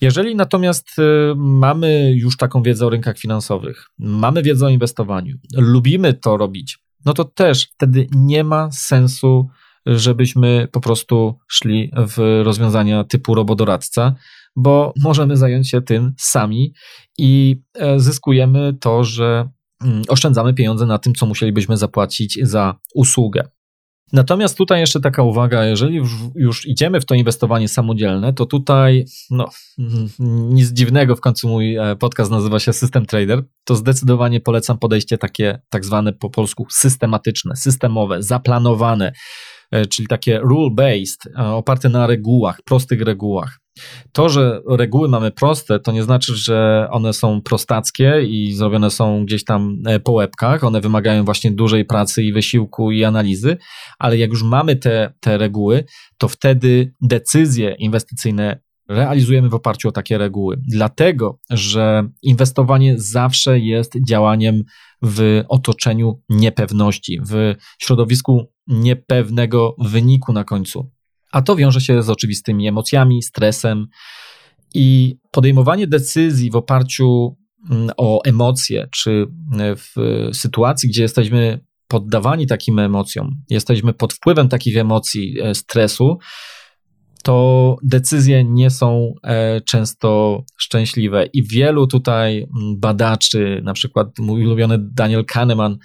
Jeżeli 0.01 0.35
natomiast 0.35 0.99
y, 0.99 1.03
mamy 1.35 2.13
już 2.15 2.37
taką 2.37 2.63
wiedzę 2.63 2.85
o 2.85 2.89
rynkach 2.89 3.17
finansowych, 3.17 3.85
mamy 3.99 4.43
wiedzę 4.43 4.65
o 4.65 4.69
inwestowaniu, 4.69 5.35
lubimy 5.57 6.13
to 6.13 6.37
robić, 6.37 6.79
no 7.05 7.13
to 7.13 7.25
też 7.25 7.67
wtedy 7.73 8.07
nie 8.11 8.43
ma 8.43 8.71
sensu, 8.71 9.47
żebyśmy 9.85 10.67
po 10.71 10.81
prostu 10.81 11.39
szli 11.47 11.91
w 11.95 12.41
rozwiązania 12.45 13.03
typu 13.03 13.35
robodoradca, 13.35 14.15
bo 14.55 14.93
możemy 15.03 15.37
zająć 15.37 15.69
się 15.69 15.81
tym 15.81 16.13
sami 16.17 16.73
i 17.17 17.61
e, 17.75 17.99
zyskujemy 17.99 18.73
to, 18.79 19.03
że 19.03 19.49
mm, 19.83 20.01
oszczędzamy 20.07 20.53
pieniądze 20.53 20.85
na 20.85 20.97
tym, 20.97 21.13
co 21.13 21.25
musielibyśmy 21.25 21.77
zapłacić 21.77 22.39
za 22.41 22.75
usługę. 22.95 23.47
Natomiast 24.13 24.57
tutaj 24.57 24.79
jeszcze 24.79 24.99
taka 24.99 25.23
uwaga, 25.23 25.65
jeżeli 25.65 26.01
już, 26.35 26.67
idziemy 26.67 27.01
w 27.01 27.05
to 27.05 27.15
inwestowanie 27.15 27.67
samodzielne, 27.67 28.33
to 28.33 28.45
tutaj 28.45 29.05
no, 29.31 29.49
nic 30.49 30.69
dziwnego, 30.69 31.15
w 31.15 31.21
końcu 31.21 31.47
mój 31.47 31.75
e, 31.75 31.95
podcast 31.95 32.31
nazywa 32.31 32.59
się 32.59 32.73
System 32.73 33.05
Trader, 33.05 33.43
to 33.63 33.75
zdecydowanie 33.75 34.39
polecam 34.39 34.77
podejście 34.79 35.17
takie 35.17 35.61
tak 35.69 35.85
zwane 35.85 36.13
po 36.13 36.29
polsku 36.29 36.67
systematyczne, 36.69 37.55
systemowe, 37.55 38.23
zaplanowane, 38.23 39.11
e, 39.71 39.85
czyli 39.85 40.07
takie 40.07 40.39
rule-based, 40.39 41.29
e, 41.37 41.43
oparte 41.43 41.89
na 41.89 42.07
regułach, 42.07 42.61
prostych 42.65 43.01
regułach. 43.01 43.59
To, 44.11 44.29
że 44.29 44.61
reguły 44.69 45.09
mamy 45.09 45.31
proste, 45.31 45.79
to 45.79 45.91
nie 45.91 46.03
znaczy, 46.03 46.35
że 46.35 46.87
one 46.91 47.13
są 47.13 47.41
prostackie 47.41 48.21
i 48.27 48.53
zrobione 48.53 48.89
są 48.89 49.25
gdzieś 49.25 49.43
tam 49.43 49.77
e, 49.87 49.99
po 49.99 50.11
łebkach. 50.11 50.63
One 50.63 50.81
wymagają 50.81 51.25
właśnie 51.25 51.51
dużej 51.51 51.85
pracy 51.85 52.23
i 52.23 52.33
wysiłku 52.33 52.91
i 52.91 53.03
analizy, 53.03 53.57
ale 53.99 54.17
jak 54.17 54.29
już 54.29 54.43
mamy 54.43 54.75
te, 54.75 55.13
te 55.19 55.37
reguły, 55.37 55.85
to 56.17 56.27
wtedy 56.27 56.93
decyzje 57.01 57.75
inwestycyjne 57.79 58.59
realizujemy 58.89 59.49
w 59.49 59.53
oparciu 59.53 59.89
o 59.89 59.91
takie 59.91 60.17
reguły. 60.17 60.61
Dlatego, 60.67 61.39
że 61.49 62.09
inwestowanie 62.21 62.93
zawsze 62.97 63.59
jest 63.59 63.93
działaniem 64.07 64.63
w 65.01 65.43
otoczeniu 65.49 66.21
niepewności, 66.29 67.19
w 67.29 67.55
środowisku 67.79 68.51
niepewnego 68.67 69.75
wyniku 69.79 70.33
na 70.33 70.43
końcu 70.43 70.91
a 71.31 71.41
to 71.41 71.55
wiąże 71.55 71.81
się 71.81 72.03
z 72.03 72.09
oczywistymi 72.09 72.67
emocjami, 72.67 73.23
stresem 73.23 73.87
i 74.73 75.15
podejmowanie 75.31 75.87
decyzji 75.87 76.51
w 76.51 76.55
oparciu 76.55 77.37
mm, 77.71 77.89
o 77.97 78.21
emocje, 78.23 78.87
czy 78.91 79.25
e, 79.59 79.75
w 79.75 79.95
sytuacji, 80.33 80.89
gdzie 80.89 81.01
jesteśmy 81.01 81.59
poddawani 81.87 82.47
takim 82.47 82.79
emocjom, 82.79 83.29
jesteśmy 83.49 83.93
pod 83.93 84.13
wpływem 84.13 84.49
takich 84.49 84.77
emocji, 84.77 85.35
e, 85.41 85.55
stresu, 85.55 86.17
to 87.23 87.75
decyzje 87.83 88.43
nie 88.43 88.69
są 88.69 89.13
e, 89.23 89.61
często 89.61 90.41
szczęśliwe. 90.57 91.25
I 91.33 91.43
wielu 91.43 91.87
tutaj 91.87 92.37
mm, 92.37 92.79
badaczy, 92.79 93.61
na 93.63 93.73
przykład 93.73 94.07
mój 94.19 94.45
ulubiony 94.45 94.77
Daniel 94.79 95.25
Kahneman, 95.25 95.77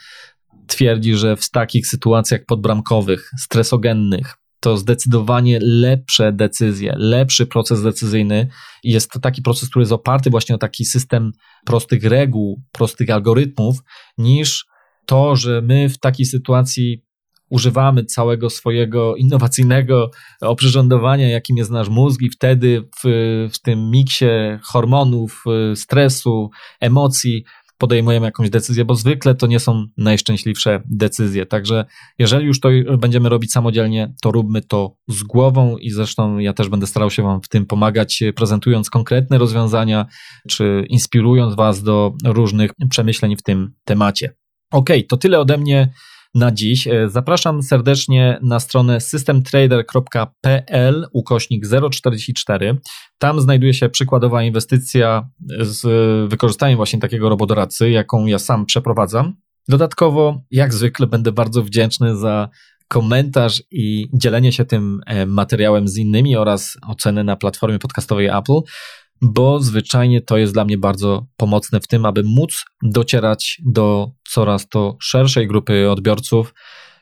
twierdzi, 0.66 1.14
że 1.14 1.36
w 1.36 1.50
takich 1.50 1.86
sytuacjach 1.86 2.40
podbramkowych, 2.46 3.30
stresogennych, 3.38 4.36
to 4.62 4.76
zdecydowanie 4.76 5.58
lepsze 5.62 6.32
decyzje, 6.32 6.94
lepszy 6.96 7.46
proces 7.46 7.82
decyzyjny. 7.82 8.48
Jest 8.84 9.10
to 9.10 9.20
taki 9.20 9.42
proces, 9.42 9.68
który 9.68 9.82
jest 9.82 9.92
oparty 9.92 10.30
właśnie 10.30 10.54
o 10.54 10.58
taki 10.58 10.84
system 10.84 11.32
prostych 11.64 12.04
reguł, 12.04 12.62
prostych 12.72 13.10
algorytmów, 13.10 13.78
niż 14.18 14.66
to, 15.06 15.36
że 15.36 15.62
my 15.62 15.88
w 15.88 15.98
takiej 15.98 16.26
sytuacji 16.26 17.02
używamy 17.50 18.04
całego 18.04 18.50
swojego 18.50 19.16
innowacyjnego 19.16 20.10
oprzyrządowania, 20.40 21.28
jakim 21.28 21.56
jest 21.56 21.70
nasz 21.70 21.88
mózg, 21.88 22.22
i 22.22 22.30
wtedy 22.30 22.88
w, 23.04 23.08
w 23.52 23.58
tym 23.62 23.90
miksie 23.90 24.26
hormonów, 24.62 25.44
stresu, 25.74 26.50
emocji 26.80 27.44
podejmujemy 27.82 28.26
jakąś 28.26 28.50
decyzję, 28.50 28.84
bo 28.84 28.94
zwykle 28.94 29.34
to 29.34 29.46
nie 29.46 29.60
są 29.60 29.86
najszczęśliwsze 29.96 30.82
decyzje. 30.90 31.46
Także 31.46 31.84
jeżeli 32.18 32.46
już 32.46 32.60
to 32.60 32.68
będziemy 32.98 33.28
robić 33.28 33.52
samodzielnie, 33.52 34.14
to 34.22 34.30
róbmy 34.30 34.62
to 34.62 34.96
z 35.08 35.22
głową 35.22 35.76
i 35.76 35.90
zresztą 35.90 36.38
ja 36.38 36.52
też 36.52 36.68
będę 36.68 36.86
starał 36.86 37.10
się 37.10 37.22
Wam 37.22 37.42
w 37.42 37.48
tym 37.48 37.66
pomagać, 37.66 38.22
prezentując 38.36 38.90
konkretne 38.90 39.38
rozwiązania, 39.38 40.06
czy 40.48 40.84
inspirując 40.88 41.54
Was 41.54 41.82
do 41.82 42.12
różnych 42.24 42.70
przemyśleń 42.90 43.36
w 43.36 43.42
tym 43.42 43.72
temacie. 43.84 44.34
Ok, 44.72 44.88
to 45.08 45.16
tyle 45.16 45.40
ode 45.40 45.58
mnie 45.58 45.92
na 46.34 46.52
dziś. 46.52 46.86
E, 46.86 47.08
zapraszam 47.08 47.62
serdecznie 47.62 48.38
na 48.42 48.60
stronę 48.60 49.00
systemtrader.pl 49.00 51.06
ukośnik 51.12 51.64
044. 51.92 52.78
Tam 53.18 53.40
znajduje 53.40 53.74
się 53.74 53.88
przykładowa 53.88 54.42
inwestycja 54.42 55.28
z 55.60 55.82
wykorzystaniem 56.30 56.76
właśnie 56.76 57.00
takiego 57.00 57.28
robodoradcy, 57.28 57.90
jaką 57.90 58.26
ja 58.26 58.38
sam 58.38 58.66
przeprowadzam. 58.66 59.36
Dodatkowo, 59.68 60.42
jak 60.50 60.74
zwykle, 60.74 61.06
będę 61.06 61.32
bardzo 61.32 61.62
wdzięczny 61.62 62.16
za 62.16 62.48
komentarz 62.88 63.62
i 63.70 64.08
dzielenie 64.12 64.52
się 64.52 64.64
tym 64.64 65.00
e, 65.06 65.26
materiałem 65.26 65.88
z 65.88 65.96
innymi 65.96 66.36
oraz 66.36 66.76
ocenę 66.88 67.24
na 67.24 67.36
platformie 67.36 67.78
podcastowej 67.78 68.26
Apple. 68.26 68.60
Bo 69.22 69.60
zwyczajnie 69.60 70.20
to 70.20 70.36
jest 70.36 70.52
dla 70.52 70.64
mnie 70.64 70.78
bardzo 70.78 71.26
pomocne 71.36 71.80
w 71.80 71.86
tym, 71.86 72.06
aby 72.06 72.22
móc 72.24 72.64
docierać 72.82 73.60
do 73.66 74.10
coraz 74.28 74.68
to 74.68 74.96
szerszej 75.00 75.46
grupy 75.46 75.90
odbiorców 75.90 76.54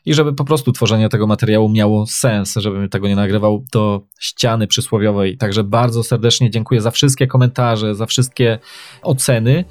i 0.06 0.14
żeby 0.14 0.32
po 0.32 0.44
prostu 0.44 0.72
tworzenie 0.72 1.08
tego 1.08 1.26
materiału 1.26 1.68
miało 1.68 2.06
sens, 2.06 2.54
żebym 2.56 2.88
tego 2.88 3.08
nie 3.08 3.16
nagrywał 3.16 3.64
do 3.72 4.00
ściany 4.20 4.66
przysłowiowej. 4.66 5.36
Także 5.36 5.64
bardzo 5.64 6.02
serdecznie 6.02 6.50
dziękuję 6.50 6.80
za 6.80 6.90
wszystkie 6.90 7.26
komentarze, 7.26 7.94
za 7.94 8.06
wszystkie 8.06 8.58
oceny 9.02 9.64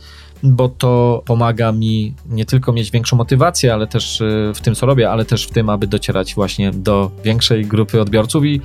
bo 0.43 0.70
to 0.70 1.24
pomaga 1.26 1.72
mi 1.72 2.16
nie 2.30 2.45
tylko 2.45 2.74
mieć 2.74 2.91
większą 2.91 3.18
motywację, 3.18 3.74
ale 3.74 3.88
też 3.88 4.22
y, 4.22 4.52
w 4.56 4.62
tym, 4.62 4.76
co 4.76 4.86
robię, 4.86 5.12
ale 5.12 5.26
też 5.26 5.47
w 5.47 5.52
tym, 5.52 5.70
aby 5.70 5.88
docierać 5.88 6.36
właśnie 6.36 6.72
do 6.72 7.12
większej 7.24 7.66
grupy 7.66 8.02
odbiorców 8.02 8.45
i 8.45 8.56
e, 8.56 8.62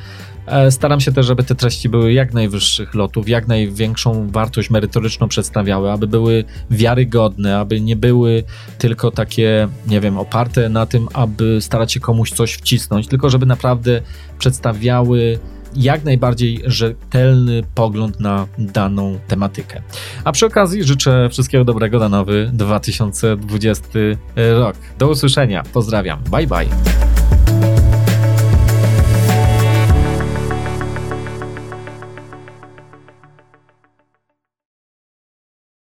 staram 0.71 1.01
się 1.01 1.13
też, 1.13 1.27
żeby 1.27 1.43
te 1.43 1.55
treści 1.55 1.89
były 1.89 2.13
jak 2.13 2.35
najwyższych 2.35 2.95
lotów, 2.95 3.29
jak 3.29 3.49
największą 3.49 4.31
wartość 4.31 4.71
merytoryczną 4.71 5.29
przedstawiały, 5.29 5.91
aby 5.91 6.07
były 6.07 6.45
wiarygodne, 6.71 7.59
aby 7.59 7.81
nie 7.81 7.97
były 7.97 8.45
tylko 8.79 9.11
takie, 9.11 9.69
nie 9.87 10.01
wiem, 10.01 10.19
oparte 10.19 10.69
na 10.69 10.87
tym, 10.87 11.09
aby 11.13 11.59
starać 11.61 11.93
się 11.93 12.01
komuś 12.01 12.31
coś 12.31 12.53
wcisnąć, 12.53 13.07
tylko 13.07 13.31
żeby 13.31 13.47
naprawdę 13.47 14.01
przedstawiały 14.39 15.39
jak 15.77 16.05
najbardziej 16.05 16.63
rzetelny 16.65 17.63
pogląd 17.75 18.21
na 18.21 18.47
daną 18.59 19.19
tematykę. 19.29 19.83
A 20.25 20.33
przy 20.33 20.47
okazji 20.47 20.85
życzę 20.85 21.29
wszystkiego 21.31 21.65
dobrego 21.65 21.99
na 21.99 22.09
nowy 22.09 22.51
2020 22.53 23.89
rok. 24.59 24.77
Do 24.99 25.09
usłyszenia. 25.09 25.63
Pozdrawiam. 25.73 26.19
Bye 26.31 26.47
bye. 26.47 27.34